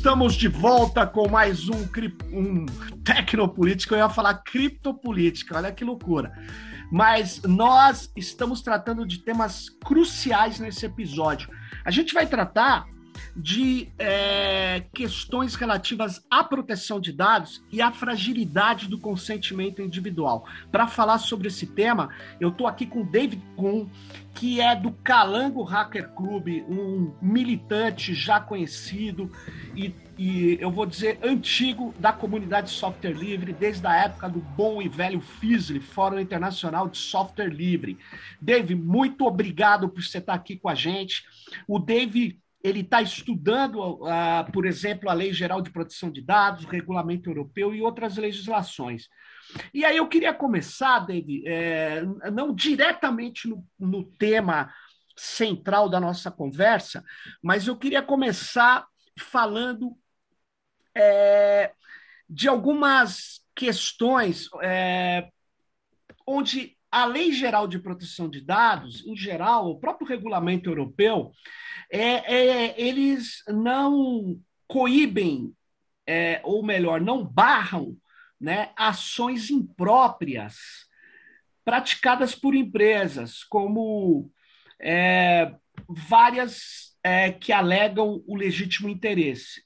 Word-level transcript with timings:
Estamos 0.00 0.32
de 0.32 0.48
volta 0.48 1.06
com 1.06 1.28
mais 1.28 1.68
um, 1.68 1.86
um 2.32 2.64
Tecnopolítica. 3.04 3.94
Eu 3.94 3.98
ia 3.98 4.08
falar 4.08 4.32
criptopolítica, 4.42 5.58
olha 5.58 5.70
que 5.70 5.84
loucura. 5.84 6.32
Mas 6.90 7.42
nós 7.42 8.10
estamos 8.16 8.62
tratando 8.62 9.06
de 9.06 9.18
temas 9.18 9.68
cruciais 9.68 10.58
nesse 10.58 10.86
episódio. 10.86 11.50
A 11.84 11.90
gente 11.90 12.14
vai 12.14 12.26
tratar 12.26 12.86
de 13.34 13.88
é, 13.98 14.84
questões 14.94 15.54
relativas 15.54 16.24
à 16.30 16.42
proteção 16.42 17.00
de 17.00 17.12
dados 17.12 17.62
e 17.70 17.80
à 17.80 17.92
fragilidade 17.92 18.88
do 18.88 18.98
consentimento 18.98 19.82
individual. 19.82 20.44
Para 20.70 20.86
falar 20.86 21.18
sobre 21.18 21.48
esse 21.48 21.66
tema, 21.66 22.10
eu 22.40 22.48
estou 22.48 22.66
aqui 22.66 22.86
com 22.86 23.02
o 23.02 23.04
David 23.04 23.42
Kuhn, 23.56 23.86
que 24.34 24.60
é 24.60 24.74
do 24.74 24.92
Calango 24.92 25.62
Hacker 25.62 26.08
Club, 26.10 26.64
um 26.68 27.12
militante 27.20 28.14
já 28.14 28.40
conhecido 28.40 29.30
e, 29.74 29.94
e 30.16 30.56
eu 30.60 30.70
vou 30.70 30.86
dizer 30.86 31.18
antigo 31.22 31.94
da 31.98 32.12
comunidade 32.12 32.68
de 32.68 32.72
software 32.72 33.12
livre, 33.12 33.52
desde 33.52 33.86
a 33.86 33.94
época 33.94 34.28
do 34.28 34.40
bom 34.40 34.80
e 34.80 34.88
velho 34.88 35.20
FISLI, 35.20 35.80
Fórum 35.80 36.18
Internacional 36.18 36.88
de 36.88 36.98
Software 36.98 37.48
Livre. 37.48 37.98
Dave, 38.40 38.74
muito 38.74 39.26
obrigado 39.26 39.88
por 39.88 40.02
você 40.02 40.18
estar 40.18 40.34
aqui 40.34 40.56
com 40.56 40.68
a 40.68 40.74
gente. 40.74 41.24
O 41.66 41.78
Dave 41.78 42.39
ele 42.62 42.80
está 42.80 43.00
estudando, 43.00 43.78
uh, 43.80 44.52
por 44.52 44.66
exemplo, 44.66 45.08
a 45.08 45.14
Lei 45.14 45.32
Geral 45.32 45.62
de 45.62 45.70
Proteção 45.70 46.10
de 46.10 46.20
Dados, 46.20 46.64
o 46.64 46.68
Regulamento 46.68 47.30
Europeu 47.30 47.74
e 47.74 47.80
outras 47.80 48.16
legislações. 48.16 49.08
E 49.72 49.84
aí 49.84 49.96
eu 49.96 50.08
queria 50.08 50.34
começar, 50.34 51.00
David, 51.00 51.42
é, 51.46 52.02
não 52.30 52.54
diretamente 52.54 53.48
no, 53.48 53.66
no 53.78 54.04
tema 54.04 54.72
central 55.16 55.88
da 55.88 56.00
nossa 56.00 56.30
conversa, 56.30 57.04
mas 57.42 57.66
eu 57.66 57.76
queria 57.76 58.02
começar 58.02 58.86
falando 59.18 59.96
é, 60.94 61.72
de 62.28 62.48
algumas 62.48 63.44
questões 63.54 64.48
é, 64.62 65.28
onde 66.26 66.76
a 66.90 67.04
Lei 67.04 67.32
Geral 67.32 67.68
de 67.68 67.78
Proteção 67.78 68.28
de 68.28 68.40
Dados, 68.40 69.06
em 69.06 69.16
geral, 69.16 69.70
o 69.70 69.78
próprio 69.78 70.06
regulamento 70.06 70.68
europeu, 70.68 71.32
é, 71.90 72.34
é, 72.34 72.80
eles 72.80 73.42
não 73.48 74.40
coíbem, 74.66 75.54
é, 76.06 76.40
ou 76.44 76.62
melhor, 76.64 77.00
não 77.00 77.24
barram 77.24 77.96
né, 78.40 78.72
ações 78.76 79.50
impróprias 79.50 80.56
praticadas 81.64 82.34
por 82.34 82.54
empresas, 82.54 83.44
como 83.44 84.30
é, 84.80 85.54
várias 85.88 86.96
é, 87.02 87.30
que 87.30 87.52
alegam 87.52 88.22
o 88.26 88.36
legítimo 88.36 88.88
interesse. 88.88 89.62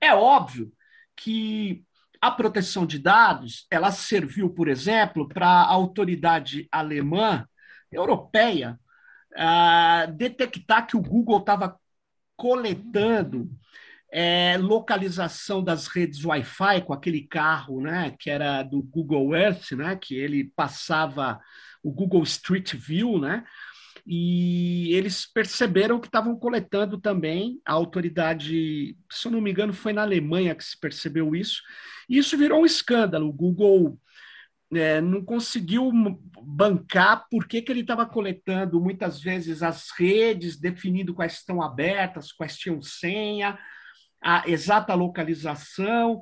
É 0.00 0.14
óbvio 0.14 0.72
que 1.16 1.84
a 2.20 2.30
proteção 2.30 2.86
de 2.86 2.98
dados 2.98 3.66
ela 3.70 3.90
serviu, 3.90 4.50
por 4.50 4.68
exemplo, 4.68 5.28
para 5.28 5.46
a 5.46 5.66
autoridade 5.66 6.68
alemã, 6.70 7.46
europeia, 7.90 8.78
uh, 9.32 10.12
detectar 10.12 10.86
que 10.86 10.96
o 10.96 11.02
Google 11.02 11.38
estava 11.38 11.78
coletando 12.36 13.50
é, 14.10 14.56
localização 14.58 15.62
das 15.62 15.86
redes 15.86 16.24
Wi-Fi 16.24 16.82
com 16.82 16.92
aquele 16.92 17.22
carro, 17.22 17.80
né, 17.80 18.14
que 18.18 18.30
era 18.30 18.62
do 18.62 18.82
Google 18.82 19.34
Earth, 19.34 19.72
né, 19.72 19.96
que 19.96 20.14
ele 20.14 20.50
passava 20.56 21.40
o 21.82 21.92
Google 21.92 22.22
Street 22.22 22.74
View, 22.74 23.20
né, 23.20 23.44
e 24.06 24.94
eles 24.94 25.26
perceberam 25.30 26.00
que 26.00 26.06
estavam 26.06 26.34
coletando 26.34 26.98
também. 26.98 27.60
A 27.64 27.74
autoridade, 27.74 28.96
se 29.10 29.28
eu 29.28 29.32
não 29.32 29.40
me 29.40 29.50
engano, 29.50 29.74
foi 29.74 29.92
na 29.92 30.00
Alemanha 30.00 30.54
que 30.54 30.64
se 30.64 30.78
percebeu 30.80 31.36
isso, 31.36 31.60
isso 32.08 32.36
virou 32.38 32.62
um 32.62 32.66
escândalo. 32.66 33.28
O 33.28 33.32
Google 33.32 33.98
é, 34.72 35.00
não 35.00 35.24
conseguiu 35.24 35.90
bancar 36.42 37.26
por 37.30 37.46
que, 37.46 37.62
que 37.62 37.72
ele 37.72 37.80
estava 37.80 38.06
coletando 38.06 38.80
muitas 38.80 39.20
vezes 39.20 39.62
as 39.62 39.90
redes, 39.96 40.58
definindo 40.58 41.14
quais 41.14 41.34
estão 41.34 41.62
abertas, 41.62 42.32
quais 42.32 42.56
tinham 42.56 42.80
senha, 42.82 43.58
a 44.22 44.48
exata 44.48 44.94
localização. 44.94 46.20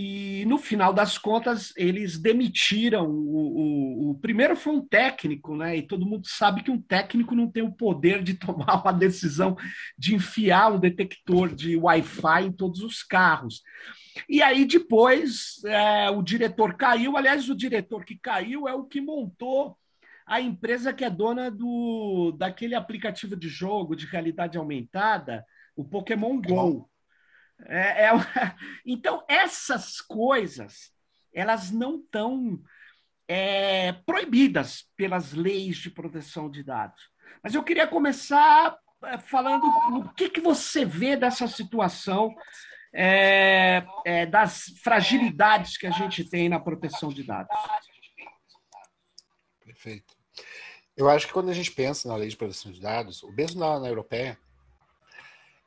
E 0.00 0.44
no 0.44 0.58
final 0.58 0.92
das 0.92 1.18
contas, 1.18 1.72
eles 1.76 2.20
demitiram. 2.20 3.10
O, 3.10 3.10
o, 3.10 4.10
o, 4.10 4.14
primeiro 4.20 4.54
foi 4.54 4.72
um 4.72 4.86
técnico, 4.86 5.56
né? 5.56 5.76
E 5.76 5.82
todo 5.82 6.06
mundo 6.06 6.24
sabe 6.24 6.62
que 6.62 6.70
um 6.70 6.80
técnico 6.80 7.34
não 7.34 7.50
tem 7.50 7.64
o 7.64 7.72
poder 7.72 8.22
de 8.22 8.34
tomar 8.38 8.80
uma 8.80 8.92
decisão 8.92 9.56
de 9.98 10.14
enfiar 10.14 10.72
um 10.72 10.78
detector 10.78 11.52
de 11.52 11.76
Wi-Fi 11.76 12.44
em 12.44 12.52
todos 12.52 12.80
os 12.80 13.02
carros. 13.02 13.60
E 14.28 14.40
aí 14.40 14.64
depois 14.64 15.64
é, 15.64 16.08
o 16.10 16.22
diretor 16.22 16.76
caiu. 16.76 17.16
Aliás, 17.16 17.48
o 17.48 17.56
diretor 17.56 18.04
que 18.04 18.16
caiu 18.16 18.68
é 18.68 18.74
o 18.76 18.84
que 18.84 19.00
montou 19.00 19.76
a 20.24 20.40
empresa 20.40 20.92
que 20.92 21.04
é 21.04 21.10
dona 21.10 21.50
do 21.50 22.30
daquele 22.38 22.76
aplicativo 22.76 23.34
de 23.34 23.48
jogo 23.48 23.96
de 23.96 24.06
realidade 24.06 24.56
aumentada, 24.56 25.44
o 25.74 25.82
Pokémon 25.82 26.40
Go. 26.40 26.88
É, 27.66 28.06
é, 28.06 28.10
então 28.86 29.24
essas 29.28 30.00
coisas 30.00 30.92
elas 31.32 31.70
não 31.70 31.96
estão 31.96 32.60
é, 33.28 33.92
proibidas 33.92 34.86
pelas 34.96 35.32
leis 35.32 35.76
de 35.76 35.90
proteção 35.90 36.50
de 36.50 36.62
dados. 36.62 37.00
Mas 37.42 37.54
eu 37.54 37.62
queria 37.62 37.86
começar 37.86 38.76
é, 39.04 39.18
falando 39.18 39.66
o 39.66 40.08
que, 40.14 40.30
que 40.30 40.40
você 40.40 40.84
vê 40.84 41.16
dessa 41.16 41.46
situação 41.46 42.34
é, 42.92 43.86
é, 44.04 44.26
das 44.26 44.64
fragilidades 44.82 45.76
que 45.76 45.86
a 45.86 45.90
gente 45.90 46.24
tem 46.24 46.48
na 46.48 46.58
proteção 46.58 47.10
de 47.10 47.22
dados. 47.22 47.56
Perfeito. 49.60 50.16
Eu 50.96 51.08
acho 51.08 51.26
que 51.26 51.32
quando 51.32 51.50
a 51.50 51.54
gente 51.54 51.70
pensa 51.70 52.08
na 52.08 52.16
lei 52.16 52.28
de 52.28 52.36
proteção 52.36 52.72
de 52.72 52.80
dados, 52.80 53.22
o 53.22 53.30
mesmo 53.30 53.60
na, 53.60 53.78
na 53.78 53.88
europeia, 53.88 54.38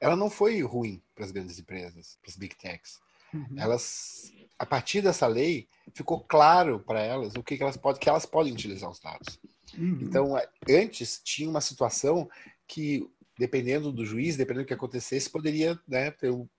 ela 0.02 0.16
não 0.16 0.30
foi 0.30 0.62
ruim 0.64 1.02
para 1.16 1.24
as 1.24 1.32
grandes 1.32 1.60
empresas, 1.60 2.18
para 2.22 2.30
as 2.30 2.36
big 2.36 2.56
techs. 2.56 3.00
Uhum. 3.34 3.56
Elas, 3.56 4.34
a 4.60 4.66
partir 4.66 5.02
dessa 5.02 5.28
lei, 5.28 5.70
ficou 5.94 6.20
claro 6.20 6.80
para 6.80 7.00
elas 7.00 7.36
o 7.36 7.44
que, 7.44 7.56
que, 7.56 7.64
elas 7.64 7.78
podem, 7.78 8.02
que 8.02 8.10
elas 8.10 8.26
podem 8.26 8.52
utilizar 8.52 8.90
os 8.90 9.00
dados. 9.00 9.40
Uhum. 9.78 10.00
Então, 10.02 10.36
antes 10.68 11.22
tinha 11.24 11.50
uma 11.50 11.62
situação 11.62 12.30
que, 12.68 13.08
dependendo 13.38 13.92
do 13.92 14.06
juiz, 14.06 14.36
dependendo 14.36 14.66
do 14.66 14.68
que 14.68 14.74
acontecesse, 14.74 15.30
poderia 15.30 15.80
né, 15.88 16.12
ter 16.12 16.32
um 16.32 16.50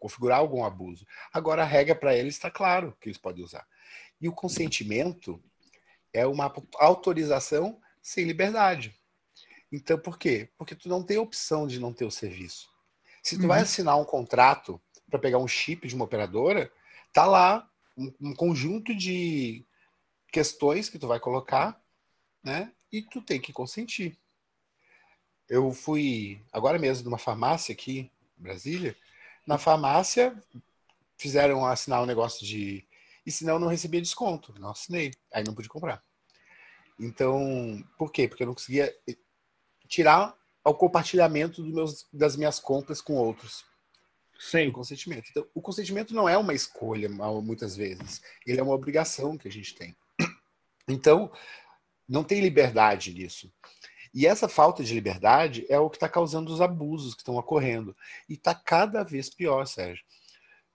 configurar 0.00 0.38
algum 0.38 0.64
abuso. 0.64 1.06
Agora 1.30 1.62
a 1.62 1.66
regra 1.66 1.94
para 1.94 2.16
eles 2.16 2.34
está 2.34 2.50
claro 2.50 2.96
que 2.98 3.08
eles 3.08 3.18
podem 3.18 3.44
usar. 3.44 3.66
E 4.18 4.28
o 4.28 4.32
consentimento 4.32 5.40
é 6.12 6.26
uma 6.26 6.52
autorização 6.76 7.78
sem 8.02 8.24
liberdade. 8.24 8.98
Então, 9.70 9.98
por 9.98 10.18
quê? 10.18 10.48
Porque 10.58 10.74
tu 10.74 10.88
não 10.88 11.02
tem 11.02 11.18
opção 11.18 11.66
de 11.66 11.78
não 11.78 11.92
ter 11.92 12.04
o 12.04 12.10
serviço. 12.10 12.69
Se 13.22 13.36
tu 13.36 13.42
uhum. 13.42 13.48
vai 13.48 13.60
assinar 13.62 13.98
um 13.98 14.04
contrato 14.04 14.80
para 15.08 15.18
pegar 15.18 15.38
um 15.38 15.48
chip 15.48 15.86
de 15.86 15.94
uma 15.94 16.04
operadora, 16.04 16.70
tá 17.12 17.26
lá 17.26 17.68
um, 17.96 18.12
um, 18.20 18.34
conjunto 18.34 18.94
de 18.94 19.64
questões 20.32 20.88
que 20.88 20.98
tu 20.98 21.06
vai 21.06 21.20
colocar, 21.20 21.80
né? 22.42 22.72
E 22.92 23.02
tu 23.02 23.20
tem 23.20 23.40
que 23.40 23.52
consentir. 23.52 24.18
Eu 25.48 25.72
fui 25.72 26.40
agora 26.52 26.78
mesmo 26.78 27.04
numa 27.04 27.18
farmácia 27.18 27.72
aqui 27.72 28.10
em 28.38 28.42
Brasília 28.42 28.96
na 29.46 29.58
farmácia, 29.58 30.40
fizeram 31.16 31.66
assinar 31.66 32.02
um 32.02 32.06
negócio 32.06 32.46
de. 32.46 32.86
E 33.26 33.32
senão 33.32 33.54
eu 33.54 33.58
não 33.58 33.68
recebia 33.68 34.00
desconto. 34.00 34.54
Não 34.58 34.70
assinei. 34.70 35.12
Aí 35.32 35.44
não 35.44 35.54
pude 35.54 35.68
comprar. 35.68 36.02
Então, 36.98 37.84
por 37.98 38.12
quê? 38.12 38.28
Porque 38.28 38.42
eu 38.42 38.46
não 38.46 38.54
conseguia 38.54 38.94
tirar 39.88 40.36
o 40.64 40.74
compartilhamento 40.74 41.64
meus, 41.64 42.06
das 42.12 42.36
minhas 42.36 42.60
compras 42.60 43.00
com 43.00 43.14
outros. 43.14 43.64
Sem 44.38 44.68
O 44.68 44.72
consentimento. 44.72 45.28
Então, 45.30 45.46
o 45.54 45.60
consentimento 45.60 46.14
não 46.14 46.28
é 46.28 46.36
uma 46.36 46.54
escolha, 46.54 47.08
muitas 47.42 47.76
vezes. 47.76 48.22
Ele 48.46 48.58
é 48.58 48.62
uma 48.62 48.74
obrigação 48.74 49.36
que 49.36 49.46
a 49.46 49.52
gente 49.52 49.74
tem. 49.74 49.94
Então, 50.88 51.30
não 52.08 52.24
tem 52.24 52.40
liberdade 52.40 53.12
nisso. 53.12 53.52
E 54.12 54.26
essa 54.26 54.48
falta 54.48 54.82
de 54.82 54.92
liberdade 54.92 55.64
é 55.68 55.78
o 55.78 55.88
que 55.88 55.96
está 55.96 56.08
causando 56.08 56.52
os 56.52 56.60
abusos 56.60 57.14
que 57.14 57.20
estão 57.20 57.36
ocorrendo. 57.36 57.96
E 58.28 58.34
está 58.34 58.54
cada 58.54 59.04
vez 59.04 59.30
pior, 59.30 59.66
Sérgio. 59.66 60.04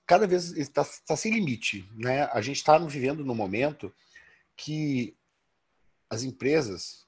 Cada 0.06 0.28
vez 0.28 0.52
está 0.52 0.86
tá 1.06 1.16
sem 1.18 1.34
limite. 1.34 1.90
Né? 1.96 2.24
A 2.32 2.42
gente 2.42 2.58
está 2.58 2.78
vivendo 2.78 3.26
num 3.26 3.36
momento 3.36 3.94
que 4.56 5.18
as 6.10 6.24
empresas 6.24 7.05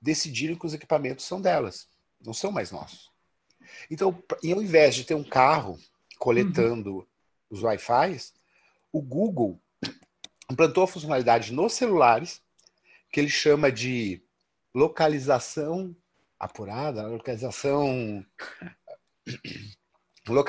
decidiram 0.00 0.56
que 0.56 0.66
os 0.66 0.74
equipamentos 0.74 1.24
são 1.24 1.40
delas, 1.40 1.88
não 2.24 2.32
são 2.32 2.50
mais 2.52 2.70
nossos. 2.70 3.10
Então, 3.90 4.22
ao 4.32 4.62
invés 4.62 4.94
de 4.94 5.04
ter 5.04 5.14
um 5.14 5.24
carro 5.24 5.78
coletando 6.18 6.96
uhum. 6.96 7.06
os 7.50 7.62
Wi-Fi, 7.62 8.18
o 8.92 9.02
Google 9.02 9.60
implantou 10.50 10.84
a 10.84 10.88
funcionalidade 10.88 11.52
nos 11.52 11.74
celulares 11.74 12.40
que 13.12 13.20
ele 13.20 13.28
chama 13.28 13.70
de 13.70 14.22
localização 14.74 15.94
apurada, 16.38 17.06
localização 17.06 18.24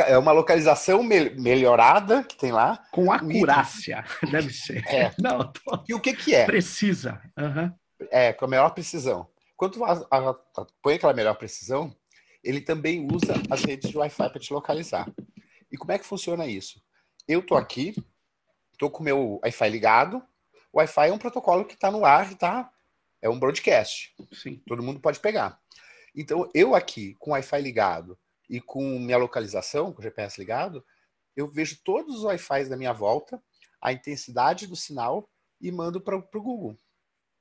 É 0.06 0.18
uma 0.18 0.34
localização 0.34 1.02
me 1.02 1.30
melhorada 1.30 2.24
que 2.24 2.36
tem 2.36 2.52
lá. 2.52 2.84
Com 2.92 3.12
acurácia, 3.12 4.04
deve 4.30 4.52
ser. 4.52 4.86
É. 4.86 5.14
Não, 5.18 5.50
tô... 5.50 5.84
E 5.88 5.94
o 5.94 6.02
que, 6.02 6.14
que 6.14 6.36
é? 6.36 6.46
Precisa. 6.46 7.22
Uhum. 7.38 7.72
É, 8.12 8.34
com 8.34 8.44
a 8.44 8.48
melhor 8.50 8.72
precisão. 8.72 9.26
Quando 9.60 9.84
a, 9.84 9.92
a, 10.10 10.30
a, 10.30 10.66
põe 10.82 10.94
aquela 10.94 11.14
melhor 11.14 11.36
precisão, 11.36 11.94
ele 12.42 12.62
também 12.62 13.06
usa 13.12 13.34
as 13.50 13.62
redes 13.62 13.90
de 13.90 13.98
Wi-Fi 13.98 14.30
para 14.30 14.40
te 14.40 14.54
localizar. 14.54 15.14
E 15.70 15.76
como 15.76 15.92
é 15.92 16.00
que 16.00 16.06
funciona 16.06 16.48
isso? 16.48 16.82
Eu 17.28 17.46
tô 17.46 17.56
aqui, 17.56 17.94
tô 18.78 18.90
com 18.90 19.02
o 19.02 19.04
meu 19.04 19.40
Wi-Fi 19.44 19.70
ligado. 19.70 20.24
O 20.72 20.78
Wi-Fi 20.78 21.10
é 21.10 21.12
um 21.12 21.18
protocolo 21.18 21.66
que 21.66 21.74
está 21.74 21.92
no 21.92 22.06
ar, 22.06 22.34
tá? 22.36 22.72
É 23.22 23.30
um 23.30 23.38
broadcast. 23.38 24.16
Sim. 24.32 24.64
Todo 24.66 24.82
mundo 24.82 25.02
pode 25.02 25.20
pegar. 25.20 25.62
Então, 26.16 26.50
eu 26.56 26.74
aqui, 26.74 27.16
com 27.16 27.32
o 27.32 27.34
Wi-Fi 27.34 27.62
ligado 27.62 28.18
e 28.50 28.62
com 28.62 28.82
minha 28.98 29.18
localização, 29.18 29.92
com 29.92 30.00
o 30.00 30.04
GPS 30.04 30.40
ligado, 30.40 30.86
eu 31.36 31.50
vejo 31.50 31.82
todos 31.84 32.20
os 32.20 32.24
Wi-Fi 32.24 32.70
da 32.70 32.78
minha 32.78 32.94
volta, 32.94 33.44
a 33.82 33.92
intensidade 33.92 34.68
do 34.68 34.76
sinal 34.78 35.30
e 35.60 35.70
mando 35.70 36.00
para 36.00 36.16
o 36.16 36.24
Google. 36.32 36.78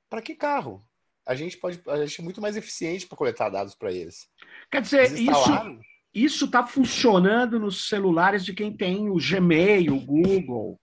Para 0.09 0.21
que 0.21 0.35
carro? 0.35 0.85
A 1.29 1.35
gente 1.35 1.57
pode, 1.57 1.79
a 1.87 2.03
gente 2.03 2.21
é 2.21 2.23
muito 2.23 2.41
mais 2.41 2.57
eficiente 2.57 3.05
para 3.05 3.15
coletar 3.15 3.49
dados 3.49 3.75
para 3.75 3.91
eles. 3.91 4.27
Quer 4.71 4.81
dizer, 4.81 5.13
isso 5.13 5.79
isso 6.11 6.45
está 6.45 6.65
funcionando 6.65 7.59
nos 7.59 7.87
celulares 7.87 8.43
de 8.43 8.51
quem 8.51 8.75
tem 8.75 9.11
o 9.11 9.17
Gmail, 9.17 9.95
o 9.95 10.03
Google, 10.03 10.81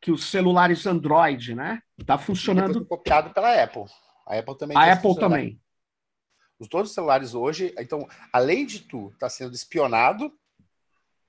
que 0.00 0.10
os 0.10 0.24
celulares 0.24 0.86
Android, 0.86 1.54
né? 1.54 1.82
Está 1.98 2.16
funcionando. 2.16 2.82
Copiado 2.86 3.28
pela 3.34 3.62
Apple. 3.62 3.84
A 4.26 4.38
Apple 4.38 4.56
também. 4.56 4.76
A 4.78 4.92
Apple 4.94 5.16
também. 5.16 5.60
Os 6.58 6.66
todos 6.66 6.88
os 6.88 6.94
celulares 6.94 7.34
hoje, 7.34 7.74
então, 7.78 8.08
além 8.32 8.64
de 8.64 8.80
tu 8.80 9.08
estar 9.08 9.26
tá 9.26 9.30
sendo 9.30 9.54
espionado, 9.54 10.30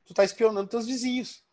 tu 0.05 0.13
está 0.13 0.23
espionando 0.23 0.69
teus 0.69 0.87
vizinhos. 0.87 1.43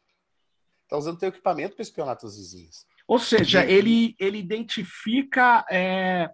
Está 0.85 0.97
usando 0.97 1.19
teu 1.19 1.31
equipamento 1.31 1.75
para 1.75 1.83
espionar 1.83 2.17
teus 2.17 2.37
vizinhos. 2.37 2.87
Ou 3.09 3.19
seja, 3.19 3.65
ele, 3.65 4.15
ele 4.21 4.39
identifica 4.39 5.67
é, 5.69 6.31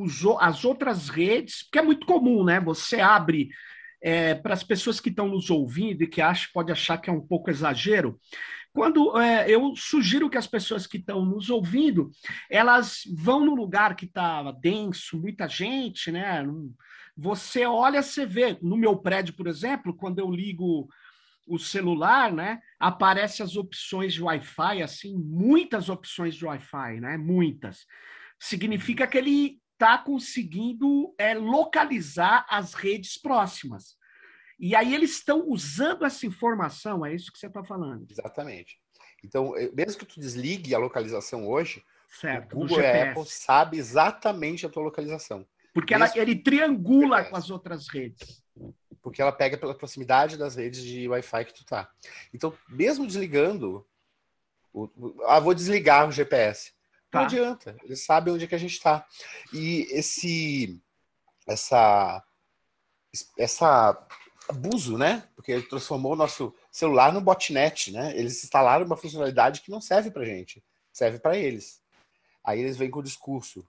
os, 0.00 0.22
as 0.40 0.64
outras 0.64 1.08
redes, 1.08 1.62
porque 1.62 1.78
é 1.78 1.82
muito 1.82 2.06
comum, 2.06 2.44
né? 2.44 2.60
Você 2.60 3.00
abre 3.00 3.48
é, 4.02 4.34
para 4.34 4.54
as 4.54 4.62
pessoas 4.62 5.00
que 5.00 5.08
estão 5.08 5.28
nos 5.28 5.50
ouvindo 5.50 6.02
e 6.02 6.06
que 6.06 6.20
acham, 6.20 6.50
pode 6.52 6.70
achar 6.70 6.98
que 6.98 7.08
é 7.08 7.12
um 7.12 7.26
pouco 7.26 7.50
exagero, 7.50 8.20
quando 8.74 9.16
é, 9.20 9.48
eu 9.48 9.72
sugiro 9.76 10.28
que 10.28 10.36
as 10.36 10.48
pessoas 10.48 10.84
que 10.84 10.96
estão 10.96 11.24
nos 11.24 11.48
ouvindo, 11.48 12.10
elas 12.50 13.02
vão 13.16 13.44
no 13.44 13.54
lugar 13.54 13.94
que 13.94 14.04
está 14.04 14.50
denso, 14.50 15.16
muita 15.16 15.48
gente, 15.48 16.10
né? 16.10 16.44
Você 17.16 17.64
olha, 17.64 18.02
você 18.02 18.26
vê. 18.26 18.58
No 18.60 18.76
meu 18.76 18.96
prédio, 18.96 19.34
por 19.34 19.46
exemplo, 19.46 19.94
quando 19.94 20.18
eu 20.18 20.28
ligo 20.28 20.88
o 21.46 21.56
celular, 21.56 22.32
né? 22.32 22.58
Aparece 22.80 23.44
as 23.44 23.54
opções 23.56 24.12
de 24.12 24.22
Wi-Fi, 24.24 24.82
assim, 24.82 25.16
muitas 25.16 25.88
opções 25.88 26.34
de 26.34 26.44
Wi-Fi, 26.44 27.00
né? 27.00 27.16
Muitas. 27.16 27.86
Significa 28.40 29.06
que 29.06 29.16
ele 29.16 29.60
está 29.74 29.98
conseguindo 29.98 31.14
é, 31.18 31.34
localizar 31.34 32.46
as 32.48 32.74
redes 32.74 33.18
próximas. 33.18 33.96
E 34.58 34.74
aí 34.74 34.94
eles 34.94 35.12
estão 35.12 35.48
usando 35.48 36.04
essa 36.04 36.26
informação, 36.26 37.04
é 37.04 37.14
isso 37.14 37.32
que 37.32 37.38
você 37.38 37.48
está 37.48 37.62
falando. 37.62 38.06
Exatamente. 38.10 38.78
Então, 39.22 39.52
mesmo 39.74 39.98
que 39.98 40.06
tu 40.06 40.20
desligue 40.20 40.74
a 40.74 40.78
localização 40.78 41.48
hoje, 41.48 41.84
certo, 42.08 42.56
o 42.56 42.60
Google 42.60 42.80
e 42.80 42.86
a 42.86 43.10
Apple 43.10 43.26
sabe 43.26 43.78
exatamente 43.78 44.64
a 44.64 44.68
tua 44.68 44.84
localização. 44.84 45.46
Porque 45.72 45.92
ela, 45.92 46.10
ele 46.14 46.36
triangula 46.36 47.24
com 47.24 47.36
as 47.36 47.50
outras 47.50 47.88
redes. 47.88 48.42
Porque 49.02 49.20
ela 49.20 49.32
pega 49.32 49.58
pela 49.58 49.74
proximidade 49.74 50.36
das 50.36 50.54
redes 50.54 50.82
de 50.82 51.08
Wi-Fi 51.08 51.44
que 51.46 51.54
tu 51.54 51.64
tá. 51.64 51.90
Então, 52.32 52.56
mesmo 52.68 53.06
desligando, 53.06 53.84
o, 54.72 54.84
o, 54.96 55.22
ah, 55.26 55.40
vou 55.40 55.52
desligar 55.52 56.08
o 56.08 56.12
GPS. 56.12 56.72
Tá. 57.14 57.20
Não 57.20 57.26
adianta, 57.26 57.76
eles 57.84 58.04
sabem 58.04 58.34
onde 58.34 58.44
é 58.44 58.48
que 58.48 58.56
a 58.56 58.58
gente 58.58 58.72
está. 58.72 59.06
E 59.52 59.86
esse, 59.90 60.82
essa, 61.46 62.24
essa 63.38 64.06
abuso, 64.48 64.98
né? 64.98 65.28
Porque 65.36 65.52
ele 65.52 65.62
transformou 65.62 66.14
o 66.14 66.16
nosso 66.16 66.52
celular 66.72 67.12
no 67.12 67.20
botnet, 67.20 67.92
né? 67.92 68.12
Eles 68.16 68.42
instalaram 68.42 68.84
uma 68.84 68.96
funcionalidade 68.96 69.60
que 69.60 69.70
não 69.70 69.80
serve 69.80 70.10
para 70.10 70.24
gente, 70.24 70.62
serve 70.92 71.20
para 71.20 71.38
eles. 71.38 71.80
Aí 72.42 72.58
eles 72.58 72.76
vêm 72.76 72.90
com 72.90 72.98
o 72.98 73.04
discurso. 73.04 73.64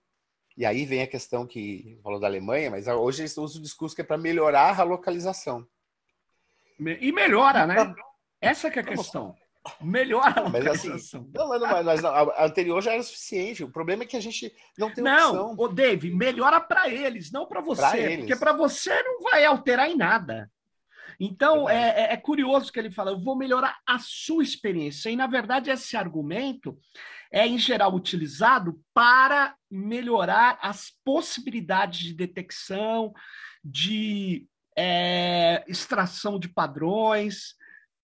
E 0.57 0.65
aí 0.65 0.83
vem 0.83 1.03
a 1.03 1.07
questão 1.07 1.45
que 1.45 1.99
falou 2.01 2.19
da 2.19 2.25
Alemanha, 2.25 2.71
mas 2.71 2.87
hoje 2.87 3.21
eles 3.21 3.37
usam 3.37 3.59
o 3.59 3.63
discurso 3.63 3.93
que 3.93 4.01
é 4.01 4.05
para 4.05 4.17
melhorar 4.17 4.79
a 4.79 4.83
localização. 4.83 5.67
E 6.79 7.11
melhora, 7.11 7.67
né? 7.67 7.93
Essa 8.41 8.71
que 8.71 8.79
é 8.79 8.81
a 8.81 8.85
questão. 8.85 9.35
Melhora 9.81 10.41
a 10.41 10.49
mas, 10.49 10.67
assim, 10.67 10.89
não, 11.33 11.49
mas, 11.49 11.61
não, 11.61 11.83
mas 11.83 12.05
a 12.05 12.45
anterior 12.45 12.81
já 12.81 12.93
era 12.93 13.03
suficiente. 13.03 13.63
O 13.63 13.71
problema 13.71 14.03
é 14.03 14.05
que 14.05 14.17
a 14.17 14.21
gente 14.21 14.53
não 14.77 14.93
tem 14.93 15.03
não, 15.03 15.29
opção. 15.29 15.55
Não, 15.55 15.73
Dave, 15.73 16.11
melhora 16.11 16.61
para 16.61 16.89
eles, 16.89 17.31
não 17.31 17.45
para 17.47 17.61
você. 17.61 17.81
Pra 17.81 18.17
porque 18.17 18.35
para 18.35 18.53
você 18.53 19.01
não 19.03 19.21
vai 19.21 19.43
alterar 19.43 19.89
em 19.89 19.95
nada. 19.95 20.51
Então, 21.19 21.69
é, 21.69 21.89
é, 21.89 22.13
é, 22.13 22.17
curioso 22.17 22.71
que 22.71 22.79
ele 22.79 22.91
fala, 22.91 23.11
eu 23.11 23.19
vou 23.19 23.35
melhorar 23.35 23.79
a 23.85 23.97
sua 23.99 24.43
experiência. 24.43 25.09
E, 25.09 25.15
na 25.15 25.27
verdade, 25.27 25.69
esse 25.69 25.95
argumento 25.95 26.77
é, 27.31 27.47
em 27.47 27.57
geral, 27.57 27.93
utilizado 27.93 28.79
para 28.93 29.55
melhorar 29.69 30.57
as 30.61 30.91
possibilidades 31.03 31.99
de 31.99 32.13
detecção, 32.13 33.13
de 33.63 34.47
é, 34.77 35.63
extração 35.67 36.37
de 36.37 36.49
padrões, 36.49 37.55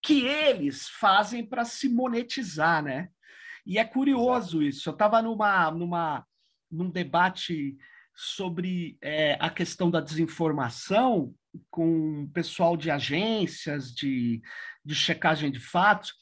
que 0.02 0.26
eles 0.26 0.90
fazem 0.90 1.46
para 1.46 1.64
se 1.64 1.88
monetizar, 1.88 2.84
né? 2.84 3.10
E 3.66 3.78
é 3.78 3.86
curioso 3.86 4.62
isso. 4.64 4.90
Eu 4.90 4.94
estava 4.94 5.22
numa, 5.22 5.70
numa, 5.72 6.26
num 6.70 6.90
debate 6.90 7.78
sobre 8.16 8.98
é, 9.02 9.38
a 9.40 9.50
questão 9.50 9.90
da 9.90 10.02
desinformação 10.02 11.34
com 11.70 12.24
o 12.24 12.30
pessoal 12.30 12.78
de 12.78 12.90
agências 12.90 13.94
de, 13.94 14.42
de 14.86 14.96
checagem 14.96 15.52
de 15.52 15.60
fatos, 15.60 16.14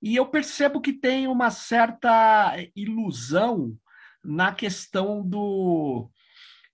e 0.00 0.16
eu 0.16 0.26
percebo 0.26 0.80
que 0.80 0.92
tem 0.92 1.26
uma 1.26 1.50
certa 1.50 2.54
ilusão 2.74 3.76
na 4.24 4.52
questão 4.52 5.22
do 5.22 6.10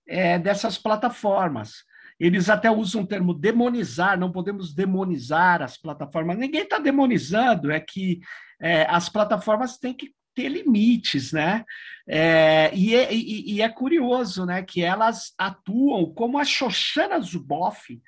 é, 0.07 0.39
dessas 0.39 0.77
plataformas. 0.77 1.83
Eles 2.19 2.49
até 2.49 2.71
usam 2.71 3.01
o 3.01 3.07
termo 3.07 3.33
demonizar, 3.33 4.17
não 4.17 4.31
podemos 4.31 4.73
demonizar 4.73 5.61
as 5.61 5.77
plataformas. 5.77 6.37
Ninguém 6.37 6.61
está 6.61 6.79
demonizando, 6.79 7.71
é 7.71 7.79
que 7.79 8.21
é, 8.61 8.85
as 8.89 9.09
plataformas 9.09 9.77
têm 9.77 9.93
que 9.93 10.13
ter 10.33 10.49
limites, 10.49 11.31
né? 11.31 11.63
É, 12.07 12.69
e, 12.73 12.93
é, 12.93 13.13
e, 13.13 13.55
e, 13.55 13.61
é 13.61 13.69
curioso, 13.69 14.45
né, 14.45 14.61
que 14.61 14.81
elas 14.83 15.33
atuam 15.37 16.13
como 16.13 16.37
a 16.37 16.43
Shoshana 16.43 17.19
Zuboff 17.19 17.99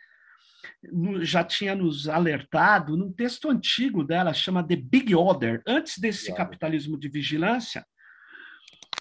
já 1.21 1.43
tinha 1.43 1.73
nos 1.73 2.07
alertado 2.07 2.95
num 2.95 3.11
texto 3.11 3.49
antigo 3.49 4.03
dela, 4.03 4.33
chama 4.33 4.65
The 4.65 4.75
Big 4.75 5.15
Order, 5.15 5.61
antes 5.65 5.97
desse 5.97 6.33
capitalismo 6.35 6.97
de 6.97 7.09
vigilância, 7.09 7.85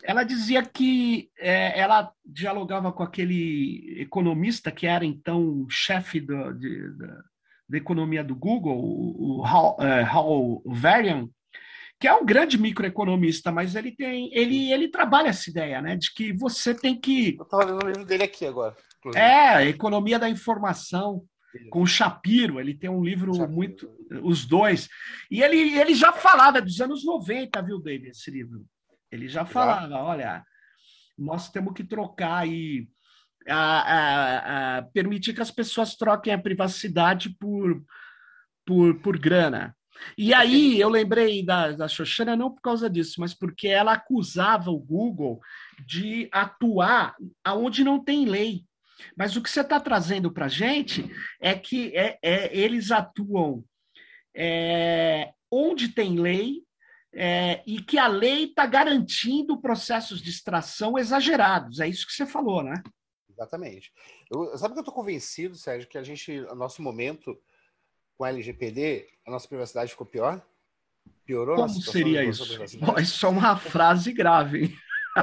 ela 0.06 0.22
dizia 0.22 0.64
que 0.64 1.28
é, 1.36 1.78
ela 1.78 2.12
dialogava 2.24 2.92
com 2.92 3.02
aquele 3.02 4.00
economista 4.00 4.70
que 4.70 4.86
era 4.86 5.04
então 5.04 5.66
chefe 5.68 6.20
do, 6.20 6.52
de, 6.52 6.96
da, 6.96 7.22
da, 7.68 7.76
economia 7.76 8.22
do 8.22 8.36
Google, 8.36 8.78
o, 8.78 9.40
o 9.40 9.44
Hal, 9.44 9.76
é, 9.80 10.02
Hal 10.04 10.62
Varian, 10.64 11.28
que 11.98 12.06
é 12.06 12.14
um 12.14 12.24
grande 12.24 12.56
microeconomista, 12.56 13.50
mas 13.50 13.74
ele 13.74 13.90
tem, 13.90 14.30
ele, 14.32 14.72
ele 14.72 14.88
trabalha 14.88 15.28
essa 15.28 15.50
ideia, 15.50 15.82
né, 15.82 15.96
de 15.96 16.14
que 16.14 16.32
você 16.32 16.72
tem 16.72 16.98
que. 16.98 17.36
Eu 17.36 17.42
estava 17.42 17.64
lendo 17.64 17.82
o 17.82 17.86
livro 17.88 18.04
dele 18.04 18.22
aqui 18.22 18.46
agora. 18.46 18.76
Inclusive. 18.98 19.24
É, 19.24 19.68
economia 19.68 20.18
da 20.20 20.28
informação 20.28 21.24
com 21.70 21.82
o 21.82 21.86
Shapiro, 21.86 22.60
ele 22.60 22.74
tem 22.74 22.90
um 22.90 23.02
livro 23.02 23.34
Shapiro. 23.34 23.52
muito. 23.52 23.90
Os 24.22 24.44
dois. 24.44 24.88
E 25.30 25.42
ele, 25.42 25.78
ele 25.78 25.94
já 25.94 26.12
falava 26.12 26.60
dos 26.60 26.80
anos 26.80 27.04
90, 27.04 27.60
viu, 27.62 27.80
David, 27.80 28.10
esse 28.10 28.30
livro. 28.30 28.64
Ele 29.16 29.28
já 29.28 29.44
falava: 29.44 29.88
já. 29.88 30.02
olha, 30.02 30.44
nós 31.18 31.50
temos 31.50 31.74
que 31.74 31.84
trocar 31.84 32.38
aí. 32.38 32.88
A, 33.48 33.54
a, 33.54 34.78
a, 34.78 34.82
permitir 34.82 35.32
que 35.32 35.40
as 35.40 35.52
pessoas 35.52 35.94
troquem 35.94 36.32
a 36.32 36.38
privacidade 36.38 37.30
por, 37.38 37.80
por, 38.66 39.00
por 39.00 39.16
grana. 39.18 39.76
E 40.18 40.34
aí 40.34 40.80
eu 40.80 40.88
lembrei 40.88 41.44
da, 41.44 41.72
da 41.72 41.88
Xoxana 41.88 42.34
não 42.34 42.52
por 42.52 42.60
causa 42.60 42.90
disso, 42.90 43.20
mas 43.20 43.32
porque 43.32 43.68
ela 43.68 43.92
acusava 43.92 44.70
o 44.70 44.78
Google 44.78 45.40
de 45.86 46.28
atuar 46.32 47.14
aonde 47.44 47.84
não 47.84 48.02
tem 48.02 48.26
lei. 48.26 48.64
Mas 49.16 49.36
o 49.36 49.42
que 49.42 49.50
você 49.50 49.60
está 49.60 49.78
trazendo 49.78 50.32
para 50.32 50.46
a 50.46 50.48
gente 50.48 51.08
é 51.40 51.54
que 51.54 51.96
é, 51.96 52.18
é 52.22 52.56
eles 52.56 52.90
atuam 52.90 53.64
é, 54.34 55.32
onde 55.50 55.88
tem 55.88 56.18
lei 56.18 56.65
é, 57.18 57.62
e 57.66 57.80
que 57.80 57.98
a 57.98 58.06
lei 58.06 58.44
está 58.44 58.66
garantindo 58.66 59.58
processos 59.58 60.20
de 60.20 60.28
extração 60.28 60.98
exagerados. 60.98 61.80
É 61.80 61.88
isso 61.88 62.06
que 62.06 62.12
você 62.12 62.26
falou, 62.26 62.62
né? 62.62 62.82
Exatamente. 63.30 63.90
Eu, 64.30 64.56
sabe 64.58 64.74
que 64.74 64.80
eu 64.80 64.82
estou 64.82 64.94
convencido, 64.94 65.56
Sérgio, 65.56 65.88
que 65.88 65.96
a 65.96 66.02
gente, 66.02 66.40
no 66.42 66.54
nosso 66.54 66.82
momento, 66.82 67.38
com 68.18 68.24
a 68.24 68.28
LGPD, 68.28 69.08
a 69.26 69.30
nossa 69.30 69.48
privacidade 69.48 69.90
ficou 69.90 70.06
pior? 70.06 70.44
Piorou 71.24 71.56
Como 71.56 71.68
seria 71.70 72.22
isso? 72.22 72.44
isso 73.00 73.26
é 73.26 73.28
uma 73.28 73.56
frase 73.56 74.12
grave, 74.12 74.64
hein? 74.64 74.76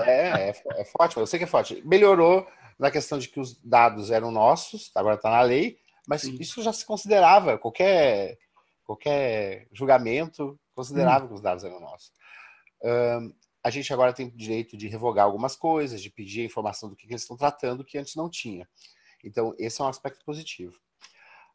É, 0.05 0.49
é, 0.49 0.53
é 0.77 0.85
forte, 0.85 1.15
eu 1.17 1.27
sei 1.27 1.37
que 1.37 1.45
é 1.45 1.47
forte. 1.47 1.79
Melhorou 1.85 2.47
na 2.79 2.89
questão 2.89 3.19
de 3.19 3.29
que 3.29 3.39
os 3.39 3.61
dados 3.63 4.09
eram 4.09 4.31
nossos, 4.31 4.91
agora 4.95 5.15
está 5.15 5.29
na 5.29 5.41
lei, 5.41 5.77
mas 6.07 6.21
Sim. 6.21 6.37
isso 6.39 6.63
já 6.63 6.73
se 6.73 6.83
considerava, 6.83 7.59
qualquer, 7.59 8.39
qualquer 8.83 9.67
julgamento 9.71 10.59
considerava 10.73 11.25
hum. 11.25 11.27
que 11.29 11.33
os 11.33 11.41
dados 11.41 11.63
eram 11.63 11.79
nossos. 11.79 12.11
Um, 12.83 13.33
a 13.63 13.69
gente 13.69 13.93
agora 13.93 14.13
tem 14.13 14.27
o 14.27 14.35
direito 14.35 14.75
de 14.75 14.87
revogar 14.87 15.25
algumas 15.25 15.55
coisas, 15.55 16.01
de 16.01 16.09
pedir 16.09 16.41
a 16.41 16.45
informação 16.45 16.89
do 16.89 16.95
que, 16.95 17.07
que 17.07 17.13
eles 17.13 17.21
estão 17.21 17.37
tratando, 17.37 17.85
que 17.85 17.97
antes 17.97 18.15
não 18.15 18.29
tinha. 18.29 18.67
Então, 19.23 19.55
esse 19.57 19.81
é 19.81 19.85
um 19.85 19.87
aspecto 19.87 20.23
positivo. 20.25 20.77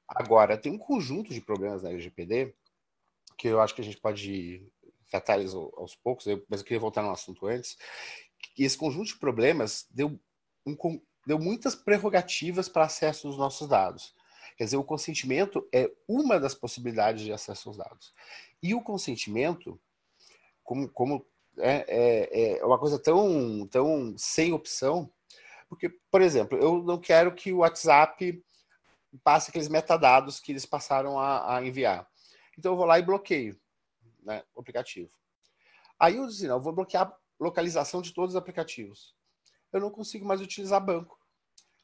Agora, 0.09 0.57
tem 0.57 0.73
um 0.73 0.79
conjunto 0.79 1.35
de 1.35 1.41
problemas 1.41 1.83
na 1.83 1.91
LGPD 1.91 2.55
que 3.37 3.49
eu 3.49 3.61
acho 3.61 3.75
que 3.75 3.83
a 3.83 3.85
gente 3.85 4.01
pode 4.01 4.67
tratar 5.11 5.39
eles 5.39 5.55
aos 5.55 5.95
poucos, 5.95 6.27
mas 6.49 6.61
eu 6.61 6.67
queria 6.67 6.81
voltar 6.81 7.03
no 7.03 7.11
assunto 7.11 7.47
antes. 7.47 7.77
E 8.57 8.65
esse 8.65 8.77
conjunto 8.77 9.09
de 9.09 9.19
problemas 9.19 9.87
deu, 9.91 10.19
um, 10.67 11.01
deu 11.27 11.39
muitas 11.39 11.75
prerrogativas 11.75 12.69
para 12.69 12.85
acesso 12.85 13.29
aos 13.29 13.39
nossos 13.39 13.69
dados. 13.69 14.15
Quer 14.59 14.65
dizer, 14.65 14.77
o 14.77 14.83
consentimento 14.83 15.67
é 15.73 15.89
uma 16.09 16.41
das 16.41 16.53
possibilidades 16.53 17.23
de 17.23 17.33
acesso 17.33 17.69
aos 17.69 17.79
dados. 17.79 18.13
E 18.61 18.75
o 18.75 18.83
consentimento, 18.83 19.81
como, 20.65 20.89
como 20.89 21.25
é, 21.59 21.85
é, 21.87 22.59
é 22.59 22.65
uma 22.65 22.77
coisa 22.77 22.99
tão, 22.99 23.69
tão 23.69 24.19
sem 24.19 24.53
opção, 24.53 25.09
porque, 25.69 25.89
por 26.11 26.21
exemplo, 26.21 26.59
eu 26.59 26.83
não 26.83 26.99
quero 26.99 27.37
que 27.37 27.53
o 27.53 27.59
WhatsApp 27.59 28.45
passe 29.23 29.51
aqueles 29.51 29.69
metadados 29.69 30.41
que 30.41 30.51
eles 30.51 30.67
passaram 30.67 31.21
a, 31.21 31.57
a 31.57 31.65
enviar. 31.65 32.09
Então 32.59 32.73
eu 32.73 32.77
vou 32.77 32.85
lá 32.85 32.99
e 32.99 33.03
bloqueio 33.03 33.57
né, 34.25 34.43
o 34.57 34.61
aplicativo. 34.61 35.13
Aí 36.01 36.17
eu 36.17 36.27
disse, 36.27 36.49
não, 36.49 36.57
eu 36.57 36.61
vou 36.61 36.73
bloquear 36.73 37.17
localização 37.39 38.03
de 38.03 38.13
todos 38.13 38.35
os 38.35 38.37
aplicativos. 38.37 39.15
Eu 39.73 39.81
não 39.81 39.91
consigo 39.91 40.27
mais 40.27 40.41
utilizar 40.41 40.85
banco. 40.85 41.18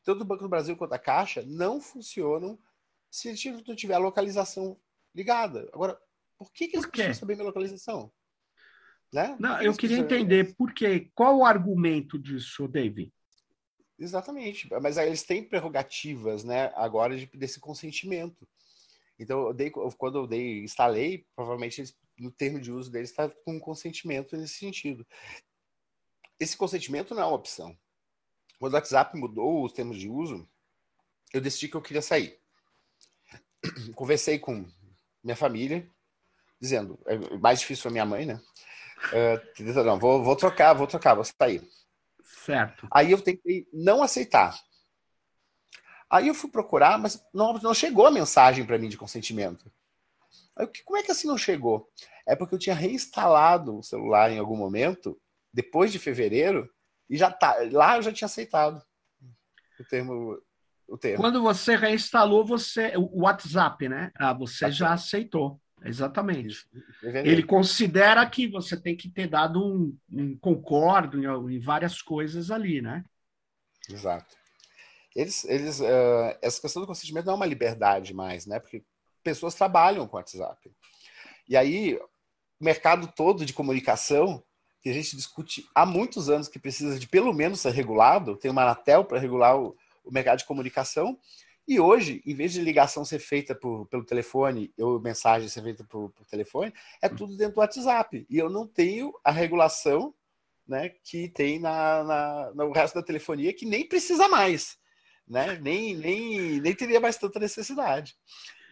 Tanto 0.04 0.22
o 0.22 0.24
Banco 0.24 0.42
do 0.42 0.48
Brasil 0.48 0.76
quanto 0.76 0.92
a 0.92 0.98
Caixa 0.98 1.42
não 1.46 1.80
funcionam 1.80 2.58
se 3.10 3.32
não 3.66 3.74
tiver 3.74 3.94
a 3.94 3.98
localização 3.98 4.78
ligada. 5.14 5.68
Agora, 5.72 5.98
por 6.36 6.52
que, 6.52 6.68
que 6.68 6.76
eles 6.76 6.86
precisam 6.86 7.14
saber 7.14 7.34
minha 7.34 7.46
localização? 7.46 8.12
Né? 9.12 9.36
Não, 9.38 9.62
eu 9.62 9.72
queria 9.74 9.98
entender 9.98 10.54
por 10.56 10.74
quê. 10.74 11.10
Qual 11.14 11.38
o 11.38 11.44
argumento 11.44 12.18
disso, 12.18 12.66
David? 12.66 13.12
Exatamente. 13.98 14.68
Mas 14.82 14.98
aí 14.98 15.06
eles 15.06 15.22
têm 15.22 15.48
prerrogativas, 15.48 16.42
né, 16.42 16.72
agora 16.74 17.16
de, 17.16 17.26
desse 17.26 17.60
consentimento. 17.60 18.46
Então, 19.18 19.46
eu 19.46 19.54
dei, 19.54 19.70
quando 19.70 20.18
eu 20.18 20.26
dei, 20.26 20.64
instalei, 20.64 21.24
provavelmente 21.36 21.80
eles, 21.80 21.96
no 22.18 22.32
termo 22.32 22.60
de 22.60 22.72
uso 22.72 22.90
deles 22.90 23.10
está 23.10 23.28
com 23.28 23.60
consentimento 23.60 24.36
nesse 24.36 24.54
sentido. 24.54 25.06
Esse 26.40 26.56
consentimento 26.56 27.14
não 27.14 27.22
é 27.22 27.26
uma 27.26 27.36
opção. 27.36 27.78
Quando 28.58 28.72
o 28.72 28.76
WhatsApp 28.76 29.16
mudou 29.16 29.64
os 29.64 29.72
termos 29.72 29.98
de 29.98 30.08
uso, 30.08 30.48
eu 31.32 31.40
decidi 31.40 31.68
que 31.68 31.76
eu 31.76 31.82
queria 31.82 32.02
sair. 32.02 32.38
Conversei 33.94 34.38
com 34.38 34.66
minha 35.22 35.36
família, 35.36 35.88
dizendo, 36.60 36.98
é 37.06 37.18
mais 37.38 37.60
difícil 37.60 37.82
para 37.82 37.92
minha 37.92 38.06
mãe, 38.06 38.26
né? 38.26 38.40
Uh, 39.12 39.84
não, 39.84 39.98
vou, 39.98 40.22
vou 40.22 40.36
trocar, 40.36 40.72
vou 40.72 40.86
trocar, 40.86 41.14
vou 41.14 41.24
sair. 41.24 41.62
Certo. 42.22 42.86
Aí 42.90 43.10
eu 43.10 43.20
tentei 43.20 43.66
não 43.72 44.02
aceitar. 44.02 44.58
Aí 46.08 46.28
eu 46.28 46.34
fui 46.34 46.50
procurar, 46.50 46.98
mas 46.98 47.22
não, 47.32 47.54
não 47.54 47.74
chegou 47.74 48.06
a 48.06 48.10
mensagem 48.10 48.64
para 48.64 48.78
mim 48.78 48.88
de 48.88 48.96
consentimento. 48.96 49.70
Aí, 50.56 50.68
como 50.84 50.98
é 50.98 51.02
que 51.02 51.10
assim 51.10 51.26
não 51.26 51.36
chegou? 51.36 51.90
É 52.26 52.36
porque 52.36 52.54
eu 52.54 52.58
tinha 52.58 52.74
reinstalado 52.74 53.78
o 53.78 53.82
celular 53.82 54.30
em 54.30 54.38
algum 54.38 54.56
momento, 54.56 55.20
depois 55.52 55.90
de 55.90 55.98
fevereiro, 55.98 56.70
e 57.08 57.16
já 57.16 57.30
tá, 57.30 57.56
lá 57.70 57.96
eu 57.96 58.02
já 58.02 58.12
tinha 58.12 58.26
aceitado 58.26 58.82
o 59.78 59.84
termo. 59.84 60.38
O 60.86 60.98
termo. 60.98 61.22
Quando 61.22 61.42
você 61.42 61.76
reinstalou 61.76 62.44
você, 62.44 62.92
o 62.96 63.22
WhatsApp, 63.22 63.88
né? 63.88 64.12
Ah, 64.16 64.32
você 64.32 64.70
já 64.70 64.92
aceitou. 64.92 65.60
Exatamente. 65.82 66.66
Ele 67.02 67.42
considera 67.42 68.24
que 68.28 68.48
você 68.48 68.76
tem 68.76 68.96
que 68.96 69.08
ter 69.08 69.26
dado 69.26 69.62
um, 69.62 69.96
um 70.10 70.36
concordo 70.38 71.18
em, 71.18 71.54
em, 71.54 71.60
várias 71.60 72.00
coisas 72.00 72.50
ali, 72.50 72.80
né? 72.80 73.04
Exato. 73.90 74.34
Eles, 75.14 75.44
eles, 75.44 75.80
uh, 75.80 76.38
essa 76.40 76.60
questão 76.60 76.80
do 76.80 76.88
consentimento 76.88 77.26
não 77.26 77.34
é 77.34 77.36
uma 77.36 77.46
liberdade 77.46 78.14
mais, 78.14 78.46
né? 78.46 78.58
Porque 78.58 78.82
pessoas 79.22 79.54
trabalham 79.54 80.08
com 80.08 80.16
WhatsApp. 80.16 80.70
E 81.48 81.56
aí, 81.56 81.96
o 81.96 82.64
mercado 82.64 83.06
todo 83.14 83.44
de 83.44 83.52
comunicação, 83.52 84.42
que 84.84 84.90
a 84.90 84.92
gente 84.92 85.16
discute 85.16 85.66
há 85.74 85.86
muitos 85.86 86.28
anos 86.28 86.46
que 86.46 86.58
precisa 86.58 86.98
de 86.98 87.08
pelo 87.08 87.32
menos 87.32 87.60
ser 87.60 87.70
regulado, 87.70 88.36
tem 88.36 88.50
uma 88.50 88.64
Anatel 88.64 89.02
para 89.02 89.18
regular 89.18 89.58
o, 89.58 89.74
o 90.04 90.12
mercado 90.12 90.40
de 90.40 90.44
comunicação, 90.44 91.18
e 91.66 91.80
hoje, 91.80 92.22
em 92.26 92.34
vez 92.34 92.52
de 92.52 92.60
ligação 92.60 93.02
ser 93.02 93.18
feita 93.18 93.54
por, 93.54 93.86
pelo 93.86 94.04
telefone 94.04 94.70
ou 94.78 95.00
mensagem 95.00 95.48
ser 95.48 95.62
feita 95.62 95.82
por, 95.84 96.10
por, 96.10 96.26
telefone, 96.26 96.70
é 97.00 97.08
tudo 97.08 97.34
dentro 97.34 97.54
do 97.54 97.60
WhatsApp. 97.60 98.26
E 98.28 98.36
eu 98.36 98.50
não 98.50 98.66
tenho 98.66 99.18
a 99.24 99.30
regulação 99.30 100.14
né, 100.68 100.90
que 101.02 101.30
tem 101.30 101.58
na, 101.58 102.04
na, 102.04 102.52
no 102.54 102.70
resto 102.70 102.96
da 102.96 103.02
telefonia, 103.02 103.54
que 103.54 103.64
nem 103.64 103.88
precisa 103.88 104.28
mais. 104.28 104.76
Né? 105.26 105.58
Nem, 105.62 105.96
nem, 105.96 106.60
nem 106.60 106.74
teria 106.74 107.00
mais 107.00 107.16
tanta 107.16 107.40
necessidade. 107.40 108.14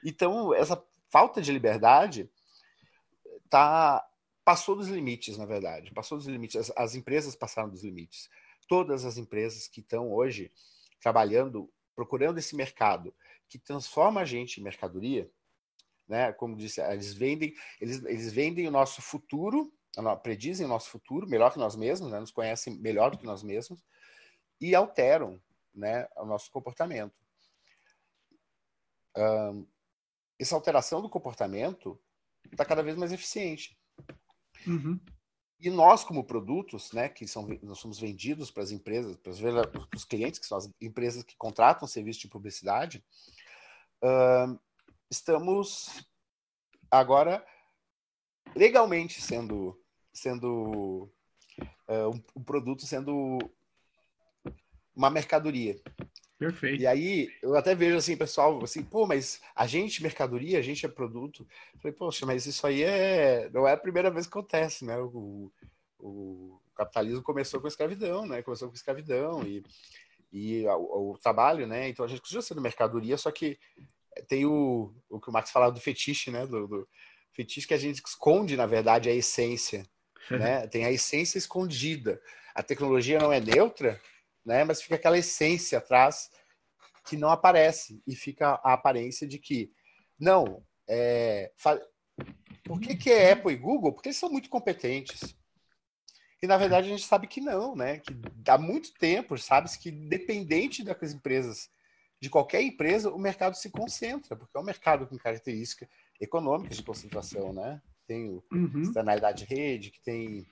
Então, 0.04 0.52
essa 0.52 0.78
falta 1.08 1.40
de 1.40 1.50
liberdade 1.50 2.28
tá, 3.48 4.04
passou 4.44 4.76
dos 4.76 4.88
limites, 4.88 5.36
na 5.36 5.46
verdade. 5.46 5.92
Passou 5.92 6.18
dos 6.18 6.26
limites. 6.26 6.56
As, 6.56 6.72
as 6.76 6.94
empresas 6.94 7.34
passaram 7.34 7.68
dos 7.68 7.82
limites. 7.82 8.28
Todas 8.68 9.04
as 9.04 9.16
empresas 9.16 9.68
que 9.68 9.80
estão 9.80 10.12
hoje 10.12 10.50
trabalhando 11.00 11.70
procurando 11.94 12.38
esse 12.38 12.56
mercado 12.56 13.14
que 13.48 13.58
transforma 13.58 14.22
a 14.22 14.24
gente 14.24 14.60
em 14.60 14.64
mercadoria, 14.64 15.30
né? 16.08 16.32
Como 16.32 16.56
disse, 16.56 16.80
eles 16.80 17.12
vendem, 17.12 17.54
eles, 17.80 18.02
eles 18.04 18.32
vendem 18.32 18.66
o 18.66 18.70
nosso 18.70 19.02
futuro, 19.02 19.72
predizem 20.22 20.64
o 20.64 20.68
nosso 20.68 20.88
futuro 20.88 21.28
melhor 21.28 21.52
que 21.52 21.58
nós 21.58 21.76
mesmos, 21.76 22.10
né? 22.10 22.18
nos 22.18 22.30
conhecem 22.30 22.78
melhor 22.78 23.10
do 23.10 23.18
que 23.18 23.26
nós 23.26 23.42
mesmos 23.42 23.84
e 24.60 24.74
alteram, 24.74 25.42
né, 25.74 26.06
o 26.16 26.24
nosso 26.24 26.50
comportamento. 26.50 27.14
Um, 29.16 29.66
essa 30.38 30.54
alteração 30.54 31.02
do 31.02 31.10
comportamento 31.10 32.00
está 32.50 32.64
cada 32.64 32.82
vez 32.82 32.96
mais 32.96 33.12
eficiente. 33.12 33.76
Uhum. 34.66 34.98
E 35.60 35.70
nós, 35.70 36.02
como 36.02 36.24
produtos, 36.24 36.92
né, 36.92 37.08
que 37.08 37.26
são, 37.26 37.46
nós 37.62 37.78
somos 37.78 37.98
vendidos 37.98 38.50
para 38.50 38.64
as 38.64 38.72
empresas, 38.72 39.16
para 39.16 39.32
os 39.94 40.04
clientes, 40.04 40.40
que 40.40 40.46
são 40.46 40.58
as 40.58 40.68
empresas 40.80 41.22
que 41.22 41.36
contratam 41.36 41.86
serviço 41.86 42.20
de 42.20 42.28
publicidade, 42.28 43.04
uh, 44.02 44.58
estamos 45.08 46.04
agora 46.90 47.46
legalmente 48.56 49.22
sendo, 49.22 49.80
sendo 50.12 51.08
uh, 51.88 52.10
um, 52.12 52.22
um 52.40 52.42
produto 52.42 52.84
sendo 52.84 53.38
uma 54.94 55.10
mercadoria. 55.10 55.80
Perfeito. 56.42 56.82
E 56.82 56.86
aí, 56.88 57.30
eu 57.40 57.54
até 57.54 57.72
vejo 57.72 57.96
assim, 57.96 58.16
pessoal, 58.16 58.62
assim, 58.64 58.82
pô, 58.82 59.06
mas 59.06 59.40
a 59.54 59.64
gente 59.64 60.02
mercadoria, 60.02 60.58
a 60.58 60.62
gente 60.62 60.84
é 60.84 60.88
produto. 60.88 61.46
Eu 61.72 61.80
falei, 61.80 61.96
poxa, 61.96 62.26
mas 62.26 62.46
isso 62.46 62.66
aí 62.66 62.82
é. 62.82 63.48
Não 63.50 63.66
é 63.68 63.72
a 63.72 63.76
primeira 63.76 64.10
vez 64.10 64.26
que 64.26 64.32
acontece, 64.32 64.84
né? 64.84 64.98
O, 64.98 65.52
o 66.00 66.60
capitalismo 66.74 67.22
começou 67.22 67.60
com 67.60 67.66
a 67.66 67.68
escravidão, 67.68 68.26
né? 68.26 68.42
Começou 68.42 68.66
com 68.66 68.74
a 68.74 68.76
escravidão 68.76 69.44
e, 69.44 69.62
e 70.32 70.66
o, 70.66 71.12
o 71.12 71.18
trabalho, 71.18 71.64
né? 71.64 71.88
Então 71.88 72.04
a 72.04 72.08
gente 72.08 72.20
continua 72.20 72.42
sendo 72.42 72.60
mercadoria, 72.60 73.16
só 73.16 73.30
que 73.30 73.56
tem 74.26 74.44
o, 74.44 74.92
o 75.08 75.20
que 75.20 75.30
o 75.30 75.32
Max 75.32 75.52
falava 75.52 75.70
do 75.70 75.80
fetiche, 75.80 76.32
né? 76.32 76.44
Do, 76.44 76.66
do 76.66 76.88
fetiche 77.32 77.68
que 77.68 77.74
a 77.74 77.78
gente 77.78 78.02
esconde, 78.04 78.56
na 78.56 78.66
verdade, 78.66 79.08
a 79.08 79.14
essência. 79.14 79.86
né? 80.28 80.66
Tem 80.68 80.84
a 80.84 80.90
essência 80.90 81.38
escondida. 81.38 82.20
A 82.52 82.64
tecnologia 82.64 83.18
não 83.20 83.32
é 83.32 83.40
neutra, 83.40 84.00
né? 84.44 84.64
Mas 84.64 84.82
fica 84.82 84.96
aquela 84.96 85.18
essência 85.18 85.78
atrás 85.78 86.30
que 87.06 87.16
não 87.16 87.30
aparece 87.30 88.02
e 88.06 88.14
fica 88.14 88.60
a 88.62 88.74
aparência 88.74 89.26
de 89.26 89.38
que 89.38 89.72
não 90.18 90.64
é, 90.88 91.52
fa... 91.56 91.80
por 92.64 92.80
que, 92.80 92.94
que 92.94 93.10
é 93.10 93.32
Apple 93.32 93.52
e 93.52 93.56
Google? 93.56 93.92
Porque 93.92 94.08
eles 94.08 94.18
são 94.18 94.30
muito 94.30 94.48
competentes. 94.48 95.36
E 96.42 96.46
na 96.46 96.56
verdade 96.56 96.88
a 96.88 96.90
gente 96.90 97.06
sabe 97.06 97.26
que 97.26 97.40
não, 97.40 97.76
né? 97.76 97.98
Que 97.98 98.14
há 98.48 98.58
muito 98.58 98.92
tempo 98.94 99.38
sabe-se 99.38 99.78
que 99.78 99.90
dependente 99.90 100.82
das 100.82 101.12
empresas, 101.12 101.70
de 102.20 102.28
qualquer 102.28 102.62
empresa, 102.62 103.10
o 103.10 103.18
mercado 103.18 103.56
se 103.56 103.70
concentra, 103.70 104.36
porque 104.36 104.56
é 104.56 104.60
um 104.60 104.64
mercado 104.64 105.06
com 105.06 105.16
características 105.16 105.88
econômicas 106.20 106.76
de 106.76 106.82
concentração, 106.82 107.52
né? 107.52 107.80
Tem 108.06 108.28
o 108.28 108.44
uhum. 108.52 108.82
externalidade 108.82 109.44
de 109.44 109.54
rede, 109.54 109.90
que 109.90 110.02
tem 110.02 110.46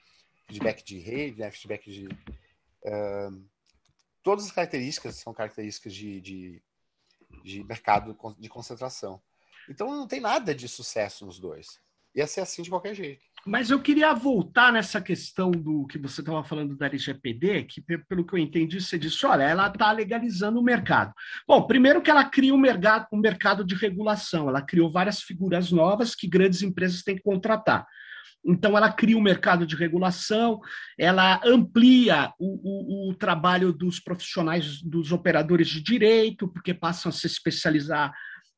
feedback 0.47 0.83
de 0.83 0.99
rede, 0.99 1.39
né? 1.39 1.51
feedback 1.51 1.91
de 1.91 2.07
uh, 2.07 3.49
todas 4.23 4.45
as 4.45 4.51
características 4.51 5.15
são 5.15 5.33
características 5.33 5.93
de, 5.93 6.21
de, 6.21 6.63
de 7.43 7.63
mercado 7.63 8.17
de 8.37 8.49
concentração. 8.49 9.21
Então 9.69 9.89
não 9.89 10.07
tem 10.07 10.19
nada 10.19 10.53
de 10.53 10.67
sucesso 10.67 11.25
nos 11.25 11.39
dois. 11.39 11.79
Ia 12.15 12.27
ser 12.27 12.41
assim 12.41 12.61
de 12.61 12.69
qualquer 12.69 12.93
jeito. 12.93 13.21
Mas 13.45 13.71
eu 13.71 13.81
queria 13.81 14.13
voltar 14.13 14.71
nessa 14.71 15.01
questão 15.01 15.49
do 15.49 15.87
que 15.87 15.97
você 15.97 16.21
estava 16.21 16.43
falando 16.43 16.75
da 16.75 16.85
LGPD, 16.85 17.63
que 17.63 17.81
pelo 17.81 18.25
que 18.25 18.33
eu 18.33 18.37
entendi, 18.37 18.79
você 18.79 18.99
disse, 18.99 19.25
olha, 19.25 19.43
ela 19.43 19.67
está 19.67 19.91
legalizando 19.91 20.59
o 20.59 20.63
mercado. 20.63 21.11
Bom, 21.47 21.65
primeiro 21.65 22.01
que 22.01 22.11
ela 22.11 22.23
cria 22.23 22.53
um 22.53 22.57
mercado, 22.57 23.07
um 23.11 23.17
mercado 23.17 23.65
de 23.65 23.73
regulação, 23.73 24.47
ela 24.47 24.61
criou 24.61 24.91
várias 24.91 25.21
figuras 25.23 25.71
novas 25.71 26.13
que 26.13 26.27
grandes 26.27 26.61
empresas 26.61 27.01
têm 27.01 27.15
que 27.15 27.23
contratar. 27.23 27.87
Então, 28.43 28.75
ela 28.75 28.91
cria 28.91 29.17
um 29.17 29.21
mercado 29.21 29.65
de 29.67 29.75
regulação, 29.75 30.59
ela 30.97 31.39
amplia 31.45 32.33
o, 32.39 33.09
o, 33.09 33.11
o 33.11 33.15
trabalho 33.15 33.71
dos 33.71 33.99
profissionais, 33.99 34.81
dos 34.81 35.11
operadores 35.11 35.67
de 35.67 35.81
direito, 35.81 36.47
porque 36.47 36.73
passam 36.73 37.09
a 37.09 37.13
se 37.13 37.27
especializar 37.27 38.11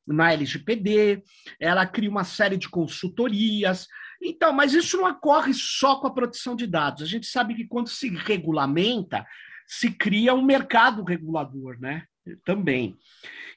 na 0.07 0.33
LGPD, 0.33 1.23
ela 1.59 1.85
cria 1.85 2.09
uma 2.09 2.23
série 2.23 2.57
de 2.57 2.69
consultorias. 2.69 3.87
Então, 4.21 4.53
mas 4.53 4.73
isso 4.73 4.97
não 4.97 5.09
ocorre 5.09 5.53
só 5.53 5.99
com 5.99 6.07
a 6.07 6.13
proteção 6.13 6.55
de 6.55 6.67
dados. 6.67 7.03
A 7.03 7.05
gente 7.05 7.27
sabe 7.27 7.55
que 7.55 7.67
quando 7.67 7.89
se 7.89 8.09
regulamenta, 8.09 9.25
se 9.67 9.91
cria 9.91 10.33
um 10.33 10.43
mercado 10.43 11.03
regulador, 11.03 11.79
né? 11.79 12.05
Também. 12.45 12.97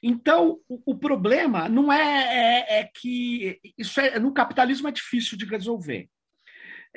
Então, 0.03 0.59
o, 0.67 0.91
o 0.91 0.97
problema 0.97 1.69
não 1.69 1.91
é, 1.91 1.99
é, 2.01 2.79
é, 2.79 2.83
que 2.83 3.59
isso 3.77 3.99
é, 3.99 4.19
no 4.19 4.33
capitalismo 4.33 4.87
é 4.87 4.91
difícil 4.91 5.37
de 5.37 5.45
resolver. 5.45 6.09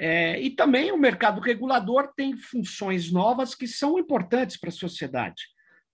É, 0.02 0.40
e 0.40 0.48
também 0.48 0.90
o 0.90 0.96
mercado 0.96 1.42
regulador 1.42 2.10
tem 2.16 2.34
funções 2.34 3.12
novas 3.12 3.54
que 3.54 3.68
são 3.68 3.98
importantes 3.98 4.56
para 4.56 4.70
a 4.70 4.72
sociedade. 4.72 5.42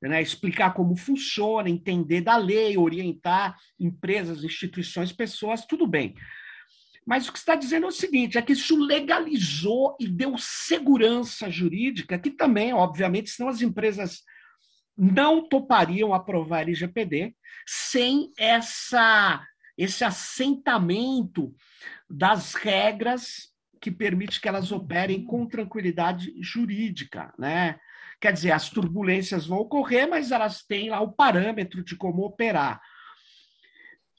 Né? 0.01 0.23
Explicar 0.23 0.75
como 0.75 0.97
funciona, 0.97 1.69
entender 1.69 2.21
da 2.21 2.37
lei, 2.37 2.79
orientar 2.79 3.57
empresas, 3.81 4.45
instituições, 4.45 5.13
pessoas, 5.13 5.67
tudo 5.67 5.89
bem. 5.89 6.15
Mas 7.05 7.27
o 7.27 7.33
que 7.33 7.39
está 7.39 7.57
dizendo 7.57 7.87
é 7.87 7.89
o 7.89 7.93
seguinte: 7.93 8.39
é 8.39 8.43
que 8.43 8.53
isso 8.53 8.77
legalizou 8.77 9.97
e 9.99 10.07
deu 10.07 10.39
segurança 10.39 11.51
jurídica, 11.51 12.17
que 12.17 12.31
também, 12.31 12.73
obviamente, 12.73 13.31
senão 13.31 13.49
as 13.49 13.61
empresas 13.61 14.23
não 14.97 15.49
topariam 15.49 16.15
aprovar 16.15 16.61
LGPD 16.61 17.35
sem 17.67 18.31
essa, 18.39 19.45
esse 19.77 20.05
assentamento 20.05 21.53
das 22.09 22.55
regras 22.55 23.56
que 23.87 23.91
permite 23.93 24.41
que 24.41 24.49
elas 24.49 24.73
operem 24.73 25.25
com 25.25 25.47
tranquilidade 25.47 26.35
jurídica, 26.43 27.33
né? 27.39 27.79
Quer 28.21 28.33
dizer, 28.33 28.51
as 28.51 28.69
turbulências 28.69 29.47
vão 29.47 29.59
ocorrer, 29.59 30.11
mas 30.11 30.33
elas 30.33 30.65
têm 30.65 30.91
lá 30.91 31.01
o 31.01 31.13
parâmetro 31.13 31.85
de 31.85 31.95
como 31.95 32.25
operar. 32.25 32.83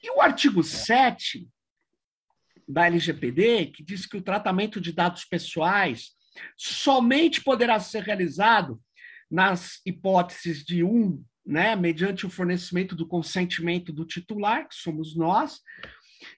E 0.02 0.10
o 0.10 0.22
artigo 0.22 0.64
7 0.64 1.46
da 2.66 2.86
LGPD, 2.86 3.66
que 3.76 3.84
diz 3.84 4.06
que 4.06 4.16
o 4.16 4.22
tratamento 4.22 4.80
de 4.80 4.94
dados 4.94 5.26
pessoais 5.26 6.12
somente 6.56 7.44
poderá 7.44 7.78
ser 7.78 8.04
realizado 8.04 8.82
nas 9.30 9.82
hipóteses 9.86 10.64
de 10.64 10.82
um, 10.82 11.22
né, 11.46 11.76
mediante 11.76 12.26
o 12.26 12.30
fornecimento 12.30 12.96
do 12.96 13.06
consentimento 13.06 13.92
do 13.92 14.06
titular, 14.06 14.66
que 14.70 14.76
somos 14.76 15.14
nós, 15.14 15.60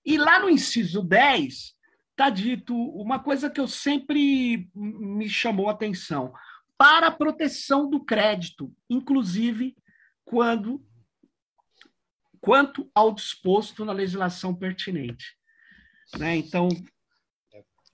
e 0.03 0.17
lá 0.17 0.39
no 0.39 0.49
inciso 0.49 1.03
10 1.03 1.77
está 2.19 2.29
dito 2.29 2.75
uma 2.75 3.17
coisa 3.17 3.49
que 3.49 3.61
eu 3.61 3.67
sempre 3.67 4.69
me 4.75 5.29
chamou 5.29 5.69
a 5.69 5.71
atenção 5.71 6.33
para 6.77 7.07
a 7.07 7.11
proteção 7.11 7.89
do 7.89 8.03
crédito, 8.03 8.75
inclusive 8.89 9.77
quando 10.25 10.85
quanto 12.41 12.89
ao 12.93 13.13
disposto 13.13 13.85
na 13.85 13.93
legislação 13.93 14.53
pertinente. 14.53 15.37
Né? 16.17 16.35
Então, 16.35 16.67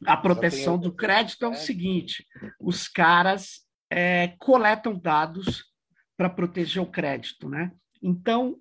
a 0.06 0.18
proteção 0.18 0.78
do 0.78 0.92
crédito 0.92 1.46
é 1.46 1.48
o 1.48 1.54
seguinte: 1.54 2.26
os 2.60 2.88
caras 2.88 3.68
é, 3.92 4.30
coletam 4.40 4.98
dados 4.98 5.66
para 6.18 6.32
proteger 6.32 6.82
o 6.82 6.92
crédito. 6.92 7.48
Né? 7.48 7.72
Então, 8.02 8.58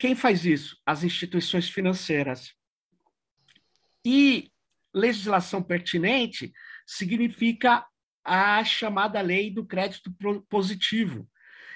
quem 0.00 0.16
faz 0.16 0.44
isso? 0.44 0.76
As 0.84 1.04
instituições 1.04 1.68
financeiras. 1.68 2.52
E 4.04 4.50
legislação 4.96 5.62
pertinente 5.62 6.52
significa 6.86 7.86
a 8.24 8.64
chamada 8.64 9.20
lei 9.20 9.50
do 9.50 9.64
crédito 9.64 10.10
positivo. 10.48 11.28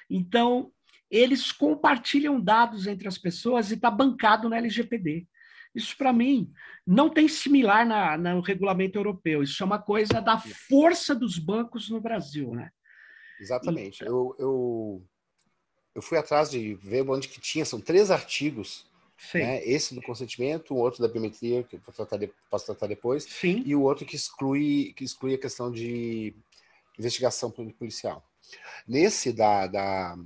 Então, 0.09 0.73
eles 1.11 1.53
compartilham 1.53 2.41
dados 2.41 2.87
entre 2.87 3.07
as 3.07 3.19
pessoas 3.19 3.71
e 3.71 3.75
está 3.75 3.91
bancado 3.91 4.49
na 4.49 4.57
LGPD. 4.57 5.29
Isso, 5.75 5.97
para 5.97 6.13
mim, 6.13 6.51
não 6.85 7.09
tem 7.09 7.29
similar 7.29 7.87
na, 7.87 8.17
no 8.17 8.41
regulamento 8.41 8.99
europeu. 8.99 9.43
Isso 9.43 9.63
é 9.63 9.67
uma 9.67 9.79
coisa 9.79 10.21
da 10.21 10.39
força 10.39 11.15
dos 11.15 11.39
bancos 11.39 11.89
no 11.89 12.01
Brasil, 12.01 12.53
né? 12.53 12.71
Exatamente. 13.39 14.05
Eu, 14.05 14.35
eu, 14.39 15.07
eu 15.95 16.03
fui 16.03 16.19
atrás 16.19 16.51
de 16.51 16.75
ver 16.75 17.09
onde 17.09 17.29
que 17.29 17.41
tinha, 17.41 17.65
são 17.65 17.81
três 17.81 18.11
artigos. 18.11 18.90
Né? 19.35 19.65
Esse 19.65 19.95
do 19.95 20.03
consentimento, 20.03 20.75
o 20.75 20.79
outro 20.79 21.03
da 21.03 21.09
biometria, 21.09 21.63
que 21.63 21.77
eu 21.77 21.81
posso 21.81 21.97
tratar, 21.97 22.17
de, 22.17 22.33
posso 22.51 22.67
tratar 22.67 22.87
depois, 22.87 23.25
Sim. 23.25 23.63
e 23.65 23.75
o 23.75 23.83
outro 23.83 24.05
que 24.07 24.17
exclui, 24.17 24.93
que 24.97 25.05
exclui 25.05 25.35
a 25.35 25.39
questão 25.39 25.71
de 25.71 26.35
investigação 26.99 27.51
policial. 27.51 28.25
Nesse 28.87 29.33
da, 29.33 29.67
da, 29.67 30.17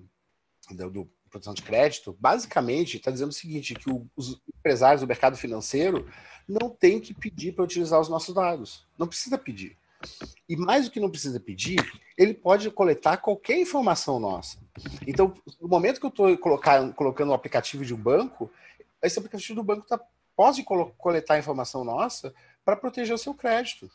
da 0.70 0.88
do 0.88 1.08
proteção 1.30 1.52
de 1.52 1.62
crédito, 1.62 2.16
basicamente 2.20 2.96
está 2.96 3.10
dizendo 3.10 3.30
o 3.30 3.34
seguinte, 3.34 3.74
que 3.74 3.90
o, 3.90 4.06
os 4.16 4.40
empresários 4.56 5.00
do 5.00 5.06
mercado 5.06 5.36
financeiro 5.36 6.08
não 6.48 6.70
têm 6.70 7.00
que 7.00 7.12
pedir 7.12 7.52
para 7.52 7.64
utilizar 7.64 8.00
os 8.00 8.08
nossos 8.08 8.34
dados. 8.34 8.86
Não 8.96 9.08
precisa 9.08 9.36
pedir. 9.36 9.76
E 10.48 10.54
mais 10.56 10.84
do 10.84 10.90
que 10.90 11.00
não 11.00 11.10
precisa 11.10 11.40
pedir, 11.40 11.80
ele 12.16 12.34
pode 12.34 12.70
coletar 12.70 13.16
qualquer 13.16 13.58
informação 13.58 14.20
nossa. 14.20 14.58
Então, 15.06 15.34
no 15.60 15.66
momento 15.68 15.98
que 15.98 16.06
eu 16.06 16.10
estou 16.10 16.38
colocando 16.38 17.30
o 17.30 17.34
aplicativo 17.34 17.84
de 17.84 17.94
um 17.94 17.98
banco, 17.98 18.50
esse 19.06 19.18
aplicativo 19.18 19.56
do 19.56 19.64
banco 19.64 19.86
tá, 19.86 20.00
pode 20.36 20.64
coletar 20.64 21.38
informação 21.38 21.84
nossa 21.84 22.34
para 22.64 22.76
proteger 22.76 23.14
o 23.14 23.18
seu 23.18 23.34
crédito. 23.34 23.90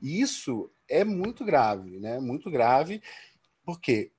E 0.00 0.20
isso 0.20 0.70
é 0.88 1.04
muito 1.04 1.44
grave, 1.44 1.98
né? 1.98 2.18
Muito 2.20 2.50
grave, 2.50 3.02
porque 3.64 4.12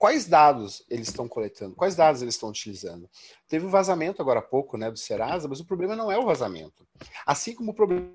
quais 0.00 0.26
dados 0.26 0.82
eles 0.88 1.08
estão 1.08 1.28
coletando, 1.28 1.76
quais 1.76 1.94
dados 1.94 2.22
eles 2.22 2.34
estão 2.34 2.48
utilizando. 2.48 3.08
Teve 3.46 3.66
um 3.66 3.70
vazamento 3.70 4.22
agora 4.22 4.40
há 4.40 4.42
pouco, 4.42 4.78
né, 4.78 4.90
do 4.90 4.98
Serasa, 4.98 5.46
mas 5.46 5.60
o 5.60 5.66
problema 5.66 5.94
não 5.94 6.10
é 6.10 6.18
o 6.18 6.24
vazamento. 6.24 6.88
Assim 7.26 7.54
como 7.54 7.72
o 7.72 7.74
problema. 7.74 8.10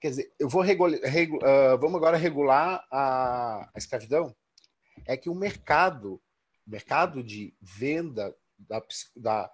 Quer 0.00 0.10
dizer, 0.10 0.32
eu 0.38 0.48
vou 0.48 0.62
regu, 0.62 0.86
uh, 0.86 1.78
vamos 1.78 1.96
agora 1.96 2.16
regular 2.16 2.86
a, 2.90 3.68
a, 3.74 3.78
escravidão. 3.78 4.34
É 5.06 5.14
que 5.14 5.28
o 5.28 5.34
mercado, 5.34 6.20
mercado 6.66 7.22
de 7.22 7.54
venda 7.60 8.34
da, 8.58 8.82
da, 9.14 9.50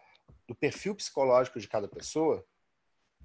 do 0.46 0.54
perfil 0.54 0.94
psicológico 0.94 1.58
de 1.58 1.68
cada 1.68 1.88
pessoa, 1.88 2.44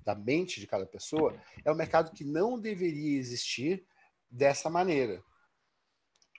da 0.03 0.15
mente 0.15 0.60
de 0.60 0.67
cada 0.67 0.86
pessoa, 0.86 1.36
é 1.63 1.71
um 1.71 1.75
mercado 1.75 2.12
que 2.12 2.23
não 2.23 2.60
deveria 2.60 3.17
existir 3.17 3.86
dessa 4.29 4.69
maneira. 4.69 5.23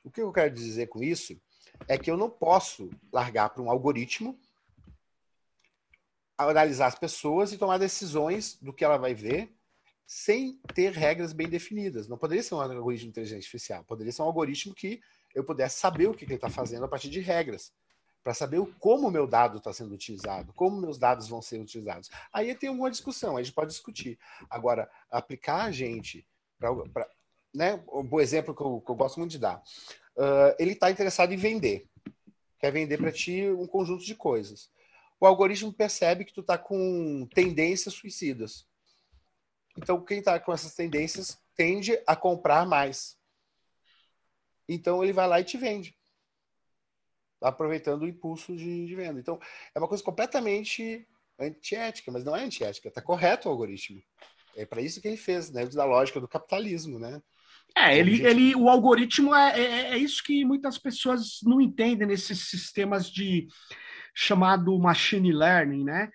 O 0.05 0.11
que 0.11 0.23
eu 0.23 0.33
quero 0.33 0.55
dizer 0.55 0.89
com 0.89 1.03
isso 1.03 1.41
é 1.87 1.99
que 1.99 2.11
eu 2.11 2.17
não 2.17 2.31
posso 2.31 2.91
largar 3.13 3.51
para 3.51 3.63
um 3.63 3.71
algoritmo 3.71 4.39
analisar 6.49 6.87
as 6.87 6.95
pessoas 6.95 7.53
e 7.53 7.59
tomar 7.59 7.79
decisões 7.79 8.57
do 8.61 8.73
que 8.73 8.85
ela 8.85 8.97
vai 8.97 9.15
ver 9.15 9.55
sem 10.07 10.61
ter 10.75 10.93
regras 10.93 11.33
bem 11.33 11.49
definidas. 11.49 12.09
Não 12.09 12.19
poderia 12.19 12.43
ser 12.43 12.55
um 12.55 12.61
algoritmo 12.61 13.05
de 13.05 13.09
inteligência 13.09 13.39
artificial, 13.39 13.85
poderia 13.85 14.13
ser 14.13 14.23
um 14.23 14.27
algoritmo 14.27 14.75
que 14.75 15.01
eu 15.35 15.45
pudesse 15.45 15.79
saber 15.79 16.09
o 16.09 16.15
que 16.15 16.25
ele 16.25 16.35
está 16.35 16.49
fazendo 16.49 16.85
a 16.85 16.89
partir 16.89 17.09
de 17.09 17.21
regras, 17.21 17.73
para 18.23 18.35
saber 18.35 18.61
como 18.79 19.09
o 19.09 19.11
meu 19.11 19.27
dado 19.27 19.59
está 19.59 19.73
sendo 19.73 19.95
utilizado, 19.95 20.53
como 20.53 20.81
meus 20.81 20.99
dados 20.99 21.29
vão 21.29 21.41
ser 21.41 21.61
utilizados. 21.61 22.11
Aí 22.33 22.55
tem 22.55 22.69
uma 22.69 22.91
discussão, 22.91 23.37
a 23.37 23.43
gente 23.43 23.55
pode 23.55 23.71
discutir. 23.71 24.19
Agora, 24.49 24.91
aplicar 25.11 25.65
a 25.65 25.71
gente 25.71 26.27
para 26.59 27.09
né, 27.55 27.83
um 27.89 28.21
exemplo 28.21 28.55
que 28.55 28.63
eu, 28.63 28.81
que 28.81 28.91
eu 28.91 28.95
gosto 28.95 29.19
muito 29.19 29.33
de 29.33 29.39
dar. 29.39 29.63
Uh, 30.17 30.55
ele 30.59 30.73
está 30.73 30.91
interessado 30.91 31.33
em 31.33 31.37
vender. 31.37 31.89
Quer 32.59 32.71
vender 32.71 32.99
para 32.99 33.11
ti 33.11 33.49
um 33.49 33.67
conjunto 33.67 34.05
de 34.05 34.15
coisas. 34.15 34.71
O 35.19 35.27
algoritmo 35.27 35.73
percebe 35.73 36.25
que 36.25 36.33
tu 36.33 36.43
está 36.43 36.59
com 36.59 37.27
tendências 37.35 37.95
suicidas. 37.95 38.67
Então, 39.77 40.03
quem 40.05 40.19
está 40.19 40.39
com 40.39 40.53
essas 40.53 40.75
tendências 40.75 41.39
tende 41.57 41.99
a 42.07 42.15
comprar 42.15 42.67
mais. 42.67 43.19
Então, 44.69 45.03
ele 45.03 45.13
vai 45.13 45.27
lá 45.27 45.41
e 45.41 45.45
te 45.45 45.57
vende. 45.57 45.97
Aproveitando 47.41 48.03
o 48.03 48.09
impulso 48.09 48.55
de, 48.55 48.87
de 48.87 48.95
venda. 48.95 49.19
Então, 49.19 49.39
é 49.75 49.79
uma 49.79 49.89
coisa 49.89 50.05
completamente 50.05 51.07
antiética, 51.39 52.13
mas 52.13 52.25
não 52.25 52.37
é 52.37 52.45
antiética. 52.45 52.89
Está 52.89 53.01
correto 53.01 53.49
o 53.49 53.51
algoritmo. 53.51 54.03
É 54.57 54.67
para 54.67 54.83
isso 54.83 55.01
que 55.01 55.09
ele 55.09 55.17
fez, 55.17 55.51
né? 55.51 55.65
Da 55.67 55.85
lógica 55.85 56.21
do 56.21 56.29
capitalismo, 56.29 56.99
né? 56.99 57.21
É, 57.77 57.97
ele, 57.97 58.27
ele, 58.27 58.55
o 58.57 58.69
algoritmo 58.69 59.35
é, 59.35 59.61
é, 59.61 59.81
é, 59.93 59.97
isso 59.97 60.23
que 60.25 60.45
muitas 60.45 60.77
pessoas 60.77 61.39
não 61.45 61.61
entendem 61.61 62.07
nesses 62.07 62.49
sistemas 62.51 63.09
de 63.11 63.47
chamado 64.13 64.77
machine 64.79 65.33
learning, 65.33 65.85
né? 65.85 66.11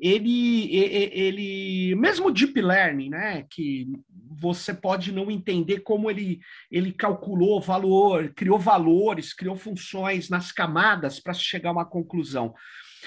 Ele, 0.00 0.74
ele, 0.74 1.94
mesmo 1.94 2.30
deep 2.30 2.58
learning, 2.60 3.10
né, 3.10 3.46
que 3.50 3.86
você 4.08 4.72
pode 4.72 5.12
não 5.12 5.30
entender 5.30 5.80
como 5.80 6.10
ele, 6.10 6.40
ele 6.70 6.92
calculou 6.92 7.60
valor, 7.60 8.32
criou 8.34 8.58
valores, 8.58 9.34
criou 9.34 9.54
funções 9.54 10.30
nas 10.30 10.50
camadas 10.50 11.20
para 11.20 11.34
chegar 11.34 11.68
a 11.68 11.72
uma 11.72 11.84
conclusão. 11.84 12.54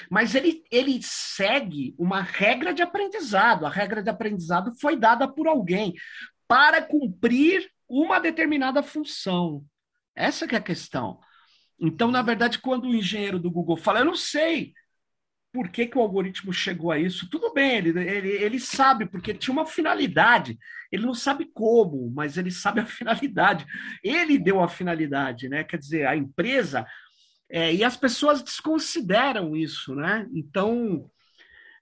Mas 0.09 0.35
ele, 0.35 0.63
ele 0.71 0.99
segue 1.01 1.95
uma 1.97 2.21
regra 2.21 2.73
de 2.73 2.83
aprendizado. 2.83 3.65
A 3.65 3.69
regra 3.69 4.03
de 4.03 4.09
aprendizado 4.09 4.71
foi 4.79 4.95
dada 4.95 5.27
por 5.27 5.47
alguém 5.47 5.93
para 6.47 6.81
cumprir 6.81 7.69
uma 7.87 8.19
determinada 8.19 8.83
função. 8.83 9.63
Essa 10.15 10.45
é 10.45 10.55
a 10.55 10.61
questão. 10.61 11.19
Então, 11.79 12.11
na 12.11 12.21
verdade, 12.21 12.59
quando 12.59 12.85
o 12.85 12.95
engenheiro 12.95 13.39
do 13.39 13.51
Google 13.51 13.77
fala, 13.77 13.99
eu 13.99 14.05
não 14.05 14.15
sei, 14.15 14.73
por 15.53 15.69
que, 15.69 15.85
que 15.85 15.97
o 15.97 16.01
algoritmo 16.01 16.51
chegou 16.51 16.91
a 16.91 16.97
isso. 16.97 17.29
Tudo 17.29 17.53
bem, 17.53 17.77
ele, 17.77 17.89
ele, 17.99 18.29
ele 18.29 18.59
sabe, 18.59 19.05
porque 19.05 19.35
tinha 19.35 19.53
uma 19.53 19.67
finalidade. 19.67 20.57
Ele 20.91 21.05
não 21.05 21.13
sabe 21.13 21.45
como, 21.45 22.09
mas 22.09 22.37
ele 22.37 22.49
sabe 22.49 22.81
a 22.81 22.85
finalidade. 22.87 23.63
Ele 24.03 24.39
deu 24.39 24.61
a 24.61 24.67
finalidade, 24.67 25.47
né? 25.47 25.63
Quer 25.63 25.77
dizer, 25.77 26.07
a 26.07 26.17
empresa. 26.17 26.85
É, 27.47 27.71
e 27.71 27.83
as 27.83 27.95
pessoas 27.95 28.41
desconsideram 28.41 29.55
isso, 29.55 29.93
né? 29.93 30.27
Então, 30.33 31.07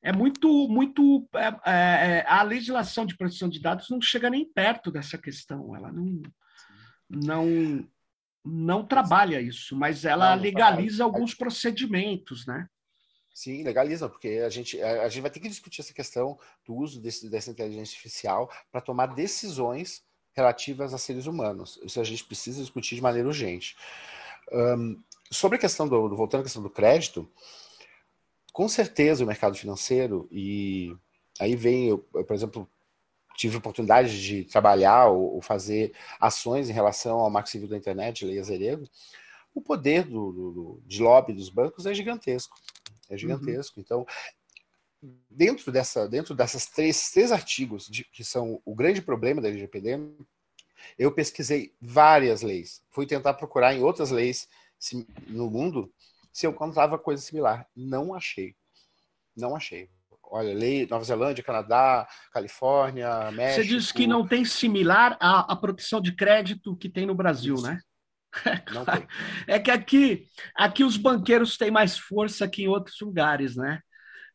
é 0.04 0.12
muito, 0.12 0.68
muito. 0.68 1.26
É, 1.34 1.48
é, 1.66 2.18
é 2.18 2.26
a 2.28 2.44
legislação 2.44 3.06
de 3.06 3.16
proteção 3.16 3.48
de 3.48 3.62
dados 3.62 3.90
não 3.90 4.02
chega 4.02 4.30
nem 4.30 4.44
perto 4.44 4.92
dessa 4.92 5.18
questão. 5.18 5.74
Ela 5.74 5.92
não. 5.94 6.22
Não, 7.14 7.86
não 8.44 8.86
trabalha 8.86 9.42
isso, 9.42 9.76
mas 9.76 10.06
ela 10.06 10.34
legaliza 10.34 11.04
alguns 11.04 11.34
procedimentos, 11.34 12.46
né? 12.46 12.68
Sim, 13.34 13.64
legaliza, 13.64 14.10
porque 14.10 14.42
a 14.46 14.50
gente, 14.50 14.82
a, 14.82 15.08
gente 15.08 15.22
vai 15.22 15.32
ter 15.32 15.40
que 15.40 15.48
discutir 15.48 15.82
essa 15.82 15.94
questão 15.94 16.38
do 16.66 16.76
uso 16.76 17.00
desse, 17.00 17.30
dessa 17.30 17.50
inteligência 17.50 17.96
artificial 17.96 18.52
para 18.72 18.82
tomar 18.82 19.08
decisões 19.08 20.04
relativas 20.34 20.94
a 20.94 20.98
seres 20.98 21.26
humanos. 21.26 21.80
Isso 21.84 22.00
a 22.00 22.04
gente 22.04 22.26
precisa 22.26 22.62
discutir 22.62 22.96
de 22.96 23.02
maneira 23.02 23.28
urgente. 23.28 23.76
Um, 24.52 25.02
sobre 25.32 25.58
a 25.58 25.62
questão 25.62 25.88
do, 25.88 26.10
do, 26.10 26.16
voltando 26.16 26.42
à 26.42 26.44
questão 26.44 26.62
do 26.62 26.70
crédito, 26.70 27.30
com 28.52 28.68
certeza 28.68 29.24
o 29.24 29.28
mercado 29.28 29.56
financeiro, 29.56 30.28
e 30.30 30.94
aí 31.40 31.56
vem, 31.56 31.88
eu, 31.88 32.06
eu 32.14 32.26
por 32.26 32.34
exemplo, 32.34 32.70
tive 33.36 33.58
oportunidade 33.58 34.22
de 34.22 34.44
trabalhar 34.44 35.08
ou, 35.08 35.36
ou, 35.36 35.42
fazer 35.42 35.94
ações 36.20 36.70
em 36.70 36.74
relação 36.74 37.20
ao 37.20 37.30
Marco 37.30 37.50
Civil 37.50 37.70
da 37.70 37.78
Internet, 37.78 38.26
Lei 38.26 38.40
Azeredo, 38.40 38.90
o 39.54 39.62
poder 39.62 40.04
do, 40.04 40.32
do, 40.32 40.82
de 40.86 41.02
lobby 41.02 41.34
dos 41.34 41.50
bancos 41.50 41.86
é 41.86 41.94
gigantesco. 41.94 42.58
É 43.10 43.18
gigantesco. 43.18 43.80
Uhum. 43.80 43.84
Então, 43.84 44.06
dentro, 45.30 45.72
dessa, 45.72 46.08
dentro 46.08 46.36
dessas 46.36 46.68
três, 46.68 47.12
três 47.12 47.32
artigos 47.32 47.88
de, 47.88 48.04
que 48.04 48.24
são 48.24 48.62
o 48.66 48.76
grande 48.76 49.02
problema 49.02 49.42
da 49.42 49.50
LGPD, 49.50 50.00
eu 50.98 51.12
pesquisei 51.12 51.74
várias 51.82 52.42
leis. 52.42 52.84
Fui 52.90 53.06
tentar 53.06 53.34
procurar 53.34 53.74
em 53.74 53.82
outras 53.82 54.12
leis 54.12 54.48
se, 54.80 55.06
no 55.28 55.50
mundo 55.50 55.94
se 56.32 56.46
eu 56.46 56.52
encontrava 56.52 56.98
coisa 56.98 57.22
similar. 57.22 57.68
Não 57.76 58.14
achei. 58.14 58.56
Não 59.36 59.56
achei. 59.56 59.90
Olha, 60.24 60.54
lei 60.54 60.88
Nova 60.88 61.04
Zelândia, 61.04 61.44
Canadá, 61.44 62.08
Califórnia, 62.32 63.30
México. 63.32 63.64
Você 63.64 63.68
diz 63.68 63.92
que 63.92 64.08
não 64.08 64.26
tem 64.26 64.46
similar 64.46 65.18
à, 65.20 65.52
à 65.52 65.56
proteção 65.58 66.00
de 66.00 66.16
crédito 66.16 66.76
que 66.78 66.88
tem 66.88 67.06
no 67.06 67.14
Brasil, 67.14 67.56
Isso. 67.56 67.64
né? 67.66 67.82
Não. 68.74 68.86
É 69.48 69.60
que 69.60 69.72
aqui, 69.72 70.28
aqui 70.56 70.84
os 70.84 70.98
banqueiros 70.98 71.58
têm 71.58 71.72
mais 71.72 71.98
força 71.98 72.48
que 72.48 72.64
em 72.64 72.68
outros 72.68 73.00
lugares, 73.02 73.56
né? 73.56 73.80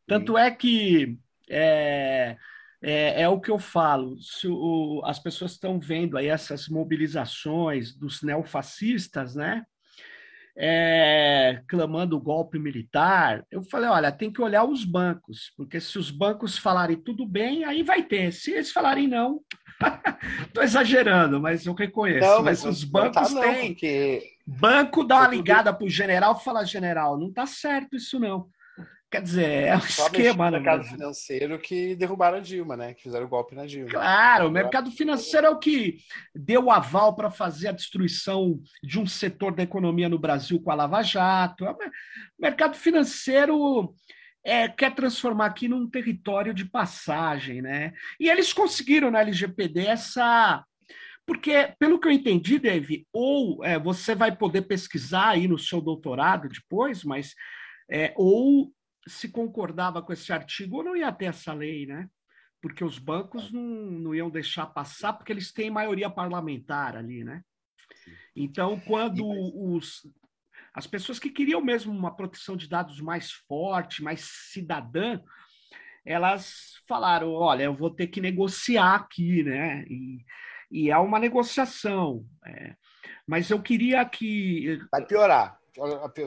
Tanto 0.07 0.35
Sim. 0.35 0.39
é 0.39 0.51
que 0.51 1.19
é, 1.49 2.37
é, 2.83 3.23
é, 3.23 3.29
o 3.29 3.41
que 3.41 3.51
eu 3.51 3.59
falo. 3.59 4.21
Se 4.21 4.47
o, 4.49 5.03
as 5.05 5.19
pessoas 5.19 5.53
estão 5.53 5.81
vendo 5.81 6.17
aí 6.17 6.27
essas 6.27 6.69
mobilizações 6.69 7.95
dos 7.95 8.23
neofascistas, 8.23 9.35
né? 9.35 9.65
É, 10.59 11.63
clamando 11.69 12.17
o 12.17 12.21
golpe 12.21 12.59
militar. 12.59 13.45
Eu 13.51 13.63
falei, 13.63 13.91
olha, 13.91 14.11
tem 14.11 14.33
que 14.33 14.41
olhar 14.41 14.65
os 14.65 14.85
bancos, 14.85 15.53
porque 15.55 15.79
se 15.81 15.99
os 15.99 16.11
bancos 16.11 16.57
falarem 16.57 16.97
tudo 16.97 17.27
bem, 17.27 17.65
aí 17.65 17.83
vai 17.83 18.03
ter. 18.03 18.33
Se 18.33 18.53
eles 18.53 18.73
falarem 18.73 19.07
não, 19.07 19.43
Estou 20.47 20.63
exagerando, 20.63 21.41
mas 21.41 21.67
eu 21.67 21.75
reconheço. 21.75 22.27
Não, 22.27 22.43
mas, 22.43 22.65
mas 22.65 22.77
os 22.79 22.85
bancos 22.85 23.33
tá, 23.33 23.41
têm. 23.41 23.69
Porque... 23.69 24.23
Banco 24.47 25.05
dá 25.05 25.21
uma 25.21 25.29
ligada 25.29 25.73
para 25.73 25.87
o 25.87 25.91
general 25.91 26.39
e 26.41 26.45
fala: 26.45 26.65
general, 26.65 27.19
não 27.19 27.29
está 27.29 27.47
certo 27.47 27.97
isso 27.97 28.19
não. 28.19 28.49
Quer 29.09 29.23
dizer, 29.23 29.69
é 29.69 29.77
um 29.77 29.81
Só 29.81 30.07
esquema, 30.07 30.51
né? 30.51 30.59
mercado 30.59 30.85
financeiro 30.85 31.59
que 31.61 31.95
derrubaram 31.95 32.39
a 32.39 32.41
Dilma, 32.41 32.77
né? 32.77 32.93
Que 32.93 33.05
fizeram 33.05 33.27
o 33.27 33.29
golpe 33.29 33.55
na 33.55 33.65
Dilma. 33.65 33.91
Claro, 33.91 34.49
o 34.49 34.51
mercado 34.51 34.91
financeiro 34.91 35.47
é 35.47 35.51
o 35.51 35.59
que 35.59 35.99
deu 36.35 36.65
o 36.65 36.71
aval 36.73 37.15
para 37.15 37.31
fazer 37.31 37.69
a 37.69 37.73
destruição 37.73 38.61
de 38.83 38.99
um 38.99 39.07
setor 39.07 39.55
da 39.55 39.63
economia 39.63 40.09
no 40.09 40.19
Brasil 40.19 40.61
com 40.61 40.73
a 40.73 40.75
Lava 40.75 41.03
Jato. 41.03 41.65
O 41.65 41.77
mercado 42.39 42.77
financeiro 42.77 43.95
é, 44.47 44.69
quer 44.69 44.95
transformar 44.95 45.47
aqui 45.47 45.67
num 45.67 45.91
território 45.91 46.55
de 46.55 46.65
passagem, 46.65 47.61
né? 47.61 47.93
E 48.19 48.31
eles 48.31 48.53
conseguiram 48.53 49.11
na 49.11 49.21
LGPD 49.21 49.87
essa. 49.87 50.65
Porque, 51.27 51.75
pelo 51.81 51.99
que 51.99 52.07
eu 52.07 52.13
entendi, 52.13 52.57
Dave, 52.57 53.05
ou 53.13 53.65
é, 53.65 53.77
você 53.77 54.15
vai 54.15 54.35
poder 54.37 54.63
pesquisar 54.63 55.31
aí 55.31 55.49
no 55.49 55.59
seu 55.59 55.81
doutorado 55.81 56.49
depois, 56.49 57.03
mas 57.03 57.35
é, 57.91 58.15
ou 58.17 58.73
se 59.09 59.29
concordava 59.29 60.01
com 60.01 60.13
esse 60.13 60.33
artigo 60.33 60.77
ou 60.77 60.85
não 60.85 60.97
ia 60.97 61.11
ter 61.11 61.27
essa 61.27 61.53
lei, 61.53 61.85
né? 61.85 62.09
Porque 62.63 62.85
os 62.85 63.01
bancos 63.01 63.51
não, 63.51 63.63
não 63.63 64.15
iam 64.15 64.31
deixar 64.31 64.67
passar, 64.67 65.13
porque 65.15 65.33
eles 65.33 65.53
têm 65.53 65.71
maioria 65.71 66.09
parlamentar 66.09 66.97
ali, 66.97 67.25
né? 67.25 67.43
Então, 68.37 68.79
quando 68.79 69.27
os 69.29 70.03
as 70.77 70.87
pessoas 70.87 71.19
que 71.19 71.31
queriam 71.31 71.63
mesmo 71.63 71.91
uma 71.91 72.15
proteção 72.15 72.55
de 72.55 72.69
dados 72.69 73.01
mais 73.01 73.33
forte, 73.33 74.03
mais 74.03 74.21
cidadã, 74.53 75.19
elas 76.05 76.83
falaram: 76.87 77.33
olha, 77.33 77.63
eu 77.63 77.75
vou 77.75 77.89
ter 77.89 78.09
que 78.09 78.21
negociar 78.21 78.95
aqui, 78.95 79.43
né? 79.43 79.87
E, 79.89 80.23
e 80.71 80.91
é 80.91 80.99
uma 80.99 81.19
negociação. 81.19 82.27
É. 82.45 82.77
Mas 83.27 83.49
eu 83.49 83.63
queria 83.63 84.05
que. 84.05 84.79
Vai 84.93 85.07
piorar. 85.07 85.59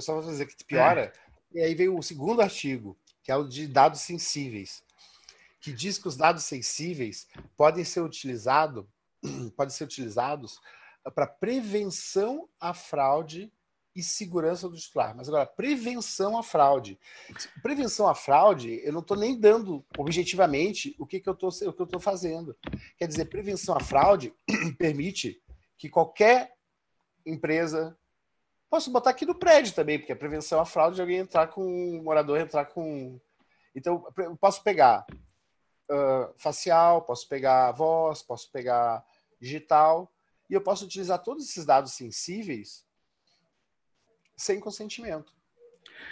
Só 0.01 0.19
vou 0.19 0.31
dizer 0.31 0.47
que 0.47 0.65
piora. 0.65 1.13
É. 1.53 1.59
E 1.59 1.61
aí 1.61 1.75
veio 1.75 1.95
o 1.95 2.01
segundo 2.01 2.41
artigo, 2.41 2.97
que 3.23 3.31
é 3.31 3.35
o 3.35 3.47
de 3.47 3.67
dados 3.67 4.01
sensíveis, 4.01 4.83
que 5.61 5.71
diz 5.71 5.99
que 5.99 6.07
os 6.07 6.17
dados 6.17 6.43
sensíveis 6.43 7.27
podem 7.55 7.83
ser 7.83 8.01
utilizados 8.01 8.83
podem 9.55 9.71
ser 9.71 9.83
utilizados 9.83 10.59
para 11.13 11.27
prevenção 11.27 12.49
à 12.59 12.73
fraude 12.73 13.51
e 13.99 14.03
segurança 14.03 14.67
do 14.67 14.77
titular. 14.77 15.15
Mas 15.15 15.27
agora, 15.27 15.45
prevenção 15.45 16.37
à 16.37 16.43
fraude. 16.43 16.99
Prevenção 17.61 18.07
à 18.07 18.15
fraude, 18.15 18.81
eu 18.83 18.93
não 18.93 19.01
estou 19.01 19.17
nem 19.17 19.37
dando 19.37 19.85
objetivamente 19.97 20.95
o 20.97 21.05
que, 21.05 21.19
que 21.19 21.29
eu 21.29 21.33
estou 21.33 21.99
fazendo. 21.99 22.55
Quer 22.97 23.07
dizer, 23.07 23.25
prevenção 23.25 23.75
à 23.75 23.79
fraude 23.79 24.33
permite 24.77 25.41
que 25.77 25.89
qualquer 25.89 26.55
empresa. 27.25 27.97
Posso 28.69 28.91
botar 28.91 29.09
aqui 29.09 29.25
no 29.25 29.35
prédio 29.35 29.73
também, 29.73 29.97
porque 29.99 30.13
a 30.13 30.15
prevenção 30.15 30.59
à 30.59 30.65
fraude 30.65 30.95
de 30.95 31.01
alguém 31.01 31.17
entrar 31.17 31.47
com. 31.47 31.63
um 31.63 32.03
morador 32.03 32.39
entrar 32.39 32.65
com. 32.65 33.19
Então, 33.75 34.05
eu 34.17 34.35
posso 34.37 34.63
pegar 34.63 35.05
uh, 35.89 36.33
facial, 36.37 37.01
posso 37.01 37.27
pegar 37.27 37.71
voz, 37.71 38.21
posso 38.21 38.51
pegar 38.51 39.03
digital, 39.39 40.11
e 40.49 40.53
eu 40.53 40.61
posso 40.61 40.85
utilizar 40.85 41.19
todos 41.19 41.47
esses 41.47 41.65
dados 41.65 41.93
sensíveis 41.93 42.87
sem 44.39 44.59
consentimento. 44.59 45.33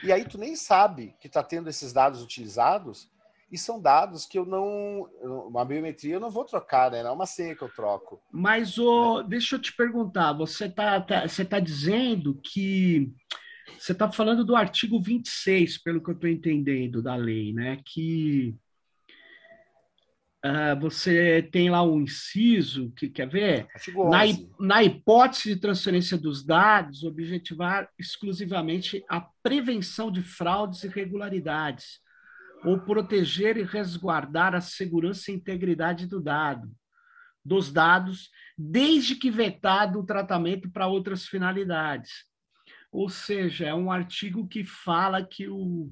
E 0.04 0.12
aí 0.12 0.26
tu 0.26 0.38
nem 0.38 0.56
sabe 0.56 1.16
que 1.20 1.28
está 1.28 1.42
tendo 1.42 1.70
esses 1.70 1.94
dados 1.94 2.22
utilizados 2.22 3.10
e 3.52 3.58
são 3.58 3.82
dados 3.82 4.26
que 4.26 4.38
eu 4.38 4.46
não. 4.46 5.10
Uma 5.48 5.64
biometria 5.64 6.16
eu 6.16 6.20
não 6.20 6.30
vou 6.30 6.44
trocar, 6.44 6.92
né? 6.92 7.02
Não 7.02 7.12
é 7.12 7.14
uma 7.14 7.26
senha 7.26 7.56
que 7.56 7.62
eu 7.62 7.70
troco. 7.70 8.22
Mas 8.32 8.78
o, 8.78 9.24
deixa 9.24 9.56
eu 9.56 9.62
te 9.62 9.74
perguntar, 9.74 10.34
você 10.34 10.66
está 10.66 11.00
tá, 11.00 11.28
você 11.28 11.46
tá 11.46 11.60
dizendo 11.60 12.40
que. 12.44 13.12
Você 13.80 13.92
está 13.92 14.12
falando 14.12 14.44
do 14.44 14.56
artigo 14.56 15.00
26, 15.00 15.78
pelo 15.80 16.02
que 16.02 16.10
eu 16.10 16.14
estou 16.14 16.30
entendendo 16.30 17.02
da 17.02 17.16
lei, 17.16 17.54
né? 17.54 17.82
Que 17.86 18.56
Uh, 20.46 20.80
você 20.80 21.42
tem 21.52 21.70
lá 21.70 21.82
um 21.82 22.02
inciso 22.02 22.92
que 22.96 23.10
quer 23.10 23.28
ver? 23.28 23.68
Na, 24.10 24.20
na, 24.60 24.84
hipótese 24.84 25.56
de 25.56 25.60
transferência 25.60 26.16
dos 26.16 26.46
dados 26.46 27.04
objetivar 27.04 27.90
exclusivamente 27.98 29.04
a 29.10 29.20
prevenção 29.42 30.12
de 30.12 30.22
fraudes 30.22 30.84
e 30.84 30.88
irregularidades 30.88 32.00
ou 32.64 32.80
proteger 32.80 33.58
e 33.58 33.64
resguardar 33.64 34.54
a 34.54 34.62
segurança 34.62 35.32
e 35.32 35.36
integridade 35.36 36.06
do 36.06 36.22
dado 36.22 36.70
dos 37.48 37.72
dados 37.72 38.30
desde 38.58 39.16
que 39.16 39.32
vetado 39.32 40.00
o 40.00 40.06
tratamento 40.06 40.70
para 40.70 40.88
outras 40.88 41.26
finalidades. 41.26 42.12
Ou 42.92 43.08
seja 43.10 43.68
é 43.68 43.74
um 43.74 43.90
artigo 43.90 44.48
que 44.48 44.66
fala 44.66 45.26
que 45.26 45.48
o 45.48 45.90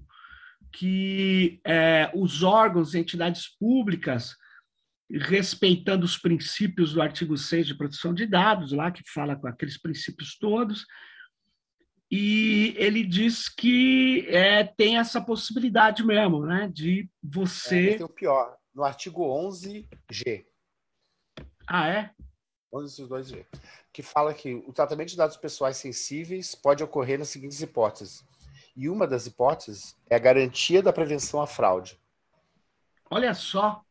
que 0.71 1.59
é, 1.65 2.11
os 2.13 2.43
órgãos 2.43 2.93
e 2.93 2.99
entidades 2.99 3.47
públicas, 3.57 4.35
respeitando 5.09 6.05
os 6.05 6.17
princípios 6.17 6.93
do 6.93 7.01
artigo 7.01 7.37
6 7.37 7.67
de 7.67 7.75
proteção 7.75 8.13
de 8.13 8.25
dados, 8.25 8.71
lá 8.71 8.91
que 8.91 9.01
fala 9.13 9.35
com 9.35 9.47
aqueles 9.47 9.79
princípios 9.79 10.37
todos, 10.37 10.85
e 12.11 12.75
ele 12.77 13.03
diz 13.03 13.49
que 13.49 14.25
é, 14.29 14.63
tem 14.63 14.97
essa 14.97 15.19
possibilidade 15.19 16.03
mesmo, 16.03 16.45
né, 16.45 16.69
de 16.71 17.09
você... 17.21 17.91
É, 17.91 17.97
tem 17.97 18.05
o 18.05 18.09
pior, 18.09 18.55
no 18.73 18.83
artigo 18.83 19.23
11G. 19.23 20.45
Ah, 21.67 21.87
é? 21.87 22.11
11.2G, 22.73 23.45
que 23.91 24.03
fala 24.03 24.33
que 24.33 24.53
o 24.53 24.73
tratamento 24.73 25.09
de 25.09 25.17
dados 25.17 25.37
pessoais 25.37 25.77
sensíveis 25.77 26.53
pode 26.53 26.83
ocorrer 26.83 27.17
nas 27.17 27.29
seguintes 27.29 27.61
hipóteses. 27.61 28.23
E 28.75 28.89
uma 28.89 29.07
das 29.07 29.25
hipóteses 29.25 29.97
é 30.09 30.15
a 30.15 30.19
garantia 30.19 30.83
da 30.83 30.91
prevenção 30.91 31.41
à 31.41 31.47
fraude. 31.47 31.97
Olha 33.09 33.33
só. 33.33 33.81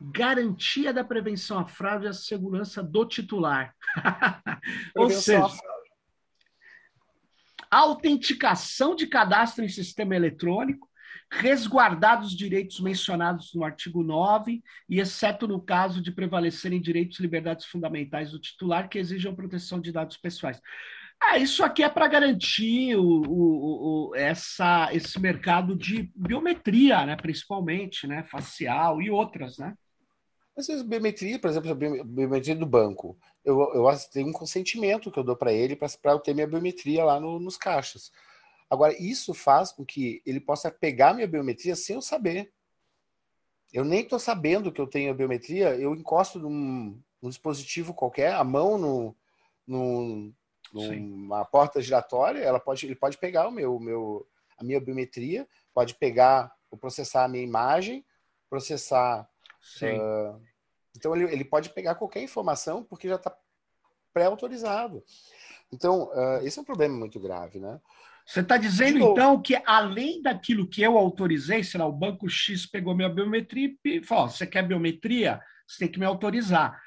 Garantia 0.00 0.92
da 0.92 1.04
prevenção 1.04 1.58
à 1.58 1.66
fraude 1.66 2.06
e 2.06 2.08
à 2.08 2.12
segurança 2.12 2.82
do 2.82 3.04
titular. 3.04 3.76
Ou 4.96 5.10
seja, 5.10 5.46
autenticação 7.70 8.96
de 8.96 9.06
cadastro 9.06 9.64
em 9.64 9.68
sistema 9.68 10.16
eletrônico, 10.16 10.88
resguardados 11.30 12.28
os 12.28 12.36
direitos 12.36 12.80
mencionados 12.80 13.54
no 13.54 13.62
artigo 13.62 14.02
9, 14.02 14.60
e 14.88 14.98
exceto 14.98 15.46
no 15.46 15.62
caso 15.62 16.02
de 16.02 16.10
prevalecerem 16.10 16.80
direitos 16.80 17.18
e 17.18 17.22
liberdades 17.22 17.66
fundamentais 17.66 18.32
do 18.32 18.40
titular 18.40 18.88
que 18.88 18.98
exijam 18.98 19.36
proteção 19.36 19.80
de 19.80 19.92
dados 19.92 20.16
pessoais. 20.16 20.60
Ah, 21.22 21.38
isso 21.38 21.62
aqui 21.62 21.82
é 21.82 21.88
para 21.88 22.08
garantir 22.08 22.96
o, 22.96 23.02
o, 23.02 24.08
o, 24.10 24.16
essa, 24.16 24.88
esse 24.92 25.20
mercado 25.20 25.76
de 25.76 26.10
biometria, 26.16 27.04
né, 27.04 27.14
principalmente, 27.14 28.06
né, 28.06 28.22
facial 28.24 29.02
e 29.02 29.10
outras, 29.10 29.58
né? 29.58 29.76
Vezes, 30.56 30.82
biometria, 30.82 31.38
por 31.38 31.48
exemplo, 31.48 31.70
a 31.70 31.74
biometria 31.74 32.54
do 32.54 32.66
banco, 32.66 33.18
eu, 33.44 33.58
eu 33.74 33.84
tenho 34.12 34.28
um 34.28 34.32
consentimento 34.32 35.10
que 35.10 35.18
eu 35.18 35.24
dou 35.24 35.36
para 35.36 35.52
ele 35.52 35.74
para 35.74 36.12
eu 36.12 36.18
ter 36.18 36.34
minha 36.34 36.46
biometria 36.46 37.04
lá 37.04 37.18
no, 37.18 37.38
nos 37.38 37.56
caixas. 37.56 38.10
Agora, 38.68 38.94
isso 39.00 39.32
faz 39.32 39.72
com 39.72 39.84
que 39.84 40.22
ele 40.26 40.40
possa 40.40 40.70
pegar 40.70 41.14
minha 41.14 41.26
biometria 41.26 41.74
sem 41.74 41.96
eu 41.96 42.02
saber. 42.02 42.52
Eu 43.72 43.84
nem 43.84 44.00
estou 44.00 44.18
sabendo 44.18 44.70
que 44.70 44.80
eu 44.80 44.86
tenho 44.86 45.10
a 45.10 45.14
biometria, 45.14 45.74
eu 45.76 45.94
encosto 45.94 46.38
num, 46.38 47.00
num 47.22 47.28
dispositivo 47.28 47.94
qualquer, 47.94 48.34
a 48.34 48.44
mão 48.44 48.76
no, 48.76 49.16
no, 49.66 50.32
numa 50.72 51.44
porta 51.44 51.80
giratória, 51.80 52.40
ela 52.40 52.60
pode, 52.60 52.86
ele 52.86 52.94
pode 52.94 53.18
pegar 53.18 53.48
o 53.48 53.50
meu, 53.50 53.78
meu, 53.78 54.26
a 54.56 54.64
minha 54.64 54.80
biometria, 54.80 55.46
pode 55.74 55.94
pegar, 55.94 56.52
ou 56.70 56.78
processar 56.78 57.24
a 57.24 57.28
minha 57.28 57.44
imagem, 57.44 58.04
processar. 58.48 59.28
Uh, 59.82 60.40
então 60.96 61.14
ele, 61.14 61.32
ele 61.32 61.44
pode 61.44 61.70
pegar 61.70 61.94
qualquer 61.94 62.22
informação 62.22 62.84
porque 62.84 63.08
já 63.08 63.16
está 63.16 63.36
pré-autorizado. 64.12 65.02
Então, 65.72 66.10
uh, 66.10 66.44
esse 66.44 66.58
é 66.58 66.62
um 66.62 66.64
problema 66.64 66.96
muito 66.96 67.20
grave, 67.20 67.58
né? 67.60 67.80
Você 68.26 68.40
está 68.40 68.56
dizendo, 68.56 68.98
então, 68.98 69.40
que 69.40 69.60
além 69.66 70.22
daquilo 70.22 70.68
que 70.68 70.82
eu 70.82 70.96
autorizei, 70.96 71.64
sei 71.64 71.80
lá, 71.80 71.86
o 71.86 71.92
banco 71.92 72.28
X 72.28 72.64
pegou 72.64 72.94
minha 72.94 73.08
biometria 73.08 73.74
e 73.84 74.02
falou: 74.04 74.28
você 74.28 74.46
quer 74.46 74.62
biometria? 74.62 75.40
Você 75.66 75.80
tem 75.80 75.88
que 75.88 75.98
me 75.98 76.06
autorizar 76.06 76.80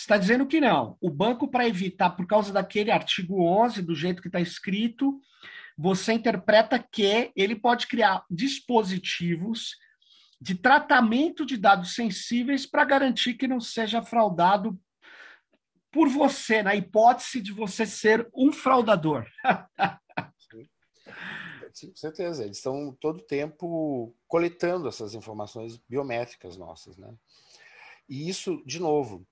está 0.00 0.16
dizendo 0.16 0.46
que 0.46 0.60
não. 0.60 0.96
O 1.00 1.10
banco, 1.10 1.48
para 1.48 1.68
evitar, 1.68 2.10
por 2.10 2.26
causa 2.26 2.52
daquele 2.52 2.90
artigo 2.90 3.42
11, 3.42 3.82
do 3.82 3.94
jeito 3.94 4.22
que 4.22 4.28
está 4.28 4.40
escrito, 4.40 5.20
você 5.76 6.12
interpreta 6.12 6.78
que 6.78 7.30
ele 7.34 7.54
pode 7.54 7.86
criar 7.86 8.24
dispositivos 8.30 9.76
de 10.40 10.54
tratamento 10.54 11.44
de 11.44 11.56
dados 11.56 11.94
sensíveis 11.94 12.66
para 12.66 12.84
garantir 12.84 13.34
que 13.34 13.46
não 13.46 13.60
seja 13.60 14.02
fraudado 14.02 14.78
por 15.92 16.08
você, 16.08 16.62
na 16.62 16.74
hipótese 16.74 17.40
de 17.40 17.52
você 17.52 17.84
ser 17.84 18.28
um 18.34 18.52
fraudador. 18.52 19.26
Com 21.80 21.96
certeza. 21.96 22.44
Eles 22.44 22.58
estão 22.58 22.96
todo 23.00 23.22
tempo 23.22 24.14
coletando 24.26 24.88
essas 24.88 25.14
informações 25.14 25.78
biométricas 25.88 26.56
nossas, 26.56 26.96
né? 26.96 27.12
E 28.08 28.28
isso, 28.28 28.62
de 28.66 28.80
novo, 28.80 29.26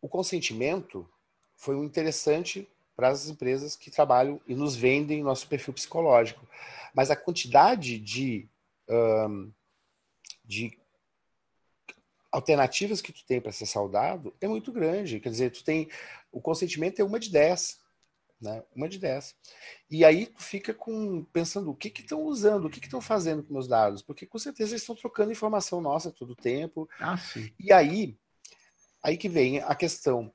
o 0.00 0.08
consentimento 0.08 1.08
foi 1.56 1.74
um 1.74 1.84
interessante 1.84 2.68
para 2.94 3.08
as 3.08 3.28
empresas 3.28 3.76
que 3.76 3.90
trabalham 3.90 4.40
e 4.46 4.54
nos 4.54 4.74
vendem 4.74 5.22
nosso 5.22 5.46
perfil 5.46 5.74
psicológico. 5.74 6.46
Mas 6.94 7.10
a 7.10 7.16
quantidade 7.16 7.98
de, 7.98 8.48
um, 8.88 9.52
de 10.42 10.78
alternativas 12.32 13.02
que 13.02 13.12
tu 13.12 13.24
tem 13.26 13.40
para 13.40 13.52
ser 13.52 13.66
saudado 13.66 14.34
é 14.40 14.48
muito 14.48 14.72
grande. 14.72 15.20
Quer 15.20 15.30
dizer, 15.30 15.50
tu 15.50 15.62
tem 15.62 15.90
o 16.32 16.40
consentimento 16.40 17.00
é 17.00 17.04
uma 17.04 17.20
de 17.20 17.30
dez, 17.30 17.78
né? 18.40 18.62
Uma 18.74 18.88
de 18.88 18.98
dez. 18.98 19.34
E 19.90 20.04
aí 20.04 20.26
tu 20.26 20.42
fica 20.42 20.72
com 20.72 21.24
pensando 21.32 21.70
o 21.70 21.74
que 21.74 21.90
que 21.90 22.00
estão 22.00 22.22
usando, 22.22 22.66
o 22.66 22.70
que 22.70 22.80
que 22.80 22.86
estão 22.86 23.00
fazendo 23.00 23.42
com 23.42 23.52
meus 23.52 23.68
dados, 23.68 24.02
porque 24.02 24.26
com 24.26 24.38
certeza 24.38 24.72
eles 24.72 24.82
estão 24.82 24.96
trocando 24.96 25.32
informação 25.32 25.80
nossa 25.80 26.10
todo 26.10 26.30
o 26.30 26.36
tempo. 26.36 26.88
Ah, 26.98 27.16
sim. 27.16 27.52
E 27.58 27.72
aí 27.72 28.18
Aí 29.06 29.16
que 29.16 29.28
vem 29.28 29.60
a 29.60 29.72
questão. 29.72 30.34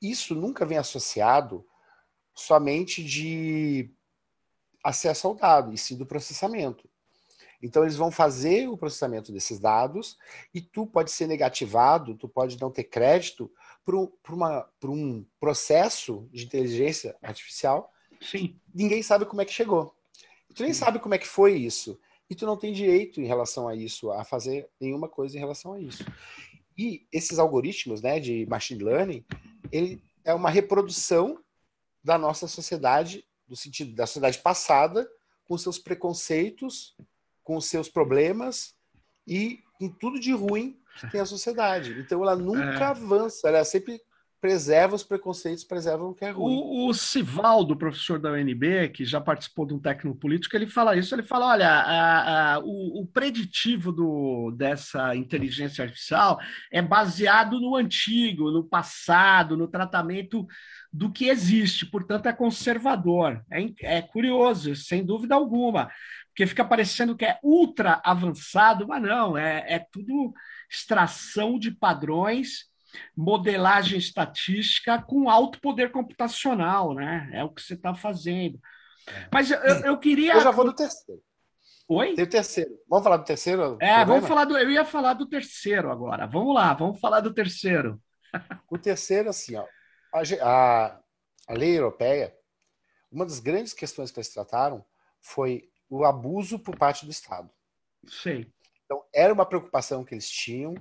Isso 0.00 0.32
nunca 0.32 0.64
vem 0.64 0.78
associado 0.78 1.66
somente 2.32 3.02
de 3.02 3.90
acesso 4.84 5.26
ao 5.26 5.34
dado, 5.34 5.72
e 5.72 5.76
sim 5.76 5.96
do 5.96 6.06
processamento. 6.06 6.88
Então 7.60 7.82
eles 7.82 7.96
vão 7.96 8.12
fazer 8.12 8.68
o 8.68 8.76
processamento 8.76 9.32
desses 9.32 9.58
dados 9.58 10.16
e 10.54 10.60
tu 10.60 10.86
pode 10.86 11.10
ser 11.10 11.26
negativado, 11.26 12.14
tu 12.14 12.28
pode 12.28 12.60
não 12.60 12.70
ter 12.70 12.84
crédito 12.84 13.50
por 13.84 14.88
um 14.88 15.26
processo 15.40 16.28
de 16.30 16.44
inteligência 16.44 17.16
artificial. 17.20 17.92
Sim. 18.20 18.56
Ninguém 18.72 19.02
sabe 19.02 19.26
como 19.26 19.42
é 19.42 19.44
que 19.44 19.52
chegou. 19.52 19.96
Tu 20.54 20.62
nem 20.62 20.72
Sim. 20.72 20.78
sabe 20.78 21.00
como 21.00 21.14
é 21.14 21.18
que 21.18 21.26
foi 21.26 21.56
isso. 21.56 21.98
E 22.30 22.36
tu 22.36 22.46
não 22.46 22.56
tem 22.56 22.72
direito 22.72 23.20
em 23.20 23.26
relação 23.26 23.66
a 23.66 23.74
isso, 23.74 24.12
a 24.12 24.22
fazer 24.22 24.70
nenhuma 24.80 25.08
coisa 25.08 25.36
em 25.36 25.40
relação 25.40 25.72
a 25.72 25.80
isso. 25.80 26.04
E 26.76 27.06
esses 27.12 27.38
algoritmos 27.38 28.02
né, 28.02 28.18
de 28.18 28.46
machine 28.46 28.82
learning, 28.82 29.24
ele 29.70 30.02
é 30.24 30.34
uma 30.34 30.50
reprodução 30.50 31.38
da 32.02 32.18
nossa 32.18 32.46
sociedade, 32.46 33.24
no 33.48 33.56
sentido 33.56 33.94
da 33.94 34.06
sociedade 34.06 34.38
passada, 34.38 35.08
com 35.46 35.56
seus 35.56 35.78
preconceitos, 35.78 36.96
com 37.42 37.60
seus 37.60 37.88
problemas 37.88 38.74
e 39.26 39.60
em 39.80 39.88
tudo 39.88 40.18
de 40.18 40.32
ruim 40.32 40.78
que 40.98 41.10
tem 41.10 41.20
a 41.20 41.26
sociedade. 41.26 41.98
Então 41.98 42.22
ela 42.22 42.36
nunca 42.36 42.84
é. 42.84 42.84
avança, 42.84 43.48
ela 43.48 43.64
sempre 43.64 44.00
preserva 44.44 44.94
os 44.94 45.02
preconceitos, 45.02 45.64
preserva 45.64 46.04
o 46.04 46.12
que 46.12 46.22
é 46.22 46.30
ruim. 46.30 46.54
O, 46.54 46.90
o 46.90 46.92
Sivaldo, 46.92 47.74
professor 47.74 48.18
da 48.18 48.30
UNB, 48.30 48.90
que 48.90 49.02
já 49.02 49.18
participou 49.18 49.64
de 49.64 49.72
um 49.72 49.78
técnico 49.78 50.18
político, 50.18 50.54
ele 50.54 50.66
fala 50.66 50.94
isso, 50.94 51.14
ele 51.14 51.22
fala, 51.22 51.46
olha, 51.46 51.66
a, 51.66 52.56
a, 52.56 52.58
o, 52.58 53.00
o, 53.00 53.06
preditivo 53.06 53.90
do, 53.90 54.50
dessa 54.50 55.16
inteligência 55.16 55.82
artificial 55.82 56.38
é 56.70 56.82
baseado 56.82 57.58
no 57.58 57.74
antigo, 57.74 58.50
no 58.50 58.62
passado, 58.62 59.56
no 59.56 59.66
tratamento 59.66 60.46
do 60.92 61.10
que 61.10 61.30
existe, 61.30 61.86
portanto 61.86 62.26
é 62.26 62.32
conservador. 62.34 63.42
É, 63.50 63.96
é 63.96 64.02
curioso, 64.02 64.76
sem 64.76 65.02
dúvida 65.02 65.34
alguma, 65.34 65.90
porque 66.28 66.46
fica 66.46 66.66
parecendo 66.66 67.16
que 67.16 67.24
é 67.24 67.38
ultra 67.42 67.98
avançado, 68.04 68.86
mas 68.86 69.00
não, 69.00 69.38
é, 69.38 69.64
é 69.66 69.78
tudo 69.78 70.34
extração 70.68 71.58
de 71.58 71.70
padrões 71.70 72.73
modelagem 73.16 73.98
estatística 73.98 75.00
com 75.02 75.28
alto 75.28 75.60
poder 75.60 75.90
computacional, 75.90 76.94
né? 76.94 77.30
É 77.32 77.44
o 77.44 77.50
que 77.50 77.62
você 77.62 77.74
está 77.74 77.94
fazendo. 77.94 78.58
É. 79.06 79.28
Mas 79.32 79.50
eu, 79.50 79.58
eu, 79.58 79.98
queria. 79.98 80.34
Eu 80.34 80.40
já 80.40 80.50
vou 80.50 80.64
do 80.64 80.74
terceiro. 80.74 81.22
Oi? 81.88 82.14
Tem 82.14 82.24
o 82.24 82.28
terceiro. 82.28 82.70
Vamos 82.88 83.04
falar 83.04 83.16
do 83.18 83.24
terceiro? 83.24 83.78
É, 83.80 84.04
vamos 84.04 84.26
falar 84.26 84.44
do. 84.44 84.56
Eu 84.56 84.70
ia 84.70 84.84
falar 84.84 85.14
do 85.14 85.26
terceiro 85.26 85.90
agora. 85.90 86.26
Vamos 86.26 86.54
lá, 86.54 86.72
vamos 86.72 86.98
falar 87.00 87.20
do 87.20 87.32
terceiro. 87.32 88.00
O 88.68 88.76
terceiro, 88.76 89.28
assim, 89.28 89.54
ó, 89.54 89.64
a, 90.12 90.22
a, 90.42 91.00
a 91.46 91.52
lei 91.52 91.78
europeia, 91.78 92.36
uma 93.12 93.24
das 93.24 93.38
grandes 93.38 93.72
questões 93.72 94.10
que 94.10 94.18
eles 94.18 94.28
trataram 94.28 94.84
foi 95.20 95.70
o 95.88 96.04
abuso 96.04 96.58
por 96.58 96.76
parte 96.76 97.04
do 97.04 97.12
Estado. 97.12 97.48
Sim. 98.08 98.44
Então, 98.84 99.04
era 99.14 99.32
uma 99.32 99.46
preocupação 99.46 100.04
que 100.04 100.14
eles 100.14 100.28
tinham 100.28 100.74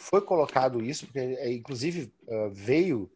foi 0.00 0.22
colocado 0.22 0.82
isso, 0.82 1.04
porque 1.04 1.18
é, 1.18 1.52
inclusive 1.52 2.12
veio 2.52 3.10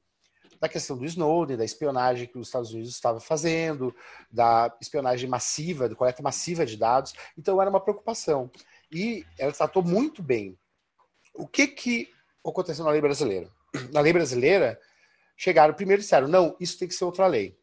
da 0.61 0.69
questão 0.69 0.97
do 0.97 1.05
Snowden, 1.05 1.57
da 1.57 1.65
espionagem 1.65 2.27
que 2.27 2.39
os 2.39 2.49
Estados 2.49 2.73
Unidos 2.73 2.91
estavam 2.91 3.21
fazendo, 3.21 3.95
da 4.31 4.75
espionagem 4.81 5.29
massiva, 5.29 5.89
da 5.89 5.95
coleta 5.95 6.23
massiva 6.23 6.65
de 6.65 6.77
dados. 6.77 7.15
Então 7.37 7.61
era 7.61 7.71
uma 7.71 7.81
preocupação. 7.81 8.51
E 8.93 9.27
ela 9.39 9.53
tratou 9.53 9.83
muito 9.83 10.23
bem. 10.23 10.59
O 11.35 11.47
que, 11.47 11.67
que 11.67 12.11
aconteceu 12.47 12.85
na 12.85 12.91
lei 12.91 13.01
brasileira? 13.01 13.51
Na 13.93 14.01
lei 14.01 14.13
brasileira, 14.13 14.81
chegaram 15.37 15.75
primeiro 15.75 16.01
e 16.01 16.05
disseram: 16.05 16.29
não, 16.29 16.57
isso 16.61 16.79
tem 16.79 16.87
que 16.87 16.95
ser 16.95 17.05
outra 17.05 17.27
lei. 17.27 17.59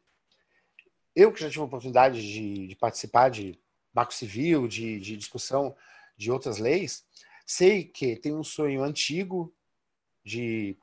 eu 1.15 1.31
que 1.31 1.41
já 1.41 1.49
tive 1.49 1.61
a 1.61 1.65
oportunidade 1.65 2.21
de, 2.21 2.67
de 2.67 2.75
participar 2.75 3.29
de 3.29 3.57
Banco 3.93 4.13
Civil, 4.13 4.67
de, 4.67 4.99
de 4.99 5.15
discussão 5.15 5.75
de 6.17 6.31
outras 6.31 6.57
leis, 6.57 7.03
sei 7.45 7.83
que 7.83 8.15
tem 8.15 8.33
um 8.33 8.43
sonho 8.43 8.83
antigo 8.83 9.53
de 10.23 10.77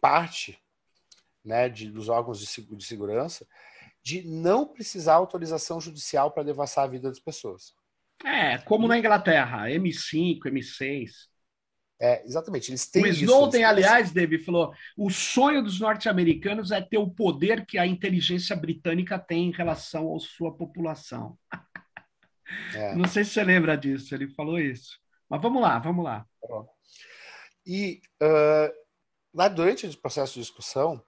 parte 0.00 0.58
né, 1.44 1.68
de, 1.68 1.90
dos 1.90 2.08
órgãos 2.08 2.40
de, 2.40 2.76
de 2.76 2.84
segurança 2.84 3.46
de 4.02 4.22
não 4.22 4.66
precisar 4.66 5.14
autorização 5.14 5.80
judicial 5.80 6.32
para 6.32 6.42
devassar 6.42 6.84
a 6.84 6.88
vida 6.88 7.08
das 7.08 7.20
pessoas. 7.20 7.72
É, 8.24 8.58
como 8.58 8.88
na 8.88 8.98
Inglaterra, 8.98 9.68
M5, 9.68 10.40
M6. 10.40 11.10
É, 12.00 12.24
exatamente. 12.24 12.70
Eles 12.70 12.86
têm 12.90 13.04
o 13.04 13.06
Snowden, 13.06 13.60
isso, 13.60 13.70
aliás, 13.70 14.10
David, 14.10 14.44
falou: 14.44 14.74
o 14.96 15.08
sonho 15.08 15.62
dos 15.62 15.78
norte-americanos 15.78 16.72
é 16.72 16.80
ter 16.80 16.98
o 16.98 17.10
poder 17.10 17.64
que 17.64 17.78
a 17.78 17.86
inteligência 17.86 18.56
britânica 18.56 19.18
tem 19.18 19.48
em 19.48 19.52
relação 19.52 20.14
à 20.14 20.18
sua 20.18 20.52
população. 20.52 21.38
É. 22.74 22.94
Não 22.94 23.08
sei 23.08 23.24
se 23.24 23.30
você 23.30 23.44
lembra 23.44 23.76
disso, 23.76 24.14
ele 24.14 24.28
falou 24.28 24.58
isso. 24.58 25.00
Mas 25.32 25.40
vamos 25.40 25.62
lá, 25.62 25.78
vamos 25.78 26.04
lá. 26.04 26.26
E 27.64 28.02
uh, 28.22 28.70
lá 29.32 29.48
durante 29.48 29.86
o 29.86 29.98
processo 29.98 30.34
de 30.34 30.40
discussão, 30.40 31.02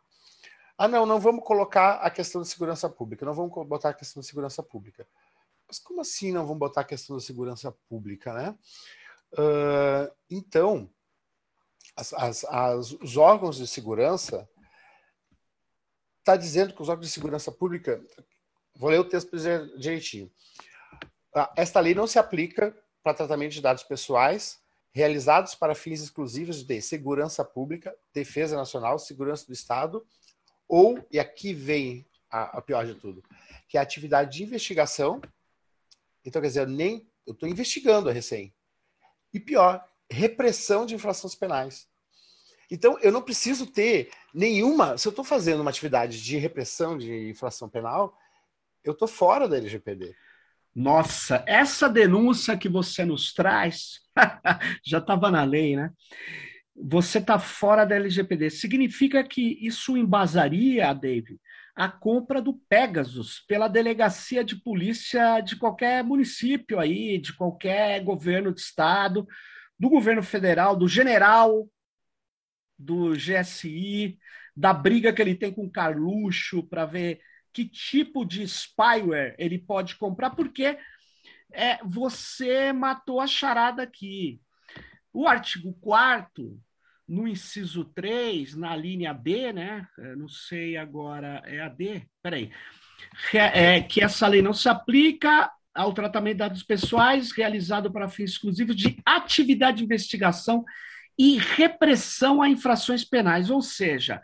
ah, 0.79 0.89
não, 0.89 1.05
não 1.05 1.21
vamos 1.21 1.45
colocar 1.45 1.97
a 1.97 2.09
questão 2.09 2.41
de 2.41 2.49
segurança 2.49 2.89
pública, 2.89 3.27
não 3.27 3.35
vamos 3.35 3.53
botar 3.69 3.91
a 3.91 3.95
questão 3.95 4.23
de 4.23 4.27
segurança 4.27 4.63
pública. 4.63 5.07
Mas 5.69 5.79
como 5.79 6.01
assim 6.01 6.33
não 6.33 6.47
vamos 6.47 6.59
botar 6.59 6.81
a 6.81 6.85
questão 6.85 7.17
da 7.17 7.23
segurança 7.23 7.71
pública, 7.87 8.33
né? 8.33 8.59
Uh, 9.35 10.11
então, 10.31 10.91
as, 11.95 12.15
as, 12.15 12.45
as, 12.47 12.93
os 12.93 13.19
órgãos 13.19 13.59
de 13.59 13.67
segurança 13.67 14.49
está 16.21 16.35
dizendo 16.35 16.73
que 16.73 16.81
os 16.81 16.89
órgãos 16.89 17.09
de 17.09 17.13
segurança 17.13 17.53
pública, 17.53 18.03
vou 18.75 18.89
ler 18.89 19.01
o 19.01 19.05
texto 19.05 19.37
direitinho. 19.77 20.33
Ah, 21.35 21.53
esta 21.59 21.79
lei 21.79 21.95
não 21.95 22.07
se 22.07 22.19
aplica 22.19 22.75
para 23.05 23.15
tratamento 23.15 23.53
de 23.53 23.61
dados 23.61 23.85
pessoais 23.85 24.59
realizados 24.95 25.55
para 25.55 25.75
fins 25.75 26.01
exclusivos 26.01 26.63
de 26.63 26.81
segurança 26.81 27.45
pública, 27.45 27.95
defesa 28.13 28.57
nacional, 28.57 28.99
segurança 28.99 29.45
do 29.47 29.53
Estado 29.53 30.07
ou, 30.69 31.05
e 31.11 31.19
aqui 31.19 31.53
vem 31.53 32.07
a, 32.31 32.59
a 32.59 32.63
pior 32.63 32.87
de 32.87 32.95
tudo, 32.95 33.23
que 33.69 33.77
é 33.77 33.81
a 33.81 33.83
atividade 33.83 34.37
de 34.37 34.45
investigação. 34.45 35.21
Então, 36.25 36.41
quer 36.41 36.49
dizer, 36.49 36.67
nem 36.67 37.07
eu 37.27 37.33
estou 37.33 37.49
investigando 37.49 38.09
a 38.09 38.13
recém. 38.13 38.55
E 39.33 39.41
pior, 39.41 39.85
repressão 40.09 40.87
de 40.87 40.95
infrações 40.95 41.35
penais. 41.35 41.89
Então, 42.71 42.99
eu 43.01 43.13
não 43.13 43.21
preciso 43.21 43.67
ter 43.67 44.11
nenhuma. 44.33 44.97
Se 44.97 45.07
eu 45.07 45.11
estou 45.11 45.25
fazendo 45.25 45.61
uma 45.61 45.71
atividade 45.71 46.23
de 46.23 46.37
repressão 46.39 46.97
de 46.97 47.29
infração 47.29 47.69
penal, 47.69 48.17
eu 48.83 48.93
estou 48.93 49.09
fora 49.09 49.49
da 49.49 49.57
LGPD. 49.57 50.15
Nossa, 50.75 51.45
essa 51.47 51.89
denúncia 51.89 52.57
que 52.57 52.69
você 52.69 53.05
nos 53.05 53.33
traz 53.33 54.01
já 54.85 54.99
estava 54.99 55.31
na 55.31 55.45
lei, 55.45 55.77
né? 55.77 55.91
você 56.75 57.19
está 57.19 57.39
fora 57.39 57.85
da 57.85 57.95
LGPD. 57.95 58.51
Significa 58.51 59.23
que 59.23 59.59
isso 59.65 59.97
embasaria, 59.97 60.93
David, 60.93 61.39
a 61.75 61.89
compra 61.89 62.43
do 62.43 62.55
Pegasus 62.69 63.45
pela 63.47 63.69
delegacia 63.69 64.45
de 64.45 64.57
polícia 64.57 65.41
de 65.41 65.57
qualquer 65.57 66.03
município 66.03 66.79
aí, 66.81 67.19
de 67.19 67.33
qualquer 67.35 68.03
governo 68.03 68.53
de 68.53 68.61
estado, 68.61 69.27
do 69.79 69.89
governo 69.89 70.23
federal, 70.23 70.77
do 70.77 70.89
general, 70.89 71.69
do 72.79 73.13
GSI, 73.15 74.19
da 74.57 74.73
briga 74.73 75.13
que 75.13 75.23
ele 75.23 75.35
tem 75.35 75.53
com 75.53 75.65
o 75.65 75.71
Carluxo 75.71 76.63
para 76.69 76.87
ver 76.87 77.21
que 77.55 77.65
tipo 77.65 78.25
de 78.25 78.47
spyware 78.47 79.37
ele 79.39 79.59
pode 79.59 79.95
comprar, 79.95 80.31
porque 80.31 80.77
é, 81.53 81.79
você 81.85 82.73
matou 82.73 83.21
a 83.21 83.27
charada 83.27 83.83
aqui. 83.83 84.41
O 85.13 85.29
artigo 85.29 85.73
4 85.81 86.61
no 87.07 87.29
inciso 87.29 87.85
3, 87.85 88.57
na 88.57 88.75
linha 88.75 89.15
B, 89.15 89.53
né? 89.53 89.87
Eu 89.97 90.17
não 90.17 90.29
sei 90.29 90.77
agora, 90.77 91.43
é 91.47 91.61
a 91.61 91.69
D? 91.69 92.03
Peraí. 92.21 92.51
É, 93.33 93.81
que 93.83 94.03
essa 94.03 94.27
lei 94.27 94.43
não 94.43 94.53
se 94.53 94.69
aplica 94.69 95.53
ao 95.73 95.93
tratamento 95.93 96.35
de 96.35 96.39
dados 96.39 96.63
pessoais 96.63 97.31
realizado 97.31 97.93
para 97.93 98.09
fins 98.09 98.31
exclusivos 98.31 98.75
de 98.75 98.99
atividade 99.05 99.79
de 99.79 99.85
investigação 99.85 100.65
e 101.17 101.39
repressão 101.39 102.43
a 102.43 102.49
infrações 102.49 103.05
penais. 103.05 103.51
Ou 103.51 103.63
seja, 103.63 104.21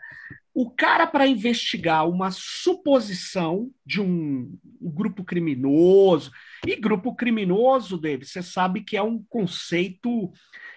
o 0.53 0.69
cara, 0.69 1.07
para 1.07 1.27
investigar 1.27 2.07
uma 2.07 2.29
suposição 2.31 3.71
de 3.85 4.01
um, 4.01 4.57
grupo 4.81 5.23
criminoso, 5.23 6.31
e 6.67 6.75
grupo 6.75 7.15
criminoso, 7.15 7.97
David, 7.97 8.29
você 8.29 8.43
sabe 8.43 8.83
que 8.83 8.97
é 8.97 9.01
um 9.01 9.23
conceito 9.29 10.31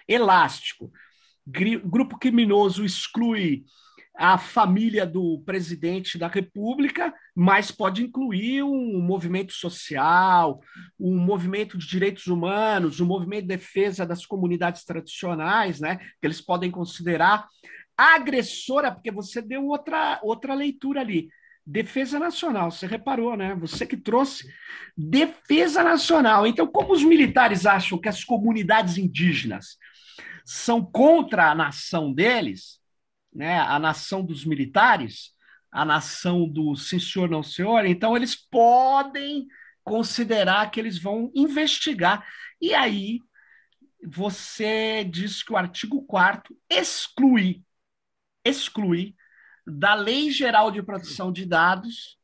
elástico. 0.07 0.91
Grupo 1.45 2.17
criminoso 2.17 2.85
exclui 2.85 3.65
a 4.17 4.37
família 4.37 5.05
do 5.05 5.43
presidente 5.45 6.17
da 6.17 6.27
República, 6.27 7.13
mas 7.35 7.69
pode 7.69 8.01
incluir 8.01 8.63
um 8.63 9.01
movimento 9.01 9.51
social, 9.51 10.61
um 10.97 11.17
movimento 11.17 11.77
de 11.77 11.85
direitos 11.85 12.27
humanos, 12.27 13.01
um 13.01 13.05
movimento 13.05 13.41
de 13.41 13.49
defesa 13.49 14.05
das 14.05 14.25
comunidades 14.25 14.85
tradicionais, 14.85 15.81
né? 15.81 15.97
Que 15.97 16.27
eles 16.27 16.39
podem 16.39 16.71
considerar 16.71 17.45
agressora, 17.97 18.91
porque 18.91 19.11
você 19.11 19.41
deu 19.41 19.65
outra, 19.67 20.19
outra 20.23 20.53
leitura 20.53 21.01
ali. 21.01 21.29
Defesa 21.65 22.19
nacional, 22.19 22.69
você 22.69 22.85
reparou, 22.85 23.35
né? 23.35 23.55
Você 23.55 23.87
que 23.87 23.97
trouxe 23.97 24.47
defesa 24.95 25.83
nacional. 25.83 26.45
Então, 26.45 26.67
como 26.67 26.93
os 26.93 27.03
militares 27.03 27.65
acham 27.65 27.97
que 27.97 28.07
as 28.07 28.23
comunidades 28.23 28.97
indígenas 28.97 29.77
são 30.45 30.85
contra 30.85 31.49
a 31.49 31.55
nação 31.55 32.13
deles, 32.13 32.79
né? 33.33 33.59
A 33.59 33.79
nação 33.79 34.23
dos 34.23 34.45
militares, 34.45 35.31
a 35.71 35.83
nação 35.83 36.47
do 36.47 36.75
sim 36.75 36.99
senhor, 36.99 37.29
não 37.29 37.41
senhor, 37.41 37.85
então 37.85 38.15
eles 38.15 38.35
podem 38.35 39.47
considerar 39.83 40.69
que 40.71 40.79
eles 40.79 40.97
vão 40.97 41.31
investigar. 41.33 42.25
E 42.61 42.73
aí 42.73 43.19
você 44.07 45.03
diz 45.03 45.43
que 45.43 45.51
o 45.51 45.57
artigo 45.57 46.03
4 46.03 46.55
exclui 46.69 47.63
exclui 48.45 49.15
da 49.65 49.95
Lei 49.95 50.29
Geral 50.29 50.71
de 50.71 50.81
Proteção 50.83 51.31
de 51.31 51.45
Dados 51.45 52.17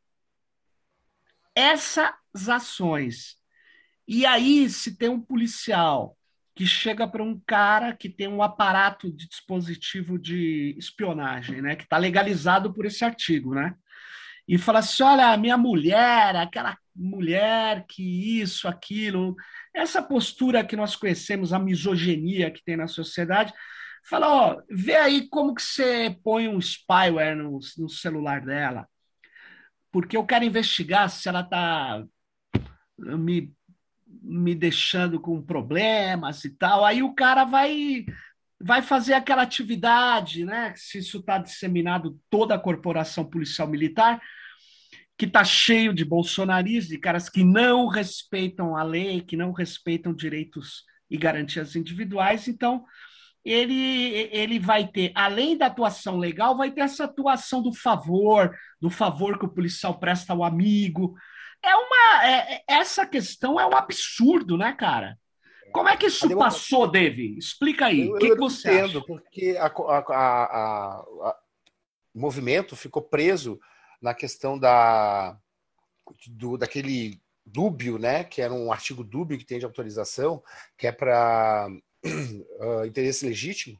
essas 1.56 2.14
ações. 2.48 3.38
E 4.08 4.26
aí, 4.26 4.70
se 4.70 4.96
tem 4.96 5.10
um 5.10 5.20
policial 5.20 6.18
que 6.56 6.66
chega 6.66 7.08
para 7.08 7.24
um 7.24 7.40
cara 7.46 7.96
que 7.96 8.10
tem 8.10 8.28
um 8.28 8.44
aparato 8.44 9.12
de 9.12 9.28
dispositivo 9.28 10.20
de 10.20 10.76
espionagem, 10.78 11.62
né, 11.62 11.76
que 11.76 11.84
está 11.84 11.98
legalizado 11.98 12.74
por 12.74 12.86
esse 12.86 13.04
artigo, 13.04 13.56
né, 13.56 13.74
e 14.48 14.58
fala 14.58 14.80
assim, 14.80 15.04
olha, 15.04 15.36
minha 15.38 15.58
mulher, 15.58 16.36
aquela 16.36 16.78
mulher 16.96 17.86
que 17.88 18.42
isso, 18.42 18.68
aquilo, 18.68 19.36
essa 19.74 20.02
postura 20.02 20.64
que 20.64 20.76
nós 20.76 20.96
conhecemos, 20.96 21.54
a 21.54 21.60
misoginia 21.60 22.52
que 22.52 22.64
tem 22.64 22.76
na 22.76 22.88
sociedade, 22.88 23.54
Fala, 24.04 24.28
ó, 24.28 24.62
vê 24.70 24.96
aí 24.96 25.28
como 25.30 25.54
que 25.54 25.62
você 25.62 26.18
põe 26.24 26.48
um 26.48 26.60
spyware 26.60 27.36
no, 27.36 27.60
no 27.78 27.90
celular 27.90 28.42
dela. 28.42 28.88
Porque 29.92 30.16
eu 30.18 30.26
quero 30.26 30.45
investigar 30.45 31.10
se 31.10 31.28
ela 31.28 31.41
está 31.41 32.04
me, 32.97 33.54
me 34.08 34.56
deixando 34.56 35.20
com 35.20 35.41
problemas 35.41 36.43
e 36.45 36.52
tal. 36.52 36.86
Aí 36.86 37.04
o 37.04 37.14
cara 37.14 37.43
vai 37.43 38.06
vai 38.64 38.82
fazer 38.82 39.14
aquela 39.14 39.41
atividade, 39.41 40.45
né? 40.45 40.74
Se 40.78 40.99
isso 40.99 41.18
está 41.18 41.38
disseminado 41.39 42.20
toda 42.30 42.54
a 42.54 42.60
corporação 42.60 43.26
policial 43.26 43.68
militar, 43.68 44.22
que 45.18 45.26
está 45.26 45.43
cheio 45.43 45.93
de 45.93 46.06
bolsonaristas, 46.06 46.89
de 46.89 46.99
caras 46.99 47.30
que 47.30 47.43
não 47.43 47.88
respeitam 47.88 48.76
a 48.76 48.84
lei, 48.84 49.22
que 49.22 49.36
não 49.36 49.52
respeitam 49.52 50.14
direitos 50.14 50.84
e 51.10 51.18
garantias 51.18 51.76
individuais. 51.76 52.47
Então, 52.47 52.86
ele, 53.44 54.30
ele 54.32 54.60
vai 54.60 54.88
ter, 54.88 55.12
além 55.16 55.58
da 55.58 55.66
atuação 55.66 56.18
legal, 56.18 56.56
vai 56.56 56.72
ter 56.72 56.82
essa 56.82 57.06
atuação 57.06 57.62
do 57.62 57.74
favor, 57.74 58.56
do 58.80 58.89
favor 58.89 59.38
que 59.39 59.46
o 59.46 59.54
policial 59.54 60.00
presta 60.00 60.34
ao 60.34 60.44
amigo. 60.44 61.16
É 61.64 61.76
uma. 61.76 62.26
É, 62.26 62.54
é 62.54 62.64
essa 62.68 63.06
questão 63.06 63.60
é 63.60 63.66
um 63.66 63.76
absurdo, 63.76 64.58
né, 64.58 64.74
cara? 64.74 65.18
Como 65.72 65.88
é 65.88 65.96
que 65.96 66.08
isso 66.08 66.30
passou, 66.38 66.86
Dave? 66.86 67.38
Explica 67.38 67.86
aí. 67.86 68.10
O 68.10 68.18
que, 68.18 68.30
que, 68.30 68.36
você 68.36 68.74
entendo, 68.74 69.00
acha? 69.00 69.08
porque 69.08 69.56
o 72.14 72.20
movimento 72.20 72.76
ficou 72.76 73.02
preso 73.02 73.60
na 74.02 74.14
questão 74.14 74.60
da, 74.60 75.38
do, 76.28 76.58
daquele 76.58 77.22
dúbio, 77.46 77.98
né? 77.98 78.24
Que 78.24 78.42
era 78.42 78.54
um 78.54 78.72
artigo 78.72 79.04
dúbio 79.04 79.38
que 79.38 79.46
tem 79.46 79.60
de 79.60 79.66
autorização, 79.66 80.44
que 80.78 80.88
é 80.88 80.92
para 80.92 81.70
uh, 82.06 82.86
interesse 82.88 83.26
legítimo, 83.26 83.80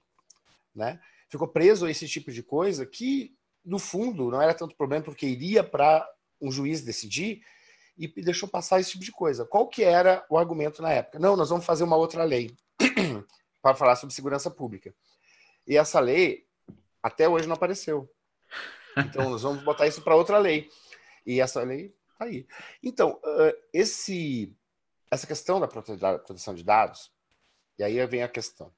né? 0.74 0.99
Ficou 1.30 1.47
preso 1.47 1.86
a 1.86 1.91
esse 1.91 2.07
tipo 2.07 2.32
de 2.32 2.43
coisa 2.43 2.86
que, 2.86 3.34
no 3.63 3.80
fundo, 3.80 4.30
não 4.30 4.41
era 4.41 4.53
tanto 4.53 4.76
problema 4.76 5.03
porque 5.03 5.26
iria 5.26 5.63
para 5.63 6.07
um 6.41 6.51
juiz 6.51 6.82
decidir, 6.82 7.41
e 7.97 8.07
deixou 8.07 8.49
passar 8.49 8.80
esse 8.80 8.91
tipo 8.91 9.03
de 9.03 9.11
coisa. 9.11 9.45
Qual 9.45 9.67
que 9.67 9.84
era 9.84 10.26
o 10.30 10.38
argumento 10.38 10.82
na 10.82 10.91
época? 10.91 11.19
Não, 11.19 11.36
nós 11.36 11.49
vamos 11.49 11.65
fazer 11.65 11.84
uma 11.84 11.95
outra 11.95 12.24
lei 12.24 12.55
para 13.61 13.76
falar 13.76 13.95
sobre 13.95 14.15
segurança 14.15 14.49
pública. 14.49 14.93
E 15.67 15.78
essa 15.78 15.99
lei 15.99 16.47
até 17.03 17.30
hoje 17.30 17.47
não 17.47 17.55
apareceu. 17.55 18.09
Então 18.97 19.30
nós 19.30 19.43
vamos 19.43 19.63
botar 19.63 19.88
isso 19.88 20.01
para 20.01 20.15
outra 20.15 20.38
lei. 20.38 20.69
E 21.26 21.39
essa 21.39 21.61
lei 21.61 21.93
tá 22.17 22.26
aí. 22.26 22.47
Então, 22.82 23.19
esse 23.72 24.51
essa 25.11 25.28
questão 25.28 25.59
da 25.59 25.67
proteção 25.67 26.55
de 26.55 26.63
dados, 26.63 27.11
e 27.82 27.84
aí 27.84 28.05
vem 28.05 28.21
a 28.21 28.27
questão. 28.27 28.71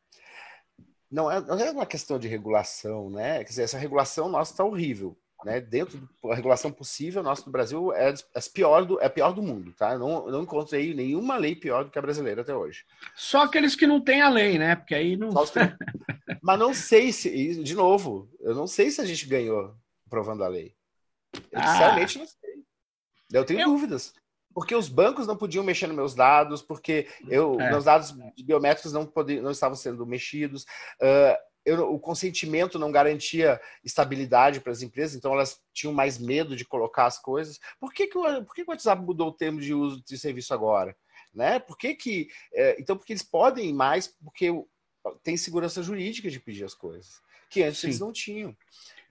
Não 1.11 1.29
é, 1.29 1.41
não 1.41 1.59
é 1.59 1.71
uma 1.71 1.85
questão 1.85 2.17
de 2.17 2.27
regulação, 2.27 3.09
né? 3.09 3.39
Quer 3.39 3.49
dizer, 3.49 3.63
essa 3.63 3.77
regulação 3.77 4.29
nossa 4.29 4.53
está 4.53 4.63
horrível 4.63 5.17
né, 5.43 5.59
dentro 5.59 6.09
da 6.23 6.33
regulação 6.33 6.71
possível, 6.71 7.21
nossa 7.21 7.43
do 7.43 7.51
Brasil 7.51 7.93
é, 7.93 8.13
é, 8.13 8.39
pior 8.53 8.85
do, 8.85 9.01
é 9.01 9.09
pior 9.09 9.33
do 9.33 9.41
mundo, 9.41 9.73
tá? 9.73 9.97
Não, 9.97 10.25
não 10.27 10.43
encontrei 10.43 10.93
nenhuma 10.93 11.35
lei 11.35 11.53
pior 11.53 11.83
do 11.83 11.91
que 11.91 11.99
a 11.99 12.01
brasileira 12.01 12.41
até 12.41 12.55
hoje. 12.55 12.85
Só 13.13 13.43
aqueles 13.43 13.75
que 13.75 13.85
não 13.85 13.99
têm 13.99 14.21
a 14.21 14.29
lei, 14.29 14.57
né? 14.57 14.75
Porque 14.75 14.95
aí 14.95 15.17
não. 15.17 15.29
Mas 16.41 16.59
não 16.59 16.73
sei 16.73 17.11
se, 17.11 17.61
de 17.61 17.75
novo, 17.75 18.29
eu 18.39 18.55
não 18.55 18.67
sei 18.67 18.89
se 18.89 19.01
a 19.01 19.05
gente 19.05 19.27
ganhou 19.27 19.75
provando 20.09 20.43
a 20.43 20.47
lei. 20.47 20.73
Eu, 21.33 21.59
ah. 21.59 21.67
Sinceramente, 21.67 22.19
não 22.19 22.25
sei. 22.25 22.63
Eu 23.31 23.45
tenho 23.45 23.61
eu... 23.61 23.65
dúvidas. 23.67 24.13
Porque 24.53 24.75
os 24.75 24.87
bancos 24.87 25.25
não 25.25 25.35
podiam 25.35 25.63
mexer 25.63 25.87
nos 25.87 25.95
meus 25.95 26.15
dados, 26.15 26.61
porque 26.61 27.07
eu, 27.27 27.59
é. 27.59 27.71
meus 27.71 27.85
dados 27.85 28.11
biométricos 28.43 28.93
não, 28.93 29.05
podiam, 29.05 29.43
não 29.43 29.51
estavam 29.51 29.75
sendo 29.75 30.05
mexidos. 30.05 30.63
Uh, 31.01 31.35
eu, 31.65 31.93
o 31.93 31.99
consentimento 31.99 32.77
não 32.77 32.91
garantia 32.91 33.59
estabilidade 33.83 34.59
para 34.59 34.71
as 34.71 34.81
empresas, 34.81 35.15
então 35.15 35.33
elas 35.33 35.61
tinham 35.73 35.93
mais 35.93 36.17
medo 36.17 36.55
de 36.55 36.65
colocar 36.65 37.05
as 37.05 37.17
coisas. 37.17 37.59
Por 37.79 37.93
que, 37.93 38.07
que, 38.07 38.17
o, 38.17 38.43
por 38.43 38.53
que, 38.53 38.63
que 38.63 38.69
o 38.69 38.73
WhatsApp 38.73 39.01
mudou 39.01 39.29
o 39.29 39.33
termo 39.33 39.59
de 39.59 39.73
uso 39.73 40.03
de 40.03 40.17
serviço 40.17 40.53
agora? 40.53 40.95
Né? 41.33 41.59
Por 41.59 41.77
que 41.77 41.95
que, 41.95 42.27
é, 42.53 42.75
então, 42.79 42.97
porque 42.97 43.13
eles 43.13 43.23
podem 43.23 43.73
mais, 43.73 44.07
porque 44.07 44.49
tem 45.23 45.37
segurança 45.37 45.81
jurídica 45.81 46.29
de 46.29 46.39
pedir 46.39 46.65
as 46.65 46.73
coisas, 46.73 47.21
que 47.49 47.63
antes 47.63 47.79
Sim. 47.79 47.87
eles 47.87 47.99
não 47.99 48.11
tinham. 48.11 48.55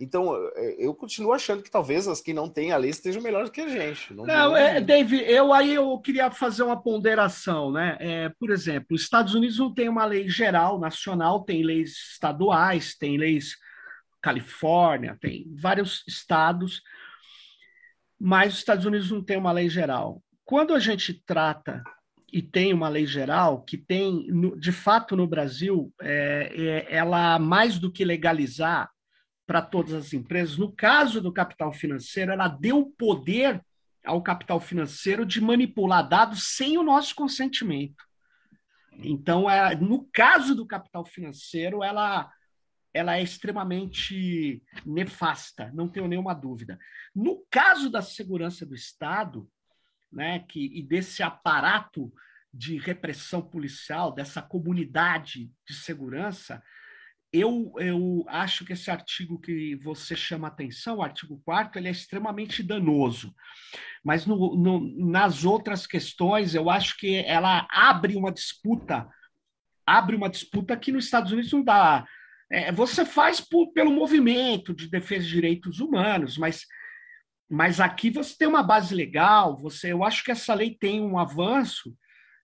Então, 0.03 0.35
é, 0.57 0.85
eu 0.85 0.93
continuo 0.93 1.33
achando 1.33 1.63
que 1.63 1.71
talvez 1.71 2.09
as 2.09 2.21
que 2.21 2.35
não 2.35 2.49
têm 2.49 2.73
a 2.73 2.77
lei 2.77 2.91
estejam 2.91 3.23
melhores 3.23 3.51
que 3.51 3.61
a 3.61 3.69
gente. 3.69 4.13
Não, 4.13 4.27
não 4.27 4.57
é, 4.57 4.81
Dave, 4.81 5.23
eu 5.23 5.53
aí 5.53 5.75
eu 5.75 5.97
queria 6.01 6.29
fazer 6.29 6.65
uma 6.65 6.83
ponderação, 6.83 7.71
né? 7.71 7.97
É, 8.01 8.29
por 8.31 8.51
exemplo, 8.51 8.97
os 8.97 9.03
Estados 9.03 9.33
Unidos 9.33 9.61
não 9.61 9.73
tem 9.73 9.89
uma 9.89 10.05
lei 10.05 10.29
geral, 10.29 10.81
nacional, 10.81 11.45
tem 11.45 11.63
leis 11.63 11.91
estaduais, 12.15 12.97
tem 12.97 13.17
leis 13.17 13.57
Califórnia, 14.21 15.17
tem 15.21 15.47
vários 15.55 16.03
estados, 16.09 16.83
mas 18.19 18.55
os 18.55 18.59
Estados 18.59 18.85
Unidos 18.85 19.09
não 19.09 19.23
tem 19.23 19.37
uma 19.37 19.53
lei 19.53 19.69
geral. 19.69 20.21
Quando 20.45 20.75
a 20.75 20.81
gente 20.81 21.15
trata 21.25 21.81
e 22.33 22.43
tem 22.43 22.73
uma 22.73 22.89
lei 22.89 23.07
geral 23.07 23.63
que 23.63 23.77
tem, 23.79 24.27
de 24.59 24.73
fato, 24.73 25.15
no 25.15 25.29
Brasil, 25.29 25.95
é, 26.01 26.53
é, 26.57 26.97
ela 26.97 27.39
mais 27.39 27.79
do 27.79 27.91
que 27.91 28.05
legalizar 28.05 28.92
para 29.53 29.61
todas 29.61 29.93
as 29.93 30.15
empresas. 30.15 30.57
No 30.57 30.73
caso 30.73 31.21
do 31.21 31.31
capital 31.31 31.75
financeiro, 31.75 32.33
ela 32.33 32.49
deu 32.49 32.87
poder 32.97 33.63
ao 34.03 34.23
capital 34.23 34.59
financeiro 34.59 35.27
de 35.27 35.43
manipular 35.43 36.09
dados 36.09 36.57
sem 36.57 36.79
o 36.79 36.83
nosso 36.83 37.15
consentimento. 37.15 38.03
Então, 38.95 39.51
é, 39.51 39.75
no 39.75 40.09
caso 40.11 40.55
do 40.55 40.67
capital 40.67 41.05
financeiro, 41.05 41.85
ela, 41.85 42.33
ela 42.95 43.19
é 43.19 43.23
extremamente 43.23 44.63
nefasta, 44.87 45.71
não 45.75 45.87
tenho 45.87 46.09
nenhuma 46.09 46.33
dúvida. 46.33 46.79
No 47.15 47.45
caso 47.51 47.91
da 47.91 48.01
segurança 48.01 48.65
do 48.65 48.75
Estado, 48.75 49.47
né, 50.11 50.39
que, 50.49 50.65
e 50.73 50.83
desse 50.83 51.23
aparato 51.23 52.11
de 52.51 52.79
repressão 52.79 53.43
policial, 53.43 54.13
dessa 54.13 54.41
comunidade 54.41 55.53
de 55.69 55.75
segurança, 55.75 56.63
eu, 57.33 57.73
eu 57.79 58.25
acho 58.29 58.65
que 58.65 58.75
esse 58.75 58.91
artigo 58.91 59.41
que 59.41 59.75
você 59.77 60.15
chama 60.15 60.49
atenção, 60.49 60.99
o 60.99 61.03
artigo 61.03 61.41
4 61.45 61.79
ele 61.79 61.89
é 61.89 61.91
extremamente 61.91 62.63
danoso. 62.63 63.35
Mas 64.05 64.27
no, 64.27 64.55
no, 64.55 65.11
nas 65.11 65.45
outras 65.45 65.87
questões, 65.87 66.55
eu 66.55 66.69
acho 66.69 66.99
que 66.99 67.17
ela 67.17 67.67
abre 67.71 68.17
uma 68.17 68.31
disputa, 68.31 69.09
abre 69.87 70.15
uma 70.15 70.29
disputa 70.29 70.77
que 70.77 70.93
nos 70.93 71.07
Estados 71.07 71.33
Unidos 71.33 71.53
não 71.53 71.65
dá. 71.65 72.07
É, 72.51 72.71
você 72.71 73.05
faz 73.07 73.41
por, 73.41 73.73
pelo 73.73 73.91
movimento 73.91 74.75
de 74.75 74.91
defesa 74.91 75.25
de 75.25 75.33
direitos 75.33 75.81
humanos, 75.81 76.37
mas, 76.37 76.67
mas 77.51 77.81
aqui 77.81 78.11
você 78.11 78.37
tem 78.37 78.47
uma 78.47 78.63
base 78.63 78.95
legal, 78.95 79.57
você, 79.57 79.91
eu 79.91 80.05
acho 80.05 80.23
que 80.23 80.31
essa 80.31 80.53
lei 80.53 80.77
tem 80.79 81.01
um 81.01 81.19
avanço, 81.19 81.97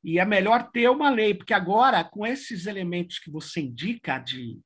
e 0.02 0.18
é 0.18 0.24
melhor 0.24 0.70
ter 0.70 0.88
uma 0.88 1.10
lei, 1.10 1.34
porque 1.34 1.52
agora, 1.52 2.02
com 2.04 2.26
esses 2.26 2.64
elementos 2.64 3.18
que 3.18 3.30
você 3.30 3.60
indica 3.60 4.18
de 4.18 4.58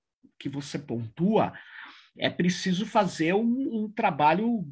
que 0.43 0.49
você 0.49 0.77
pontua, 0.77 1.53
é 2.19 2.29
preciso 2.29 2.85
fazer 2.85 3.33
um, 3.33 3.85
um 3.85 3.93
trabalho 3.93 4.67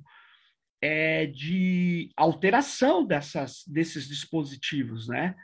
é, 0.82 1.26
de 1.26 2.10
alteração 2.16 3.06
dessas, 3.06 3.62
desses 3.66 4.08
dispositivos, 4.08 5.06
né? 5.06 5.36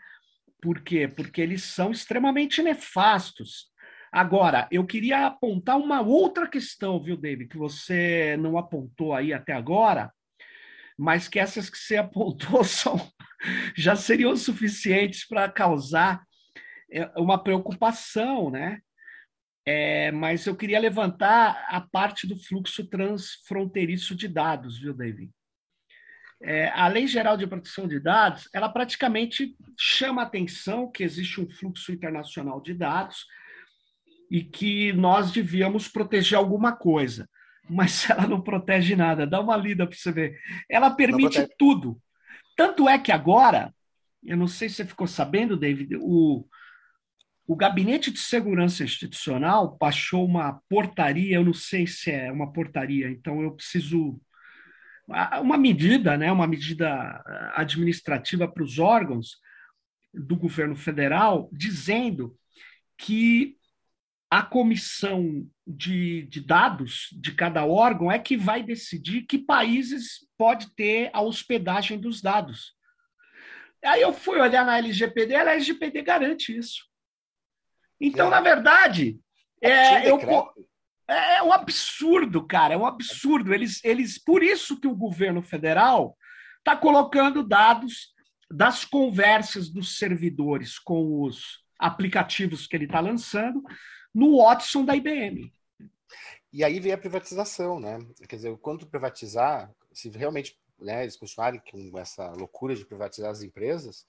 Por 0.60 0.80
quê? 0.80 1.06
Porque 1.06 1.40
eles 1.40 1.62
são 1.62 1.92
extremamente 1.92 2.60
nefastos. 2.60 3.70
Agora, 4.10 4.66
eu 4.72 4.84
queria 4.84 5.26
apontar 5.26 5.76
uma 5.76 6.00
outra 6.00 6.48
questão, 6.48 7.00
viu, 7.00 7.16
David, 7.16 7.48
que 7.48 7.58
você 7.58 8.36
não 8.40 8.58
apontou 8.58 9.14
aí 9.14 9.32
até 9.32 9.52
agora, 9.52 10.12
mas 10.98 11.28
que 11.28 11.38
essas 11.38 11.70
que 11.70 11.78
você 11.78 11.96
apontou 11.98 12.64
são, 12.64 12.98
já 13.76 13.94
seriam 13.94 14.34
suficientes 14.36 15.26
para 15.26 15.48
causar 15.48 16.24
é, 16.90 17.06
uma 17.16 17.42
preocupação, 17.42 18.50
né? 18.50 18.80
É, 19.68 20.12
mas 20.12 20.46
eu 20.46 20.54
queria 20.54 20.78
levantar 20.78 21.66
a 21.68 21.80
parte 21.80 22.24
do 22.24 22.38
fluxo 22.38 22.86
transfronteiriço 22.86 24.14
de 24.14 24.28
dados, 24.28 24.78
viu, 24.78 24.94
David? 24.94 25.30
É, 26.40 26.68
a 26.68 26.86
Lei 26.86 27.06
Geral 27.08 27.36
de 27.36 27.46
Proteção 27.46 27.88
de 27.88 27.98
Dados, 27.98 28.48
ela 28.54 28.68
praticamente 28.68 29.56
chama 29.76 30.22
a 30.22 30.26
atenção 30.26 30.90
que 30.90 31.02
existe 31.02 31.40
um 31.40 31.50
fluxo 31.50 31.90
internacional 31.90 32.60
de 32.60 32.74
dados 32.74 33.26
e 34.30 34.44
que 34.44 34.92
nós 34.92 35.32
devíamos 35.32 35.88
proteger 35.88 36.38
alguma 36.38 36.76
coisa, 36.76 37.28
mas 37.68 38.08
ela 38.10 38.26
não 38.26 38.40
protege 38.40 38.94
nada. 38.94 39.26
Dá 39.26 39.40
uma 39.40 39.56
lida 39.56 39.84
para 39.84 39.96
você 39.96 40.12
ver. 40.12 40.38
Ela 40.70 40.90
permite 40.90 41.44
tudo. 41.58 42.00
Tanto 42.56 42.88
é 42.88 42.98
que 42.98 43.10
agora, 43.10 43.74
eu 44.22 44.36
não 44.36 44.46
sei 44.46 44.68
se 44.68 44.76
você 44.76 44.84
ficou 44.84 45.08
sabendo, 45.08 45.56
David, 45.56 45.96
o, 46.00 46.46
o 47.47 47.55
Gabinete 47.55 48.11
de 48.11 48.18
Segurança 48.18 48.82
Institucional 48.82 49.76
baixou 49.78 50.26
uma 50.26 50.61
portaria, 50.68 51.36
eu 51.36 51.44
não 51.44 51.55
sei 51.55 51.86
se 51.86 52.11
é 52.11 52.30
uma 52.32 52.53
portaria, 52.53 53.09
então 53.09 53.40
eu 53.40 53.53
preciso. 53.53 54.20
Uma 55.40 55.57
medida, 55.57 56.16
né, 56.16 56.32
uma 56.32 56.49
medida 56.49 57.22
administrativa 57.55 58.49
para 58.49 58.64
os 58.64 58.80
órgãos 58.80 59.36
do 60.12 60.34
governo 60.34 60.74
federal, 60.74 61.49
dizendo 61.53 62.36
que 62.99 63.57
a 64.28 64.42
comissão 64.42 65.49
de, 65.64 66.22
de 66.22 66.40
dados 66.40 67.09
de 67.12 67.32
cada 67.32 67.64
órgão 67.64 68.11
é 68.11 68.18
que 68.18 68.36
vai 68.36 68.64
decidir 68.64 69.22
que 69.22 69.38
países 69.38 70.26
pode 70.36 70.74
ter 70.74 71.11
a 71.12 71.20
hospedagem 71.20 72.01
dos 72.01 72.20
dados. 72.20 72.74
Aí 73.84 74.03
eu 74.03 74.12
fui 74.12 74.40
olhar 74.40 74.66
na 74.66 74.78
LGPD, 74.78 75.36
a 75.36 75.53
LGPD 75.53 76.03
garante 76.03 76.57
isso. 76.57 76.84
Então, 78.01 78.26
é. 78.28 78.30
na 78.30 78.40
verdade, 78.40 79.18
é, 79.61 80.11
eu, 80.11 80.18
é, 81.09 81.36
é 81.36 81.42
um 81.42 81.53
absurdo, 81.53 82.47
cara, 82.47 82.74
é 82.74 82.76
um 82.76 82.86
absurdo. 82.86 83.55
Eles, 83.55 83.82
eles, 83.84 84.18
por 84.18 84.42
isso 84.42 84.80
que 84.80 84.86
o 84.86 84.94
governo 84.94 85.42
federal 85.42 86.16
está 86.59 86.76
colocando 86.76 87.42
dados 87.42 88.14
das 88.51 88.84
conversas 88.84 89.68
dos 89.68 89.99
servidores 89.99 90.78
com 90.78 91.22
os 91.22 91.64
aplicativos 91.78 92.66
que 92.66 92.76
ele 92.76 92.84
está 92.84 93.01
lançando 93.01 93.62
no 94.14 94.38
Watson 94.38 94.84
da 94.84 94.97
IBM. 94.97 95.53
E 96.53 96.64
aí 96.64 96.80
vem 96.80 96.92
a 96.92 96.99
privatização, 96.99 97.78
né? 97.78 97.99
Quer 98.28 98.36
dizer, 98.36 98.57
quanto 98.59 98.86
privatizar, 98.86 99.70
se 99.92 100.09
realmente 100.09 100.59
né, 100.78 101.03
eles 101.03 101.16
continuarem 101.16 101.61
com 101.70 101.99
essa 101.99 102.30
loucura 102.30 102.74
de 102.74 102.84
privatizar 102.84 103.30
as 103.30 103.42
empresas, 103.42 104.07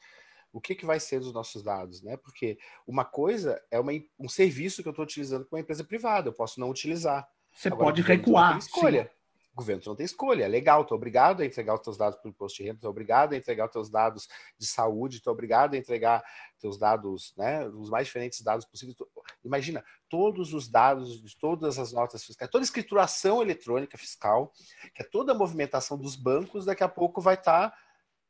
o 0.52 0.62
que, 0.62 0.76
que 0.76 0.86
vai 0.86 1.00
ser 1.00 1.20
dos 1.20 1.34
nossos 1.34 1.64
dados, 1.64 2.02
né? 2.02 2.18
Porque 2.18 2.58
uma 2.86 3.06
coisa 3.06 3.62
é 3.70 3.80
uma, 3.80 3.92
um 4.20 4.30
serviço 4.30 4.82
que 4.82 4.88
eu 4.88 4.92
estou 4.92 5.04
utilizando 5.04 5.46
com 5.46 5.56
uma 5.56 5.62
empresa 5.62 5.84
privada, 5.84 6.30
eu 6.30 6.34
posso 6.34 6.60
não 6.60 6.70
utilizar. 6.70 7.28
Você 7.54 7.68
Agora, 7.68 7.86
pode 7.86 8.02
recuar. 8.02 8.58
Escolha. 8.58 9.04
Sim. 9.04 9.18
O 9.54 9.58
governo 9.58 9.82
não 9.88 9.96
tem 9.96 10.06
escolha. 10.06 10.44
É 10.44 10.48
legal, 10.48 10.84
estou 10.84 10.96
obrigado 10.96 11.42
a 11.42 11.46
entregar 11.46 11.74
os 11.74 11.80
teus 11.80 11.98
dados 11.98 12.20
para 12.20 12.28
o 12.28 12.30
imposto 12.30 12.58
de 12.58 12.64
renda, 12.64 12.76
estou 12.76 12.92
obrigado 12.92 13.34
a 13.34 13.38
entregar 13.38 13.66
os 13.66 13.72
teus 13.72 13.90
dados 13.90 14.28
de 14.56 14.68
saúde, 14.68 15.18
estou 15.18 15.34
obrigado 15.34 15.74
a 15.74 15.78
entregar 15.78 16.24
teus 16.60 16.78
dados, 16.78 17.34
né, 17.36 17.68
os 17.68 17.90
mais 17.90 18.06
diferentes 18.06 18.42
dados 18.42 18.68
possíveis. 18.68 18.96
Imagina, 19.44 19.84
todos 20.08 20.54
os 20.54 20.68
dados 20.68 21.24
de 21.24 21.36
todas 21.36 21.80
as 21.80 21.92
notas 21.92 22.24
fiscais, 22.24 22.52
toda 22.52 22.62
a 22.62 22.66
escrituração 22.66 23.42
eletrônica 23.42 23.98
fiscal, 23.98 24.54
que 24.94 25.02
é 25.02 25.06
toda 25.06 25.32
a 25.32 25.36
movimentação 25.36 25.98
dos 25.98 26.16
bancos, 26.16 26.66
daqui 26.66 26.84
a 26.84 26.90
pouco 26.90 27.20
vai 27.20 27.34
estar 27.34 27.72
tá 27.72 27.78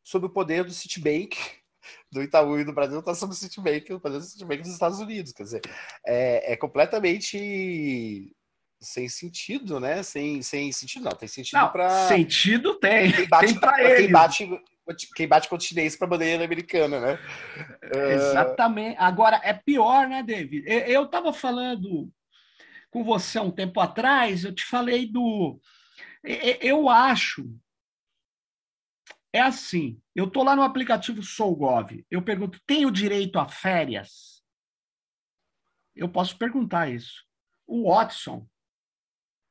sob 0.01 0.27
o 0.27 0.29
poder 0.29 0.63
do 0.63 0.71
Citibank, 0.71 1.37
do 2.11 2.21
Itaú 2.21 2.59
e 2.59 2.63
do 2.63 2.73
Brasil, 2.73 2.99
está 2.99 3.13
sob 3.13 3.33
o 3.33 3.35
Citibank, 3.35 3.93
o 3.93 4.21
Citibank 4.21 4.61
dos 4.61 4.71
Estados 4.71 4.99
Unidos. 4.99 5.33
Quer 5.33 5.43
dizer, 5.43 5.61
é, 6.05 6.53
é 6.53 6.57
completamente 6.57 8.35
sem 8.79 9.09
sentido, 9.09 9.79
né? 9.79 10.03
Sem, 10.03 10.41
sem 10.41 10.71
sentido, 10.71 11.05
não. 11.05 11.11
Tem 11.11 11.27
sentido 11.27 11.69
para. 11.71 12.07
Sentido 12.07 12.75
tem. 12.75 13.11
Quem 13.11 13.27
bate, 13.27 13.45
tem 13.45 13.59
pra 13.59 13.95
quem 13.95 14.11
bate, 14.11 14.49
quem 15.15 15.27
bate 15.27 15.49
com 15.49 15.59
chinês 15.59 15.95
para 15.95 16.07
bandeira 16.07 16.43
americana, 16.43 16.99
né? 16.99 17.19
Exatamente. 18.13 18.95
Agora, 18.99 19.41
é 19.43 19.53
pior, 19.53 20.07
né, 20.07 20.23
David? 20.23 20.63
Eu 20.67 21.05
estava 21.05 21.33
falando 21.33 22.11
com 22.89 23.03
você 23.03 23.37
há 23.37 23.41
um 23.41 23.51
tempo 23.51 23.79
atrás, 23.79 24.43
eu 24.43 24.53
te 24.53 24.63
falei 24.63 25.05
do. 25.05 25.59
Eu 26.61 26.89
acho. 26.89 27.49
É 29.37 29.41
assim, 29.41 30.01
eu 30.15 30.25
estou 30.25 30.43
lá 30.43 30.55
no 30.55 30.63
aplicativo 30.63 31.21
SouGov, 31.21 32.03
eu 32.09 32.23
pergunto, 32.23 32.59
tenho 32.65 32.89
direito 32.89 33.37
a 33.37 33.47
férias? 33.47 34.41
Eu 35.95 36.09
posso 36.09 36.35
perguntar 36.39 36.89
isso. 36.89 37.23
O 37.67 37.87
Watson 37.87 38.47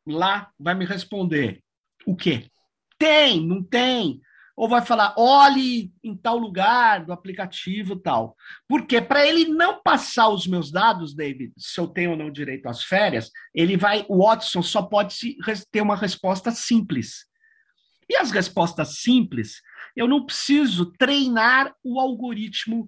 lá 0.04 0.50
vai 0.58 0.74
me 0.74 0.84
responder 0.84 1.62
o 2.04 2.16
quê? 2.16 2.50
Tem, 2.98 3.46
não 3.46 3.62
tem? 3.62 4.20
ou 4.56 4.68
vai 4.68 4.84
falar, 4.84 5.14
olhe 5.16 5.92
em 6.02 6.16
tal 6.16 6.36
lugar 6.36 7.04
do 7.04 7.12
aplicativo 7.12 7.94
tal. 7.94 8.34
Porque 8.66 9.00
para 9.00 9.24
ele 9.24 9.44
não 9.44 9.82
passar 9.82 10.30
os 10.30 10.48
meus 10.48 10.72
dados, 10.72 11.14
David, 11.14 11.52
se 11.56 11.78
eu 11.78 11.86
tenho 11.86 12.12
ou 12.12 12.16
não 12.16 12.32
direito 12.32 12.66
às 12.66 12.82
férias, 12.82 13.30
ele 13.54 13.76
vai, 13.76 14.04
o 14.08 14.24
Watson 14.24 14.62
só 14.62 14.82
pode 14.82 15.14
ter 15.70 15.80
uma 15.80 15.94
resposta 15.94 16.50
simples. 16.50 17.26
E 18.08 18.16
as 18.16 18.30
respostas 18.30 18.98
simples, 19.00 19.60
eu 19.96 20.06
não 20.06 20.24
preciso 20.24 20.92
treinar 20.92 21.74
o 21.82 21.98
algoritmo 21.98 22.86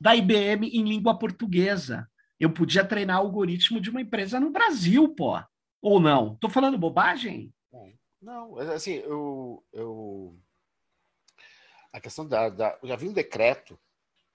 da 0.00 0.16
IBM 0.16 0.68
em 0.68 0.82
língua 0.82 1.18
portuguesa. 1.18 2.10
Eu 2.40 2.52
podia 2.52 2.84
treinar 2.84 3.20
o 3.20 3.26
algoritmo 3.26 3.80
de 3.80 3.90
uma 3.90 4.00
empresa 4.00 4.40
no 4.40 4.50
Brasil, 4.50 5.14
pô. 5.14 5.38
Ou 5.80 6.00
não? 6.00 6.32
Estou 6.34 6.50
falando 6.50 6.78
bobagem? 6.78 7.52
Não, 8.20 8.58
assim, 8.58 8.94
eu, 8.94 9.62
eu 9.70 10.40
a 11.92 12.00
questão 12.00 12.26
da, 12.26 12.48
da 12.48 12.78
já 12.82 12.94
havia 12.94 13.10
um 13.10 13.12
decreto 13.12 13.78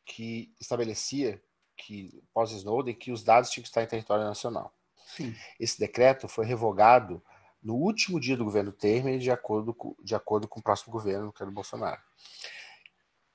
que 0.06 0.54
estabelecia 0.62 1.42
que 1.76 2.22
pós 2.34 2.52
Snowden 2.52 2.94
que 2.94 3.12
os 3.12 3.24
dados 3.24 3.50
tinham 3.50 3.64
que 3.64 3.70
estar 3.70 3.82
em 3.82 3.88
território 3.88 4.26
nacional. 4.26 4.74
Sim. 5.08 5.36
Esse 5.60 5.80
decreto 5.80 6.28
foi 6.28 6.46
revogado 6.46 7.24
no 7.62 7.76
último 7.76 8.20
dia 8.20 8.38
do 8.38 8.46
governo 8.46 8.72
Temer, 8.72 9.20
de 9.20 9.32
acordo 9.32 9.74
com, 9.74 9.96
de 10.04 10.16
acordo 10.16 10.48
com 10.48 10.60
o 10.60 10.64
próximo 10.64 10.92
governo, 10.92 11.32
que 11.32 11.42
era 11.42 11.50
o 11.50 11.54
Bolsonaro. 11.54 12.02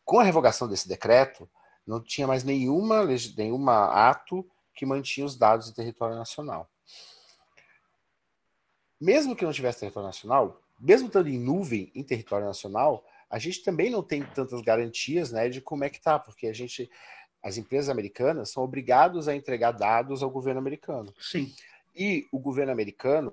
Com 0.04 0.18
a 0.18 0.24
revogação 0.24 0.68
desse 0.68 0.88
decreto, 0.88 1.48
não 1.86 2.02
tinha 2.02 2.26
mais 2.26 2.44
nenhuma, 2.44 3.04
nenhuma 3.36 3.86
ato 4.08 4.48
que 4.74 4.86
mantinha 4.86 5.26
os 5.26 5.36
dados 5.36 5.68
em 5.68 5.74
território 5.74 6.16
nacional. 6.16 6.70
Mesmo 9.00 9.36
que 9.36 9.44
não 9.44 9.52
tivesse 9.52 9.80
território 9.80 10.06
nacional, 10.06 10.62
mesmo 10.80 11.08
estando 11.08 11.28
em 11.28 11.38
nuvem 11.38 11.92
em 11.94 12.02
território 12.02 12.46
nacional, 12.46 13.04
a 13.28 13.38
gente 13.38 13.62
também 13.62 13.90
não 13.90 14.02
tem 14.02 14.22
tantas 14.22 14.60
garantias 14.60 15.30
né, 15.30 15.48
de 15.48 15.60
como 15.60 15.84
é 15.84 15.90
que 15.90 16.00
tá, 16.00 16.18
porque 16.18 16.46
a 16.46 16.52
gente, 16.52 16.90
as 17.42 17.56
empresas 17.56 17.90
americanas 17.90 18.50
são 18.50 18.62
obrigadas 18.62 19.28
a 19.28 19.34
entregar 19.34 19.72
dados 19.72 20.22
ao 20.22 20.30
governo 20.30 20.60
americano. 20.60 21.12
Sim. 21.18 21.52
E 21.94 22.26
o 22.32 22.38
governo 22.38 22.72
americano, 22.72 23.32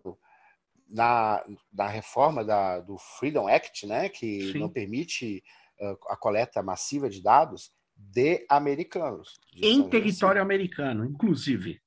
na, 0.92 1.44
na 1.74 1.88
reforma 1.88 2.44
da, 2.44 2.80
do 2.82 2.98
Freedom 2.98 3.48
Act, 3.48 3.88
né, 3.88 4.10
que 4.10 4.52
Sim. 4.52 4.60
não 4.60 4.70
permite 4.70 5.44
uh, 5.80 5.98
a 6.10 6.18
coleta 6.18 6.62
massiva 6.62 7.10
de 7.10 7.22
dados 7.24 7.72
de 7.96 8.46
americanos. 8.50 9.40
De 9.54 9.66
em 9.66 9.88
território 9.90 10.42
assim. 10.42 10.46
americano, 10.46 11.06
inclusive. 11.06 11.80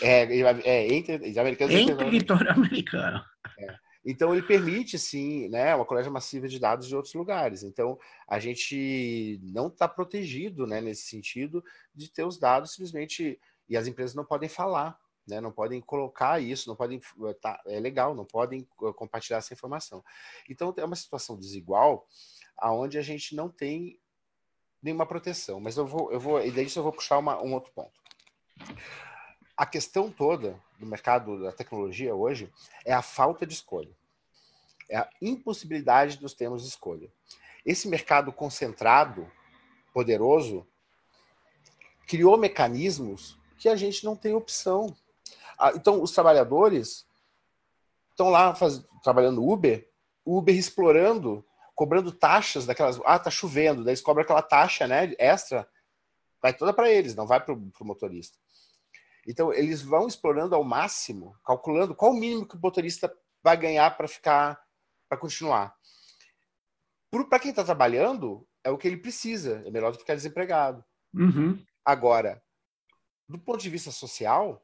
É, 0.00 0.22
é, 0.64 0.94
entre, 0.94 1.18
de 1.18 1.38
americanos 1.38 1.74
em 1.74 1.96
território 1.96 2.50
americano. 2.50 3.22
É. 3.58 3.84
Então, 4.06 4.34
ele 4.34 4.46
permite, 4.46 4.98
sim, 4.98 5.48
né, 5.48 5.74
uma 5.74 5.86
coleta 5.86 6.10
massiva 6.10 6.46
de 6.46 6.58
dados 6.58 6.86
de 6.86 6.94
outros 6.94 7.14
lugares. 7.14 7.62
Então, 7.62 7.98
a 8.28 8.38
gente 8.38 9.40
não 9.42 9.68
está 9.68 9.88
protegido 9.88 10.66
né, 10.66 10.80
nesse 10.80 11.04
sentido 11.08 11.64
de 11.94 12.12
ter 12.12 12.24
os 12.24 12.38
dados 12.38 12.72
simplesmente. 12.72 13.40
E 13.66 13.76
as 13.78 13.86
empresas 13.86 14.14
não 14.14 14.26
podem 14.26 14.48
falar, 14.48 14.98
né, 15.26 15.40
não 15.40 15.50
podem 15.50 15.80
colocar 15.80 16.40
isso, 16.40 16.68
não 16.68 16.76
podem. 16.76 17.00
Tá, 17.40 17.60
é 17.66 17.80
legal, 17.80 18.14
não 18.14 18.24
podem 18.24 18.68
uh, 18.80 18.92
compartilhar 18.92 19.38
essa 19.38 19.54
informação. 19.54 20.04
Então, 20.48 20.72
é 20.76 20.84
uma 20.84 20.96
situação 20.96 21.38
desigual 21.38 22.06
aonde 22.56 22.98
a 22.98 23.02
gente 23.02 23.34
não 23.34 23.48
tem 23.48 23.98
nenhuma 24.82 25.06
proteção. 25.06 25.60
Mas 25.60 25.76
eu 25.76 25.86
vou, 25.86 26.12
eu 26.12 26.20
vou, 26.20 26.44
e 26.44 26.50
daí 26.50 26.66
eu 26.76 26.82
vou 26.82 26.92
puxar 26.92 27.18
uma, 27.18 27.40
um 27.42 27.54
outro 27.54 27.72
ponto. 27.72 27.98
A 29.56 29.64
questão 29.64 30.10
toda 30.10 30.60
do 30.78 30.86
mercado 30.86 31.42
da 31.42 31.52
tecnologia 31.52 32.14
hoje 32.14 32.52
é 32.84 32.92
a 32.92 33.02
falta 33.02 33.46
de 33.46 33.54
escolha. 33.54 33.96
É 34.90 34.98
a 34.98 35.08
impossibilidade 35.22 36.18
dos 36.18 36.34
termos 36.34 36.62
de 36.62 36.68
escolha. 36.68 37.10
Esse 37.64 37.88
mercado 37.88 38.32
concentrado, 38.32 39.30
poderoso, 39.92 40.66
criou 42.06 42.36
mecanismos 42.36 43.38
que 43.56 43.68
a 43.68 43.76
gente 43.76 44.04
não 44.04 44.14
tem 44.14 44.34
opção. 44.34 44.94
Ah, 45.58 45.72
então, 45.74 46.02
os 46.02 46.12
trabalhadores 46.12 47.06
estão 48.10 48.30
lá 48.30 48.54
faz, 48.54 48.84
trabalhando 49.02 49.46
Uber, 49.46 49.88
Uber 50.24 50.54
explorando, 50.54 51.44
cobrando 51.74 52.12
taxas 52.12 52.66
daquelas. 52.66 53.00
Ah, 53.04 53.18
tá 53.18 53.30
chovendo, 53.30 53.84
daí 53.84 53.92
eles 53.92 54.00
cobram 54.00 54.24
aquela 54.24 54.42
taxa 54.42 54.86
né, 54.86 55.14
extra, 55.18 55.68
vai 56.40 56.52
toda 56.52 56.72
para 56.72 56.90
eles, 56.90 57.14
não 57.14 57.26
vai 57.26 57.40
para 57.40 57.54
o 57.54 57.72
motorista. 57.80 58.38
Então, 59.26 59.52
eles 59.52 59.82
vão 59.82 60.06
explorando 60.06 60.54
ao 60.54 60.62
máximo, 60.62 61.36
calculando 61.44 61.94
qual 61.94 62.12
o 62.12 62.14
mínimo 62.14 62.46
que 62.46 62.56
o 62.56 62.60
motorista 62.60 63.12
vai 63.42 63.56
ganhar 63.56 63.96
para 63.96 64.06
ficar, 64.06 64.62
para 65.08 65.18
continuar. 65.18 65.74
Para 67.10 67.38
quem 67.38 67.50
está 67.50 67.64
trabalhando, 67.64 68.46
é 68.62 68.70
o 68.70 68.78
que 68.78 68.88
ele 68.88 68.96
precisa, 68.96 69.62
é 69.64 69.70
melhor 69.70 69.92
do 69.92 69.94
que 69.96 70.02
ficar 70.02 70.14
desempregado. 70.14 70.84
Uhum. 71.12 71.62
Agora, 71.84 72.42
do 73.28 73.38
ponto 73.38 73.60
de 73.60 73.70
vista 73.70 73.90
social, 73.90 74.63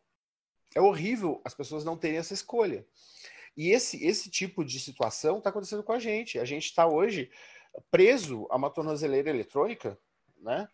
é 0.75 0.81
horrível 0.81 1.41
as 1.45 1.55
pessoas 1.55 1.85
não 1.85 1.97
terem 1.97 2.19
essa 2.19 2.35
escolha. 2.35 2.87
E 3.57 3.71
esse, 3.71 4.05
esse 4.05 4.31
tipo 4.31 4.65
de 4.65 4.79
situação 4.79 5.39
está 5.39 5.51
acontecendo 5.51 5.83
com 5.83 5.93
a 5.93 5.99
gente. 5.99 6.39
A 6.39 6.45
gente 6.45 6.67
está 6.67 6.87
hoje 6.87 7.31
preso 7.91 8.47
a 8.51 8.57
uma 8.57 8.71
tornozeleira 8.71 9.31
eletrônica, 9.31 9.99
né? 10.39 10.69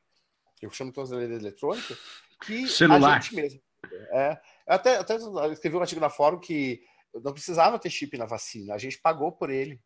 Eu 0.61 0.70
chamo 0.70 0.90
de 0.90 0.94
tornozeleira 0.94 1.34
eletrônica, 1.34 1.97
que 2.44 2.66
Celular. 2.66 3.16
a 3.16 3.20
gente 3.20 3.34
mesmo 3.34 3.66
é, 4.11 4.38
até, 4.66 4.97
até 4.97 5.16
escrevi 5.53 5.76
um 5.76 5.80
artigo 5.80 6.01
na 6.01 6.11
fórum 6.11 6.38
que 6.38 6.82
não 7.22 7.32
precisava 7.32 7.78
ter 7.78 7.90
chip 7.90 8.16
na 8.16 8.26
vacina, 8.26 8.74
a 8.74 8.78
gente 8.78 8.99
pagou 8.99 9.32
por 9.32 9.51
ele. 9.51 9.80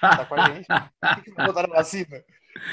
Tá 0.00 0.24
com 0.26 0.34
a 0.34 0.50
gente. 0.50 0.66
Por 1.00 1.24
que 1.24 1.30
não 1.30 1.46
botaram 1.46 1.68
na 1.68 1.76
vacina? 1.76 2.22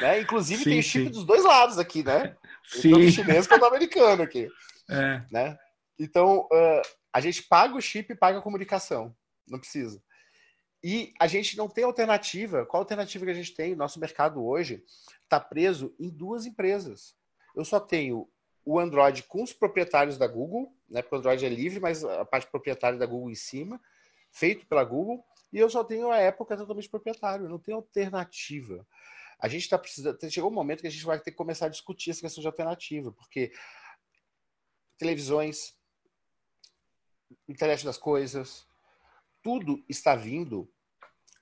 Né? 0.02 0.22
Inclusive 0.22 0.64
sim, 0.64 0.70
tem 0.70 0.82
chip 0.82 1.06
sim. 1.06 1.12
dos 1.12 1.24
dois 1.24 1.44
lados 1.44 1.78
aqui, 1.78 2.04
né? 2.04 2.36
Sim. 2.66 2.92
Tanto 2.92 3.12
chinês 3.12 3.48
quanto 3.48 3.66
americano 3.66 4.24
aqui. 4.24 4.50
É. 4.90 5.22
Né? 5.32 5.58
Então, 6.00 6.48
uh, 6.52 6.82
a 7.14 7.20
gente 7.20 7.44
paga 7.44 7.76
o 7.76 7.82
chip 7.82 8.12
e 8.12 8.16
paga 8.16 8.40
a 8.40 8.42
comunicação. 8.42 9.16
Não 9.48 9.60
precisa. 9.60 10.02
E 10.84 11.14
a 11.20 11.28
gente 11.28 11.58
não 11.58 11.68
tem 11.68 11.84
alternativa. 11.84 12.66
Qual 12.66 12.82
alternativa 12.82 13.26
que 13.26 13.32
a 13.32 13.36
gente 13.36 13.54
tem? 13.54 13.76
Nosso 13.76 14.00
mercado 14.00 14.44
hoje 14.46 14.84
está 15.24 15.40
preso 15.40 15.94
em 16.00 16.10
duas 16.10 16.46
empresas. 16.46 17.16
Eu 17.56 17.66
só 17.66 17.80
tenho 17.80 18.30
o 18.64 18.80
Android 18.80 19.24
com 19.24 19.44
os 19.44 19.52
proprietários 19.52 20.18
da 20.18 20.28
Google, 20.28 20.74
né? 20.88 21.02
Porque 21.02 21.16
o 21.16 21.18
Android 21.20 21.46
é 21.46 21.50
livre, 21.50 21.80
mas 21.80 22.04
a 22.04 22.24
parte 22.24 22.48
proprietária 22.48 22.98
da 22.98 23.06
Google 23.06 23.30
em 23.30 23.36
cima, 23.36 23.82
feito 24.32 24.66
pela 24.68 24.84
Google, 24.84 25.26
e 25.52 25.58
eu 25.58 25.70
só 25.70 25.84
tenho 25.84 26.12
a 26.12 26.28
Apple 26.28 26.46
que 26.46 26.54
é 26.54 26.58
totalmente 26.58 26.90
proprietário, 26.90 27.50
não 27.50 27.60
tem 27.60 27.74
alternativa. 27.74 28.86
A 29.40 29.48
gente 29.48 29.64
está 29.64 29.78
precisando. 29.78 30.18
Chegou 30.30 30.52
um 30.52 30.54
momento 30.54 30.82
que 30.82 30.88
a 30.88 30.92
gente 30.92 31.06
vai 31.06 31.20
ter 31.20 31.32
que 31.32 31.38
começar 31.38 31.66
a 31.66 31.70
discutir 31.70 32.12
essa 32.12 32.22
questão 32.22 32.42
de 32.42 32.48
alternativa, 32.48 33.12
porque 33.12 33.52
televisões, 34.98 35.74
internet 37.52 37.84
das 37.84 37.98
coisas, 37.98 38.66
tudo 39.42 39.84
está 39.90 40.16
vindo 40.16 40.70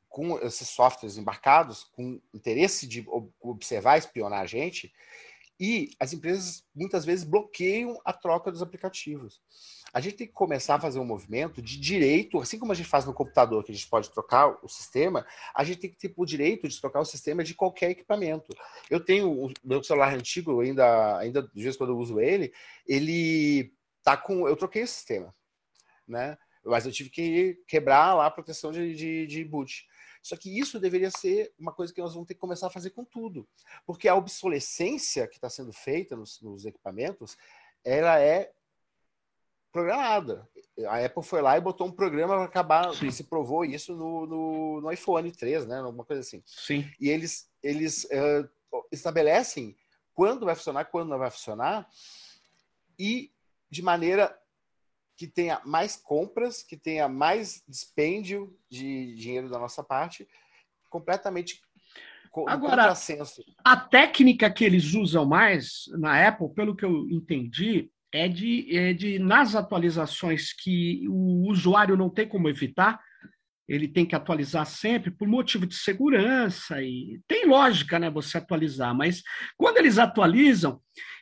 com 0.10 0.39
esses 0.39 0.70
softwares 0.70 1.18
embarcados, 1.18 1.84
com 1.84 2.20
interesse 2.34 2.88
de 2.88 3.05
observar, 3.39 3.97
espionar 3.97 4.41
a 4.41 4.45
gente, 4.45 4.91
e 5.60 5.89
as 5.99 6.14
empresas 6.14 6.64
muitas 6.74 7.03
vezes 7.03 7.26
bloqueiam 7.26 7.99
a 8.05 8.14
troca 8.14 8.51
dos 8.51 8.62
aplicativos. 8.62 9.41
A 9.91 9.99
gente 9.99 10.16
tem 10.16 10.28
que 10.28 10.34
começar 10.34 10.76
a 10.76 10.80
fazer 10.80 10.99
um 10.99 11.05
movimento 11.05 11.62
de 11.62 11.80
direito, 11.80 12.39
assim 12.39 12.60
como 12.60 12.72
a 12.72 12.76
gente 12.76 12.89
faz 12.89 13.05
no 13.05 13.14
computador, 13.14 13.64
que 13.64 13.72
a 13.72 13.76
gente 13.76 13.88
pode 13.89 14.12
trocar 14.12 14.58
o 14.64 14.68
sistema, 14.68 15.26
a 15.55 15.64
gente 15.64 15.80
tem 15.80 15.89
que 15.89 15.97
ter 15.97 16.14
o 16.16 16.26
direito 16.26 16.68
de 16.68 16.80
trocar 16.80 16.99
o 16.99 17.05
sistema 17.05 17.43
de 17.43 17.55
qualquer 17.55 17.91
equipamento. 17.91 18.55
Eu 18.89 19.03
tenho 19.03 19.32
o 19.32 19.51
meu 19.64 19.84
celular 19.84 20.14
antigo, 20.14 20.62
ainda, 20.62 21.18
ainda 21.18 21.41
de 21.41 21.64
vez 21.64 21.76
quando 21.76 21.91
eu 21.91 21.97
uso 21.97 22.20
ele, 22.20 22.53
ele 22.86 23.74
tá 24.03 24.16
com. 24.16 24.47
Eu 24.47 24.55
troquei 24.55 24.84
o 24.84 24.88
sistema, 24.88 25.34
né? 26.08 26.38
Mas 26.64 26.86
eu 26.86 26.91
tive 26.91 27.10
que 27.10 27.64
quebrar 27.68 28.14
lá 28.14 28.26
a 28.26 28.32
proteção 28.32 28.72
de, 28.72 28.93
de, 28.93 29.28
de 29.28 29.43
boot. 29.43 29.88
Só 30.22 30.36
que 30.36 30.60
isso 30.60 30.80
deveria 30.80 31.10
ser 31.10 31.53
uma 31.58 31.72
coisa 31.72 31.93
que 31.93 32.01
nós 32.01 32.14
vamos 32.14 32.28
ter 32.28 32.34
que 32.34 32.39
começar 32.39 32.68
a 32.68 32.72
fazer 32.72 32.89
com 32.89 33.05
tudo. 33.05 33.47
Porque 33.86 34.08
a 34.08 34.16
obsolescência 34.16 35.28
que 35.28 35.36
está 35.36 35.49
sendo 35.49 35.72
feita 35.72 36.16
nos, 36.16 36.41
nos 36.41 36.66
equipamentos, 36.66 37.38
ela 37.84 38.20
é 38.20 38.51
programada. 39.72 40.47
A 40.88 41.05
Apple 41.05 41.24
foi 41.24 41.41
lá 41.41 41.58
e 41.58 41.62
botou 41.62 41.88
um 41.88 41.91
programa 41.91 42.36
para 42.36 42.45
acabar, 42.45 42.93
Sim. 42.93 43.12
se 43.12 43.24
provou 43.24 43.64
isso 43.64 43.95
no, 43.95 44.26
no, 44.26 44.82
no, 44.82 44.91
iPhone 44.91 45.32
3, 45.32 45.66
né? 45.66 45.78
Alguma 45.78 46.03
coisa 46.03 46.22
assim. 46.22 46.41
Sim. 46.45 46.89
E 46.99 47.10
eles, 47.10 47.49
eles 47.64 48.05
uh, 48.05 48.49
estabelecem 48.91 49.76
quando 50.14 50.45
vai 50.45 50.55
funcionar, 50.55 50.86
quando 50.86 51.10
não 51.10 51.20
vai 51.20 51.30
funcionar, 51.30 51.88
e 52.97 53.32
de 53.70 53.82
maneira 53.82 54.38
que 55.18 55.28
tenha 55.28 55.59
mais 55.65 55.95
compras, 55.95 56.61
que 56.63 56.78
tenha 56.78 57.09
mais 57.09 57.63
dispêndio 57.68 58.55
de 58.70 59.15
dinheiro 59.15 59.49
da 59.49 59.57
nossa 59.57 59.84
parte, 59.84 60.28
completamente 60.89 61.59
Agora, 62.45 62.93
a 63.63 63.78
técnica 63.78 64.51
que 64.51 64.63
eles 64.63 64.93
usam 64.93 65.26
mais 65.26 65.86
na 65.97 66.28
Apple, 66.28 66.53
pelo 66.53 66.76
que 66.76 66.86
eu 66.86 67.09
entendi, 67.09 67.89
é 68.13 68.28
de, 68.28 68.78
é 68.78 68.93
de 68.93 69.18
nas 69.18 69.55
atualizações 69.55 70.53
que 70.53 71.07
o 71.09 71.49
usuário 71.49 71.97
não 71.97 72.11
tem 72.11 72.28
como 72.28 72.47
evitar, 72.47 73.01
ele 73.68 73.88
tem 73.88 74.05
que 74.05 74.15
atualizar 74.15 74.68
sempre 74.68 75.09
por 75.09 75.28
motivo 75.28 75.65
de 75.65 75.76
segurança 75.76 76.82
e 76.82 77.20
tem 77.28 77.47
lógica, 77.47 77.97
né, 77.97 78.09
você 78.09 78.38
atualizar, 78.38 78.95
mas 78.95 79.24
quando 79.57 79.78
eles 79.78 79.97
atualizam, 79.97 80.80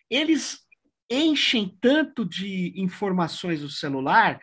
eles 0.09 0.64
enchem 1.09 1.77
tanto 1.79 2.25
de 2.25 2.73
informações 2.75 3.61
do 3.61 3.69
celular 3.69 4.39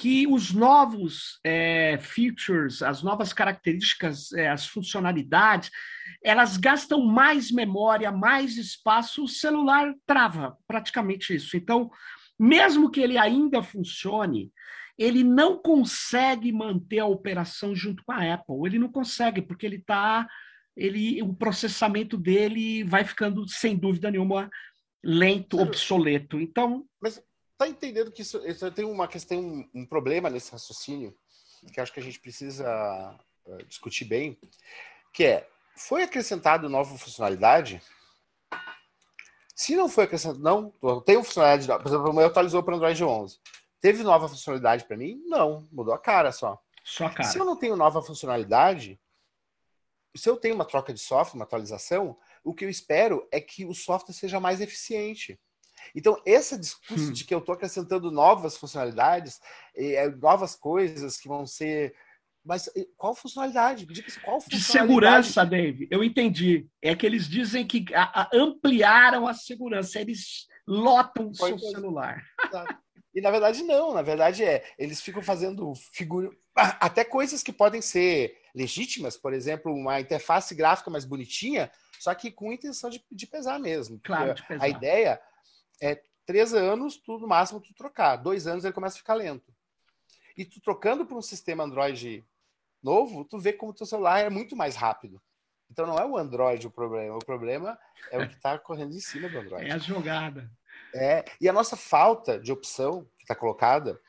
que 0.00 0.26
os 0.26 0.50
novos 0.50 1.38
é, 1.44 1.98
features, 1.98 2.80
as 2.80 3.02
novas 3.02 3.34
características, 3.34 4.32
é, 4.32 4.48
as 4.48 4.66
funcionalidades, 4.66 5.70
elas 6.24 6.56
gastam 6.56 7.04
mais 7.04 7.50
memória, 7.50 8.10
mais 8.10 8.56
espaço, 8.56 9.24
o 9.24 9.28
celular 9.28 9.92
trava 10.06 10.56
praticamente 10.66 11.34
isso. 11.34 11.54
Então, 11.54 11.90
mesmo 12.38 12.90
que 12.90 13.00
ele 13.00 13.18
ainda 13.18 13.62
funcione, 13.62 14.50
ele 14.96 15.22
não 15.22 15.56
consegue 15.56 16.50
manter 16.50 17.00
a 17.00 17.06
operação 17.06 17.74
junto 17.74 18.02
com 18.02 18.12
a 18.12 18.34
Apple. 18.34 18.56
Ele 18.64 18.78
não 18.78 18.88
consegue, 18.88 19.42
porque 19.42 19.66
ele 19.66 19.76
está. 19.76 20.26
Ele, 20.76 21.20
o 21.22 21.34
processamento 21.34 22.16
dele 22.16 22.84
vai 22.84 23.04
ficando, 23.04 23.46
sem 23.48 23.76
dúvida 23.76 24.10
nenhuma, 24.10 24.48
lento, 25.02 25.58
obsoleto. 25.58 26.40
Então. 26.40 26.86
Mas 27.00 27.22
tá 27.56 27.68
entendendo 27.68 28.10
que 28.10 28.22
isso, 28.22 28.38
isso 28.46 28.70
tem 28.72 28.84
uma 28.84 29.06
questão, 29.06 29.38
um, 29.38 29.70
um 29.74 29.86
problema 29.86 30.30
nesse 30.30 30.50
raciocínio, 30.52 31.14
que 31.72 31.80
acho 31.80 31.92
que 31.92 32.00
a 32.00 32.02
gente 32.02 32.18
precisa 32.18 33.18
uh, 33.44 33.64
discutir 33.64 34.04
bem, 34.04 34.38
que 35.12 35.24
é 35.24 35.48
foi 35.76 36.02
acrescentado 36.02 36.68
nova 36.68 36.96
funcionalidade? 36.96 37.82
Se 39.54 39.76
não 39.76 39.88
foi 39.88 40.04
acrescentado, 40.04 40.40
não, 40.40 40.72
tem 41.02 41.22
funcionalidade, 41.22 41.82
por 41.82 41.88
exemplo, 41.88 42.10
o 42.10 42.14
meu 42.14 42.26
atualizou 42.26 42.62
para 42.62 42.76
Android 42.76 43.02
11. 43.02 43.38
Teve 43.80 44.02
nova 44.02 44.28
funcionalidade 44.28 44.84
para 44.84 44.96
mim? 44.96 45.22
Não, 45.26 45.66
mudou 45.72 45.94
a 45.94 45.98
cara 45.98 46.32
só. 46.32 46.60
Só 46.84 47.06
a 47.06 47.10
cara. 47.10 47.28
Se 47.28 47.38
eu 47.38 47.44
não 47.44 47.56
tenho 47.56 47.76
nova 47.76 48.02
funcionalidade, 48.02 49.00
se 50.14 50.28
eu 50.28 50.36
tenho 50.36 50.54
uma 50.54 50.64
troca 50.64 50.92
de 50.92 51.00
software, 51.00 51.38
uma 51.38 51.44
atualização, 51.44 52.16
o 52.44 52.54
que 52.54 52.64
eu 52.64 52.70
espero 52.70 53.26
é 53.32 53.40
que 53.40 53.64
o 53.64 53.74
software 53.74 54.14
seja 54.14 54.40
mais 54.40 54.60
eficiente. 54.60 55.38
Então, 55.94 56.20
esse 56.26 56.58
discurso 56.58 57.08
hum. 57.08 57.12
de 57.12 57.24
que 57.24 57.34
eu 57.34 57.38
estou 57.38 57.54
acrescentando 57.54 58.10
novas 58.10 58.56
funcionalidades, 58.56 59.40
é, 59.74 60.08
novas 60.10 60.54
coisas 60.54 61.18
que 61.18 61.28
vão 61.28 61.46
ser. 61.46 61.94
Mas 62.44 62.70
qual 62.96 63.14
funcionalidade? 63.14 63.86
Qual 64.24 64.40
funcionalidade? 64.40 64.48
De 64.48 64.62
segurança, 64.62 65.44
Dave. 65.44 65.88
Eu 65.90 66.02
entendi. 66.02 66.66
É 66.80 66.94
que 66.94 67.04
eles 67.04 67.28
dizem 67.28 67.66
que 67.66 67.84
ampliaram 68.32 69.26
a 69.26 69.34
segurança. 69.34 70.00
Eles 70.00 70.46
lotam 70.66 71.28
o 71.28 71.34
seu 71.34 71.58
celular. 71.58 72.22
Exato. 72.46 72.78
E 73.14 73.20
na 73.20 73.30
verdade 73.30 73.62
não, 73.64 73.92
na 73.92 74.02
verdade 74.02 74.44
é, 74.44 74.64
eles 74.78 75.00
ficam 75.00 75.22
fazendo 75.22 75.74
figura 75.92 76.30
até 76.54 77.04
coisas 77.04 77.42
que 77.42 77.52
podem 77.52 77.82
ser 77.82 78.40
legítimas, 78.54 79.16
por 79.16 79.32
exemplo, 79.32 79.72
uma 79.74 80.00
interface 80.00 80.54
gráfica 80.54 80.90
mais 80.90 81.04
bonitinha, 81.04 81.70
só 81.98 82.14
que 82.14 82.30
com 82.30 82.52
intenção 82.52 82.88
de, 82.88 83.04
de 83.10 83.26
pesar 83.26 83.58
mesmo. 83.58 84.00
Claro, 84.02 84.34
de 84.34 84.46
pesar. 84.46 84.64
A 84.64 84.68
ideia 84.68 85.20
é 85.82 86.00
três 86.24 86.54
anos, 86.54 86.96
tu, 86.96 87.18
no 87.18 87.26
máximo 87.26 87.60
tu 87.60 87.74
trocar. 87.74 88.16
Dois 88.16 88.46
anos 88.46 88.64
ele 88.64 88.72
começa 88.72 88.96
a 88.96 88.98
ficar 88.98 89.14
lento. 89.14 89.52
E 90.36 90.44
tu 90.44 90.60
trocando 90.60 91.04
para 91.04 91.16
um 91.16 91.22
sistema 91.22 91.64
Android 91.64 92.24
novo, 92.82 93.24
tu 93.24 93.38
vê 93.38 93.52
como 93.52 93.74
teu 93.74 93.86
celular 93.86 94.20
é 94.20 94.30
muito 94.30 94.56
mais 94.56 94.76
rápido. 94.76 95.20
Então 95.70 95.86
não 95.86 95.98
é 95.98 96.04
o 96.04 96.16
Android 96.16 96.66
o 96.66 96.70
problema, 96.70 97.16
o 97.16 97.24
problema 97.24 97.78
é 98.10 98.18
o 98.18 98.28
que 98.28 98.34
está 98.34 98.58
correndo 98.58 98.94
em 98.94 99.00
cima 99.00 99.28
do 99.28 99.38
Android. 99.38 99.66
É 99.66 99.72
a 99.72 99.78
jogada. 99.78 100.50
É, 100.94 101.24
e 101.40 101.48
a 101.48 101.52
nossa 101.52 101.76
falta 101.76 102.38
de 102.38 102.52
opção 102.52 103.06
que 103.16 103.24
está 103.24 103.34
colocada, 103.34 104.00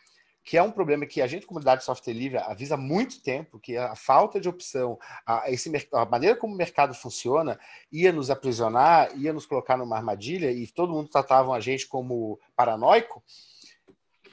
que 0.43 0.57
é 0.57 0.63
um 0.63 0.71
problema 0.71 1.05
que 1.05 1.21
a 1.21 1.27
gente, 1.27 1.45
comunidade 1.45 1.81
de 1.81 1.85
software 1.85 2.13
livre, 2.13 2.37
avisa 2.39 2.73
há 2.73 2.77
muito 2.77 3.21
tempo, 3.21 3.59
que 3.59 3.77
a 3.77 3.95
falta 3.95 4.39
de 4.39 4.49
opção, 4.49 4.97
a, 5.25 5.49
esse, 5.51 5.71
a 5.93 6.05
maneira 6.05 6.35
como 6.35 6.53
o 6.53 6.57
mercado 6.57 6.93
funciona, 6.93 7.59
ia 7.91 8.11
nos 8.11 8.29
aprisionar, 8.29 9.15
ia 9.15 9.31
nos 9.31 9.45
colocar 9.45 9.77
numa 9.77 9.95
armadilha, 9.95 10.51
e 10.51 10.67
todo 10.67 10.93
mundo 10.93 11.09
tratava 11.09 11.53
a 11.53 11.59
gente 11.59 11.87
como 11.87 12.39
paranoico, 12.55 13.23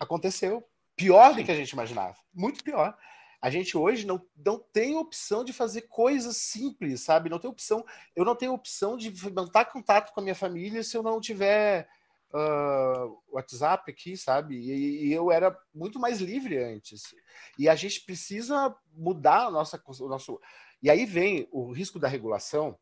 aconteceu. 0.00 0.66
Pior 0.96 1.34
do 1.34 1.44
que 1.44 1.50
a 1.52 1.54
gente 1.54 1.70
imaginava. 1.70 2.16
Muito 2.34 2.64
pior. 2.64 2.96
A 3.40 3.50
gente 3.50 3.76
hoje 3.76 4.04
não, 4.04 4.20
não 4.36 4.58
tem 4.58 4.96
opção 4.96 5.44
de 5.44 5.52
fazer 5.52 5.82
coisas 5.82 6.36
simples, 6.38 7.02
sabe? 7.02 7.30
Não 7.30 7.38
tem 7.38 7.48
opção. 7.48 7.84
Eu 8.16 8.24
não 8.24 8.34
tenho 8.34 8.52
opção 8.52 8.96
de 8.96 9.12
manter 9.30 9.66
contato 9.66 10.12
com 10.12 10.18
a 10.18 10.22
minha 10.22 10.34
família 10.34 10.82
se 10.82 10.96
eu 10.96 11.02
não 11.04 11.20
tiver 11.20 11.88
uh, 12.32 13.22
WhatsApp 13.28 13.90
aqui, 13.90 14.16
sabe? 14.16 14.56
E, 14.56 15.06
e, 15.06 15.12
eu 15.12 15.30
era 15.30 15.56
muito 15.74 15.98
mais 15.98 16.20
livre 16.20 16.58
antes. 16.58 17.14
E 17.58 17.68
a 17.68 17.74
gente 17.74 18.04
precisa 18.04 18.74
mudar 18.92 19.46
a 19.46 19.50
nossa, 19.50 19.82
o 19.86 20.08
nosso. 20.08 20.40
E 20.82 20.90
aí 20.90 21.04
vem 21.04 21.48
o 21.50 21.72
risco 21.72 21.98
da 21.98 22.08
regulação, 22.08 22.78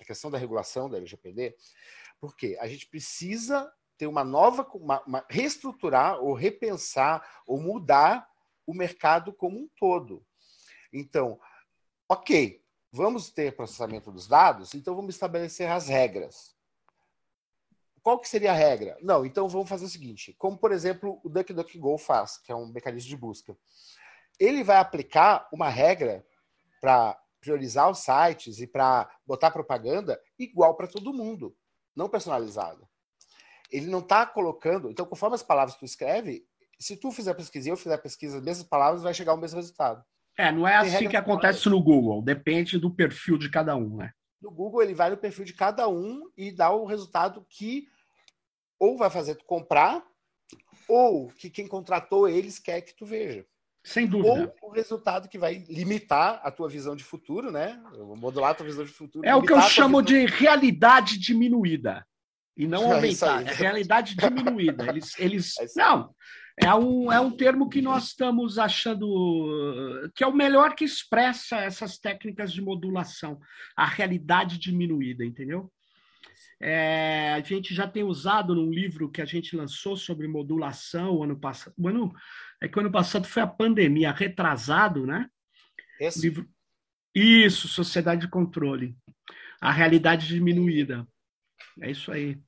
a 0.00 0.04
questão 0.04 0.30
da 0.30 0.38
regulação 0.38 0.88
da 0.88 0.96
LGPD, 0.96 1.56
porque 2.20 2.56
a 2.60 2.66
gente 2.66 2.86
precisa 2.86 3.72
ter 3.98 4.06
uma 4.06 4.24
nova, 4.24 4.66
uma, 4.74 5.02
uma, 5.04 5.26
reestruturar 5.28 6.18
ou 6.20 6.34
repensar 6.34 7.42
ou 7.46 7.60
mudar 7.60 8.28
o 8.66 8.74
mercado 8.74 9.32
como 9.32 9.58
um 9.58 9.68
todo. 9.78 10.24
Então, 10.92 11.38
ok, 12.08 12.62
vamos 12.92 13.30
ter 13.30 13.56
processamento 13.56 14.10
dos 14.10 14.26
dados, 14.26 14.74
então 14.74 14.94
vamos 14.94 15.14
estabelecer 15.14 15.70
as 15.70 15.88
regras 15.88 16.55
qual 18.06 18.20
que 18.20 18.28
seria 18.28 18.52
a 18.52 18.54
regra? 18.54 18.96
Não, 19.02 19.26
então 19.26 19.48
vamos 19.48 19.68
fazer 19.68 19.84
o 19.84 19.88
seguinte, 19.88 20.32
como 20.38 20.56
por 20.56 20.70
exemplo 20.70 21.20
o 21.24 21.28
DuckDuckGo 21.28 21.98
faz, 21.98 22.38
que 22.38 22.52
é 22.52 22.54
um 22.54 22.68
mecanismo 22.68 23.08
de 23.08 23.16
busca. 23.16 23.56
Ele 24.38 24.62
vai 24.62 24.76
aplicar 24.76 25.48
uma 25.52 25.68
regra 25.68 26.24
para 26.80 27.20
priorizar 27.40 27.90
os 27.90 27.98
sites 27.98 28.60
e 28.60 28.66
para 28.68 29.10
botar 29.26 29.50
propaganda 29.50 30.20
igual 30.38 30.76
para 30.76 30.86
todo 30.86 31.12
mundo, 31.12 31.56
não 31.96 32.08
personalizada. 32.08 32.88
Ele 33.72 33.86
não 33.86 33.98
está 33.98 34.24
colocando. 34.24 34.88
Então, 34.88 35.04
conforme 35.04 35.34
as 35.34 35.42
palavras 35.42 35.74
que 35.74 35.80
tu 35.80 35.86
escreve, 35.86 36.46
se 36.78 36.96
tu 36.96 37.10
fizer 37.10 37.34
pesquisa 37.34 37.68
e 37.68 37.72
eu 37.72 37.76
fizer 37.76 37.98
pesquisa, 37.98 38.38
as 38.38 38.44
mesmas 38.44 38.68
palavras, 38.68 39.02
vai 39.02 39.14
chegar 39.14 39.32
ao 39.32 39.38
mesmo 39.38 39.56
resultado. 39.56 40.04
É, 40.38 40.52
não 40.52 40.68
é 40.68 40.80
Tem 40.82 40.94
assim 40.94 41.08
que 41.08 41.16
acontece 41.16 41.68
no 41.68 41.82
Google. 41.82 42.22
Depende 42.22 42.78
do 42.78 42.88
perfil 42.88 43.36
de 43.36 43.50
cada 43.50 43.74
um, 43.74 43.96
né? 43.96 44.12
No 44.40 44.52
Google, 44.52 44.80
ele 44.80 44.94
vai 44.94 45.10
no 45.10 45.16
perfil 45.16 45.44
de 45.44 45.54
cada 45.54 45.88
um 45.88 46.30
e 46.36 46.52
dá 46.52 46.70
o 46.70 46.84
resultado 46.84 47.44
que 47.48 47.88
ou 48.78 48.96
vai 48.96 49.10
fazer 49.10 49.34
tu 49.34 49.44
comprar, 49.44 50.02
ou 50.88 51.28
que 51.28 51.50
quem 51.50 51.66
contratou 51.66 52.28
eles 52.28 52.58
quer 52.58 52.80
que 52.80 52.94
tu 52.94 53.04
veja. 53.04 53.44
Sem 53.84 54.06
dúvida. 54.06 54.52
Ou 54.60 54.70
o 54.70 54.72
resultado 54.72 55.28
que 55.28 55.38
vai 55.38 55.64
limitar 55.68 56.40
a 56.42 56.50
tua 56.50 56.68
visão 56.68 56.96
de 56.96 57.04
futuro, 57.04 57.52
né? 57.52 57.80
Modular 58.16 58.50
a 58.50 58.54
tua 58.54 58.66
visão 58.66 58.84
de 58.84 58.90
futuro. 58.90 59.26
É 59.26 59.34
o 59.34 59.42
que 59.42 59.52
eu 59.52 59.60
chamo 59.60 60.02
de 60.02 60.26
realidade 60.26 61.18
diminuída. 61.18 62.04
E 62.56 62.66
não 62.66 62.82
é 62.90 62.94
aumentar. 62.94 63.46
É, 63.46 63.52
realidade 63.52 64.16
diminuída. 64.16 64.88
Eles, 64.88 65.16
eles... 65.18 65.56
É 65.58 65.66
não, 65.76 66.12
é 66.58 66.74
um, 66.74 67.12
é 67.12 67.20
um 67.20 67.30
termo 67.30 67.68
que 67.68 67.80
nós 67.80 68.08
estamos 68.08 68.58
achando 68.58 70.10
que 70.16 70.24
é 70.24 70.26
o 70.26 70.34
melhor 70.34 70.74
que 70.74 70.84
expressa 70.84 71.58
essas 71.58 71.96
técnicas 71.96 72.52
de 72.52 72.60
modulação. 72.60 73.38
A 73.76 73.86
realidade 73.86 74.58
diminuída, 74.58 75.24
entendeu? 75.24 75.70
É, 76.60 77.34
a 77.34 77.40
gente 77.40 77.74
já 77.74 77.86
tem 77.86 78.02
usado 78.02 78.54
num 78.54 78.70
livro 78.70 79.10
que 79.10 79.20
a 79.20 79.26
gente 79.26 79.54
lançou 79.54 79.96
sobre 79.96 80.26
modulação 80.26 81.22
ano 81.22 81.38
passado. 81.38 81.74
O 81.76 81.88
ano, 81.88 82.14
é 82.60 82.68
que 82.68 82.78
o 82.78 82.80
ano 82.80 82.90
passado 82.90 83.26
foi 83.26 83.42
a 83.42 83.46
pandemia, 83.46 84.12
retrasado, 84.12 85.06
né? 85.06 85.28
Esse? 86.00 86.22
Livro... 86.22 86.48
Isso, 87.14 87.68
Sociedade 87.68 88.22
de 88.22 88.28
Controle. 88.28 88.96
A 89.60 89.72
realidade 89.72 90.26
diminuída. 90.26 91.06
É 91.80 91.90
isso 91.90 92.10
aí. 92.10 92.38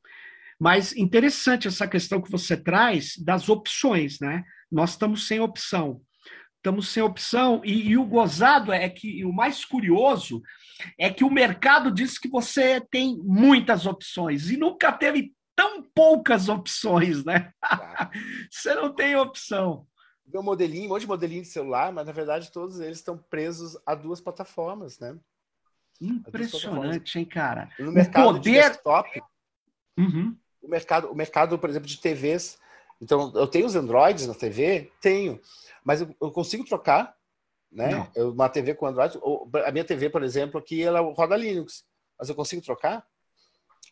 Mas 0.58 0.94
interessante 0.96 1.68
essa 1.68 1.86
questão 1.86 2.20
que 2.20 2.30
você 2.30 2.56
traz 2.56 3.16
das 3.16 3.48
opções, 3.48 4.18
né? 4.20 4.44
Nós 4.70 4.90
estamos 4.90 5.26
sem 5.26 5.40
opção. 5.40 6.02
Estamos 6.68 6.88
sem 6.88 7.02
opção. 7.02 7.62
E, 7.64 7.90
e, 7.90 7.96
o 7.96 8.04
gozado 8.04 8.72
é 8.72 8.88
que, 8.88 9.24
o 9.24 9.32
mais 9.32 9.64
curioso 9.64 10.42
é 10.98 11.10
que 11.10 11.24
o 11.24 11.30
mercado 11.30 11.90
diz 11.90 12.18
que 12.18 12.28
você 12.28 12.80
tem 12.80 13.18
muitas 13.24 13.86
opções 13.86 14.50
e 14.50 14.56
nunca 14.56 14.92
teve 14.92 15.34
tão 15.56 15.82
poucas 15.82 16.48
opções, 16.48 17.24
né? 17.24 17.52
Você 18.48 18.74
não 18.76 18.94
tem 18.94 19.16
opção. 19.16 19.84
Meu 20.24 20.40
modelinho, 20.40 20.86
um 20.86 20.88
monte 20.90 21.00
de 21.00 21.08
modelinho 21.08 21.42
de 21.42 21.48
celular, 21.48 21.92
mas 21.92 22.06
na 22.06 22.12
verdade 22.12 22.52
todos 22.52 22.78
eles 22.78 22.98
estão 22.98 23.18
presos 23.18 23.76
a 23.84 23.96
duas 23.96 24.20
plataformas, 24.20 25.00
né? 25.00 25.18
Impressionante, 26.00 27.18
hein, 27.18 27.24
cara? 27.24 27.68
No 27.76 27.90
mercado 27.90 28.28
o 28.28 28.32
poder... 28.34 28.40
de 28.40 28.52
desktop, 28.52 29.20
uhum. 29.98 30.36
o, 30.62 30.68
mercado, 30.68 31.10
o 31.10 31.16
mercado, 31.16 31.58
por 31.58 31.68
exemplo, 31.68 31.88
de 31.88 32.00
TVs. 32.00 32.56
Então, 33.00 33.32
eu 33.34 33.46
tenho 33.46 33.66
os 33.66 33.76
Androids 33.76 34.26
na 34.26 34.34
TV? 34.34 34.90
Tenho. 35.00 35.40
Mas 35.84 36.00
eu, 36.00 36.14
eu 36.20 36.30
consigo 36.30 36.64
trocar, 36.64 37.16
né? 37.70 38.10
Eu, 38.14 38.32
uma 38.32 38.48
TV 38.48 38.74
com 38.74 38.86
Android. 38.86 39.18
a 39.64 39.70
minha 39.70 39.84
TV, 39.84 40.10
por 40.10 40.22
exemplo, 40.22 40.58
aqui, 40.58 40.82
ela 40.82 41.00
roda 41.00 41.36
Linux. 41.36 41.84
Mas 42.18 42.28
eu 42.28 42.34
consigo 42.34 42.62
trocar? 42.62 43.06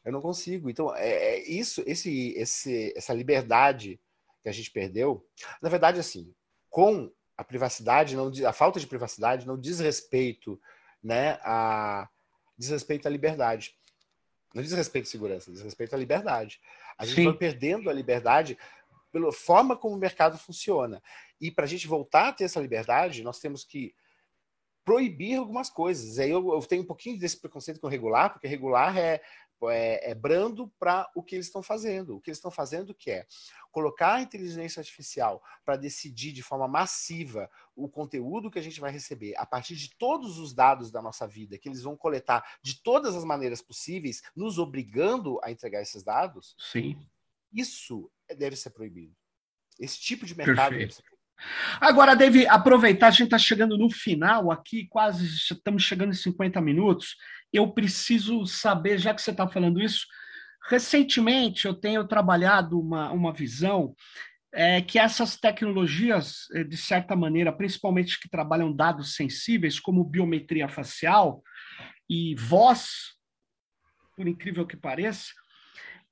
Eu 0.05 0.13
não 0.13 0.21
consigo. 0.21 0.69
Então, 0.69 0.95
é, 0.95 1.09
é 1.09 1.49
isso, 1.49 1.83
esse, 1.87 2.33
esse, 2.37 2.93
essa 2.97 3.13
liberdade 3.13 4.01
que 4.43 4.49
a 4.49 4.53
gente 4.53 4.71
perdeu. 4.71 5.25
Na 5.63 5.69
verdade, 5.69 6.01
assim, 6.01 6.33
com 6.69 7.11
a 7.37 7.45
privacidade, 7.45 8.17
não, 8.17 8.31
a 8.47 8.53
falta 8.53 8.81
de 8.81 8.87
privacidade 8.87 9.47
não 9.47 9.59
diz 9.59 9.79
respeito 9.79 10.61
né, 11.03 11.39
a 11.43 12.09
diz 12.59 12.71
respeito 12.71 13.07
à 13.07 13.11
liberdade. 13.11 13.77
Não 14.55 14.63
diz 14.63 14.73
respeito 14.73 15.05
à 15.05 15.11
segurança, 15.11 15.53
diz 15.53 15.61
respeito 15.61 15.95
à 15.95 15.99
liberdade. 15.99 16.61
A 16.97 17.05
gente 17.05 17.17
Sim. 17.17 17.25
vai 17.25 17.35
perdendo 17.35 17.91
a 17.91 17.93
liberdade 17.93 18.59
pela 19.17 19.33
forma 19.33 19.75
como 19.75 19.95
o 19.95 19.99
mercado 19.99 20.37
funciona. 20.37 21.03
E 21.41 21.51
para 21.51 21.65
a 21.65 21.67
gente 21.67 21.89
voltar 21.89 22.29
a 22.29 22.33
ter 22.35 22.45
essa 22.45 22.61
liberdade, 22.61 23.23
nós 23.23 23.39
temos 23.39 23.65
que 23.65 23.95
proibir 24.85 25.39
algumas 25.39 25.71
coisas. 25.71 26.19
Aí 26.19 26.31
eu, 26.31 26.53
eu 26.53 26.61
tenho 26.61 26.83
um 26.83 26.87
pouquinho 26.87 27.19
desse 27.19 27.41
preconceito 27.41 27.81
com 27.81 27.89
regular, 27.89 28.31
porque 28.31 28.47
regular 28.47 28.99
é 28.99 29.23
é, 29.71 30.11
é 30.11 30.15
brando 30.15 30.69
para 30.79 31.11
o 31.15 31.23
que 31.23 31.35
eles 31.35 31.47
estão 31.47 31.63
fazendo. 31.63 32.17
O 32.17 32.21
que 32.21 32.29
eles 32.29 32.37
estão 32.37 32.51
fazendo 32.51 32.95
que 32.95 33.11
é 33.11 33.27
colocar 33.73 34.17
a 34.17 34.21
inteligência 34.21 34.81
artificial 34.81 35.43
para 35.65 35.77
decidir 35.77 36.33
de 36.33 36.43
forma 36.43 36.69
massiva 36.69 37.51
o 37.75 37.89
conteúdo 37.89 38.51
que 38.51 38.59
a 38.59 38.63
gente 38.63 38.81
vai 38.81 38.91
receber 38.91 39.35
a 39.39 39.47
partir 39.47 39.77
de 39.77 39.97
todos 39.97 40.39
os 40.39 40.53
dados 40.53 40.91
da 40.91 41.01
nossa 41.01 41.27
vida, 41.27 41.57
que 41.57 41.71
eles 41.71 41.83
vão 41.83 41.97
coletar 41.97 42.45
de 42.63 42.83
todas 42.83 43.17
as 43.17 43.25
maneiras 43.25 43.63
possíveis, 43.63 44.23
nos 44.37 44.59
obrigando 44.59 45.41
a 45.43 45.51
entregar 45.51 45.81
esses 45.81 46.03
dados. 46.03 46.55
Sim. 46.59 46.99
Isso 47.51 48.11
deve 48.35 48.57
ser 48.57 48.71
proibido. 48.71 49.15
Esse 49.79 50.01
tipo 50.01 50.25
de 50.25 50.37
mercado 50.37 50.71
Perfeito. 50.71 50.81
deve 50.81 50.93
ser 50.95 51.03
proibido. 51.03 51.17
Agora, 51.81 52.17
Dave, 52.17 52.47
aproveitar, 52.47 53.09
a 53.09 53.11
gente 53.11 53.25
está 53.25 53.39
chegando 53.39 53.77
no 53.77 53.91
final 53.91 54.51
aqui, 54.51 54.87
quase 54.89 55.27
estamos 55.27 55.83
chegando 55.83 56.11
em 56.11 56.17
50 56.17 56.61
minutos 56.63 57.15
eu 57.53 57.71
preciso 57.73 58.45
saber, 58.47 58.99
já 58.99 59.15
que 59.15 59.23
você 59.23 59.31
está 59.31 59.49
falando 59.49 59.81
isso, 59.81 60.07
recentemente 60.69 61.67
eu 61.67 61.75
tenho 61.75 62.07
trabalhado 62.07 62.79
uma, 62.79 63.11
uma 63.13 63.33
visão 63.33 63.95
é, 64.53 64.81
que 64.81 64.99
essas 64.99 65.37
tecnologias, 65.37 66.47
é, 66.55 66.65
de 66.65 66.77
certa 66.77 67.15
maneira, 67.15 67.53
principalmente 67.53 68.21
que 68.21 68.29
trabalham 68.29 68.75
dados 68.75 69.15
sensíveis, 69.15 69.79
como 69.79 70.05
biometria 70.05 70.69
facial 70.69 71.43
e 72.09 72.35
voz, 72.37 73.15
por 74.17 74.27
incrível 74.27 74.67
que 74.67 74.77
pareça, 74.77 75.27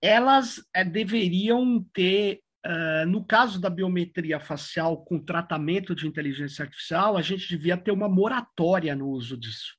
elas 0.05 0.63
é, 0.75 0.85
deveriam 0.85 1.83
ter, 1.95 2.43
uh, 2.67 3.07
no 3.07 3.25
caso 3.25 3.59
da 3.59 3.71
biometria 3.71 4.39
facial 4.39 5.03
com 5.03 5.19
tratamento 5.19 5.95
de 5.95 6.07
inteligência 6.07 6.63
artificial, 6.63 7.17
a 7.17 7.23
gente 7.23 7.49
devia 7.49 7.75
ter 7.75 7.91
uma 7.91 8.09
moratória 8.09 8.95
no 8.95 9.09
uso 9.09 9.35
disso. 9.35 9.75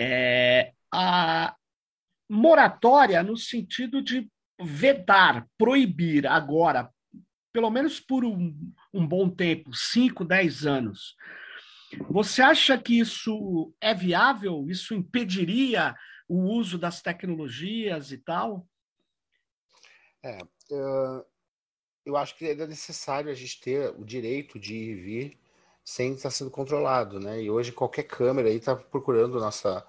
É, 0.00 0.72
a 0.94 1.56
moratória 2.30 3.20
no 3.20 3.36
sentido 3.36 4.00
de 4.00 4.30
vedar, 4.60 5.44
proibir 5.58 6.24
agora, 6.24 6.88
pelo 7.52 7.70
menos 7.70 7.98
por 7.98 8.24
um, 8.24 8.54
um 8.94 9.04
bom 9.04 9.28
tempo, 9.28 9.74
5, 9.74 10.24
10 10.24 10.66
anos. 10.66 11.16
Você 12.10 12.42
acha 12.42 12.78
que 12.78 13.00
isso 13.00 13.74
é 13.80 13.92
viável? 13.92 14.66
Isso 14.68 14.94
impediria 14.94 15.96
o 16.28 16.36
uso 16.42 16.78
das 16.78 17.00
tecnologias 17.00 18.12
e 18.12 18.18
tal? 18.18 18.66
É, 20.22 20.38
eu 22.04 22.16
acho 22.16 22.36
que 22.36 22.46
é 22.46 22.54
necessário 22.66 23.30
a 23.30 23.34
gente 23.34 23.60
ter 23.60 23.90
o 23.98 24.04
direito 24.04 24.58
de 24.58 24.74
ir 24.74 24.90
e 24.90 24.94
vir 24.94 25.38
sem 25.84 26.12
estar 26.12 26.30
sendo 26.30 26.50
controlado, 26.50 27.18
né? 27.18 27.42
E 27.42 27.50
hoje 27.50 27.72
qualquer 27.72 28.02
câmera 28.02 28.48
aí 28.48 28.56
está 28.56 28.76
procurando 28.76 29.40
nossa, 29.40 29.86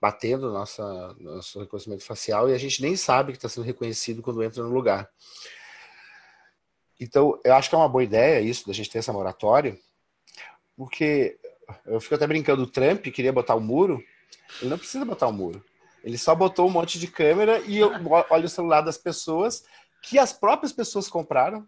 batendo 0.00 0.52
nossa 0.52 1.14
nosso 1.20 1.60
reconhecimento 1.60 2.04
facial 2.04 2.50
e 2.50 2.54
a 2.54 2.58
gente 2.58 2.82
nem 2.82 2.96
sabe 2.96 3.32
que 3.32 3.38
está 3.38 3.48
sendo 3.48 3.64
reconhecido 3.64 4.22
quando 4.22 4.42
entra 4.42 4.62
no 4.62 4.70
lugar. 4.70 5.08
Então, 6.98 7.40
eu 7.44 7.54
acho 7.54 7.68
que 7.68 7.74
é 7.74 7.78
uma 7.78 7.88
boa 7.88 8.02
ideia 8.02 8.40
isso 8.40 8.66
da 8.66 8.72
gente 8.72 8.90
ter 8.90 8.98
essa 8.98 9.12
moratória, 9.12 9.78
porque 10.76 11.38
eu 11.86 12.00
fico 12.00 12.14
até 12.14 12.26
brincando, 12.26 12.62
o 12.62 12.70
Trump 12.70 13.04
queria 13.06 13.32
botar 13.32 13.54
o 13.54 13.58
um 13.58 13.62
muro, 13.62 14.02
ele 14.60 14.70
não 14.70 14.78
precisa 14.78 15.04
botar 15.04 15.26
o 15.26 15.30
um 15.30 15.34
muro. 15.34 15.64
Ele 16.02 16.18
só 16.18 16.34
botou 16.34 16.68
um 16.68 16.70
monte 16.70 16.98
de 16.98 17.06
câmera 17.06 17.58
e 17.60 17.82
olha 17.82 18.44
o 18.44 18.48
celular 18.48 18.82
das 18.82 18.98
pessoas 18.98 19.64
que 20.02 20.18
as 20.18 20.32
próprias 20.32 20.72
pessoas 20.72 21.08
compraram 21.08 21.66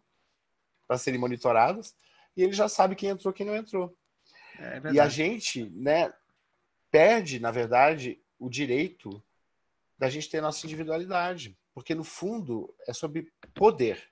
para 0.86 0.98
serem 0.98 1.18
monitoradas 1.18 1.96
e 2.36 2.42
ele 2.42 2.52
já 2.52 2.68
sabe 2.68 2.94
quem 2.94 3.08
entrou, 3.08 3.32
quem 3.32 3.46
não 3.46 3.56
entrou. 3.56 3.96
É 4.58 4.92
e 4.92 5.00
a 5.00 5.08
gente, 5.08 5.70
né, 5.70 6.12
perde, 6.90 7.40
na 7.40 7.50
verdade, 7.50 8.20
o 8.38 8.50
direito 8.50 9.22
da 9.98 10.10
gente 10.10 10.28
ter 10.28 10.42
nossa 10.42 10.66
individualidade, 10.66 11.58
porque 11.74 11.94
no 11.94 12.04
fundo 12.04 12.74
é 12.86 12.92
sobre 12.92 13.32
poder. 13.54 14.10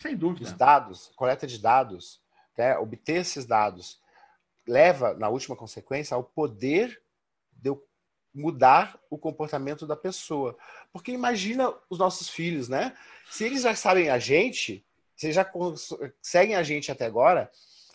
Sem 0.00 0.16
dúvida. 0.16 0.44
Os 0.44 0.52
dados, 0.52 1.10
coleta 1.16 1.46
de 1.46 1.58
dados, 1.58 2.20
né, 2.56 2.76
obter 2.76 3.20
esses 3.20 3.46
dados 3.46 4.00
leva, 4.66 5.14
na 5.14 5.28
última 5.28 5.56
consequência, 5.56 6.14
ao 6.14 6.22
poder 6.22 7.02
mudar 8.34 8.98
o 9.10 9.18
comportamento 9.18 9.86
da 9.86 9.96
pessoa. 9.96 10.56
Porque 10.92 11.12
imagina 11.12 11.72
os 11.88 11.98
nossos 11.98 12.28
filhos, 12.28 12.68
né? 12.68 12.96
Se 13.30 13.44
eles 13.44 13.62
já 13.62 13.74
sabem 13.74 14.08
a 14.08 14.18
gente, 14.18 14.84
vocês 15.16 15.34
já 15.34 15.50
seguem 16.20 16.56
a 16.56 16.62
gente 16.62 16.90
até 16.90 17.06
agora, 17.06 17.50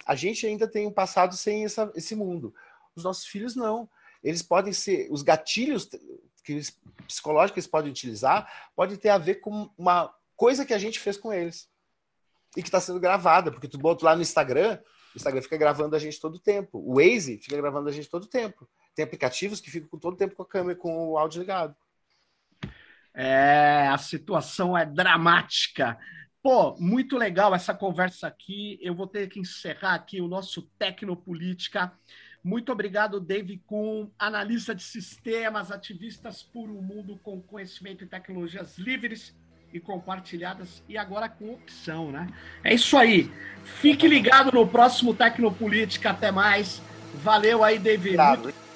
a 0.05 0.15
gente 0.15 0.45
ainda 0.45 0.67
tem 0.67 0.87
um 0.87 0.91
passado 0.91 1.35
sem 1.35 1.65
essa, 1.65 1.91
esse 1.95 2.15
mundo. 2.15 2.53
Os 2.95 3.03
nossos 3.03 3.25
filhos 3.25 3.55
não. 3.55 3.89
Eles 4.23 4.41
podem 4.41 4.73
ser, 4.73 5.07
os 5.11 5.21
gatilhos 5.21 5.89
que 6.43 6.53
eles, 6.53 6.79
psicológicos 7.05 7.53
que 7.53 7.59
eles 7.59 7.67
podem 7.67 7.91
utilizar, 7.91 8.69
pode 8.75 8.97
ter 8.97 9.09
a 9.09 9.17
ver 9.17 9.35
com 9.35 9.69
uma 9.77 10.13
coisa 10.35 10.65
que 10.65 10.73
a 10.73 10.77
gente 10.77 10.99
fez 10.99 11.17
com 11.17 11.33
eles. 11.33 11.69
E 12.55 12.61
que 12.61 12.69
está 12.69 12.79
sendo 12.79 12.99
gravada, 12.99 13.51
porque 13.51 13.67
tu 13.67 13.77
bota 13.77 14.05
lá 14.05 14.15
no 14.15 14.21
Instagram, 14.21 14.79
o 15.13 15.17
Instagram 15.17 15.41
fica 15.41 15.57
gravando 15.57 15.95
a 15.95 15.99
gente 15.99 16.19
todo 16.19 16.35
o 16.35 16.39
tempo. 16.39 16.79
O 16.79 16.95
Waze 16.95 17.37
fica 17.37 17.57
gravando 17.57 17.89
a 17.89 17.91
gente 17.91 18.09
todo 18.09 18.23
o 18.23 18.27
tempo. 18.27 18.67
Tem 18.97 19.05
aplicativos 19.05 19.61
que 19.61 19.69
ficam 19.69 19.99
todo 19.99 20.15
o 20.15 20.17
tempo 20.17 20.35
com 20.35 20.41
a 20.41 20.47
câmera, 20.47 20.75
com 20.75 21.09
o 21.09 21.19
áudio 21.19 21.39
ligado. 21.41 21.75
É, 23.13 23.87
a 23.89 23.97
situação 23.99 24.75
é 24.75 24.87
dramática. 24.87 25.95
Pô, 26.41 26.75
muito 26.79 27.15
legal 27.15 27.53
essa 27.53 27.75
conversa 27.75 28.25
aqui. 28.25 28.79
Eu 28.81 28.95
vou 28.95 29.05
ter 29.05 29.29
que 29.29 29.39
encerrar 29.39 29.93
aqui 29.93 30.19
o 30.19 30.27
nosso 30.27 30.63
Tecnopolítica. 30.79 31.93
Muito 32.43 32.71
obrigado, 32.71 33.19
Dave 33.19 33.61
Kuhn, 33.67 34.07
analista 34.17 34.73
de 34.73 34.81
sistemas, 34.81 35.71
ativistas 35.71 36.41
por 36.41 36.67
um 36.67 36.81
mundo 36.81 37.19
com 37.21 37.39
conhecimento 37.39 38.03
e 38.03 38.07
tecnologias 38.07 38.79
livres 38.79 39.37
e 39.71 39.79
compartilhadas 39.79 40.81
e 40.89 40.97
agora 40.97 41.29
com 41.29 41.53
opção, 41.53 42.11
né? 42.11 42.27
É 42.63 42.73
isso 42.73 42.97
aí. 42.97 43.31
Fique 43.63 44.07
ligado 44.07 44.51
no 44.51 44.67
próximo 44.67 45.13
Tecnopolítica. 45.13 46.09
Até 46.09 46.31
mais. 46.31 46.81
Valeu 47.21 47.63
aí, 47.63 47.77
Dave. 47.77 48.17
Muito 48.17 48.66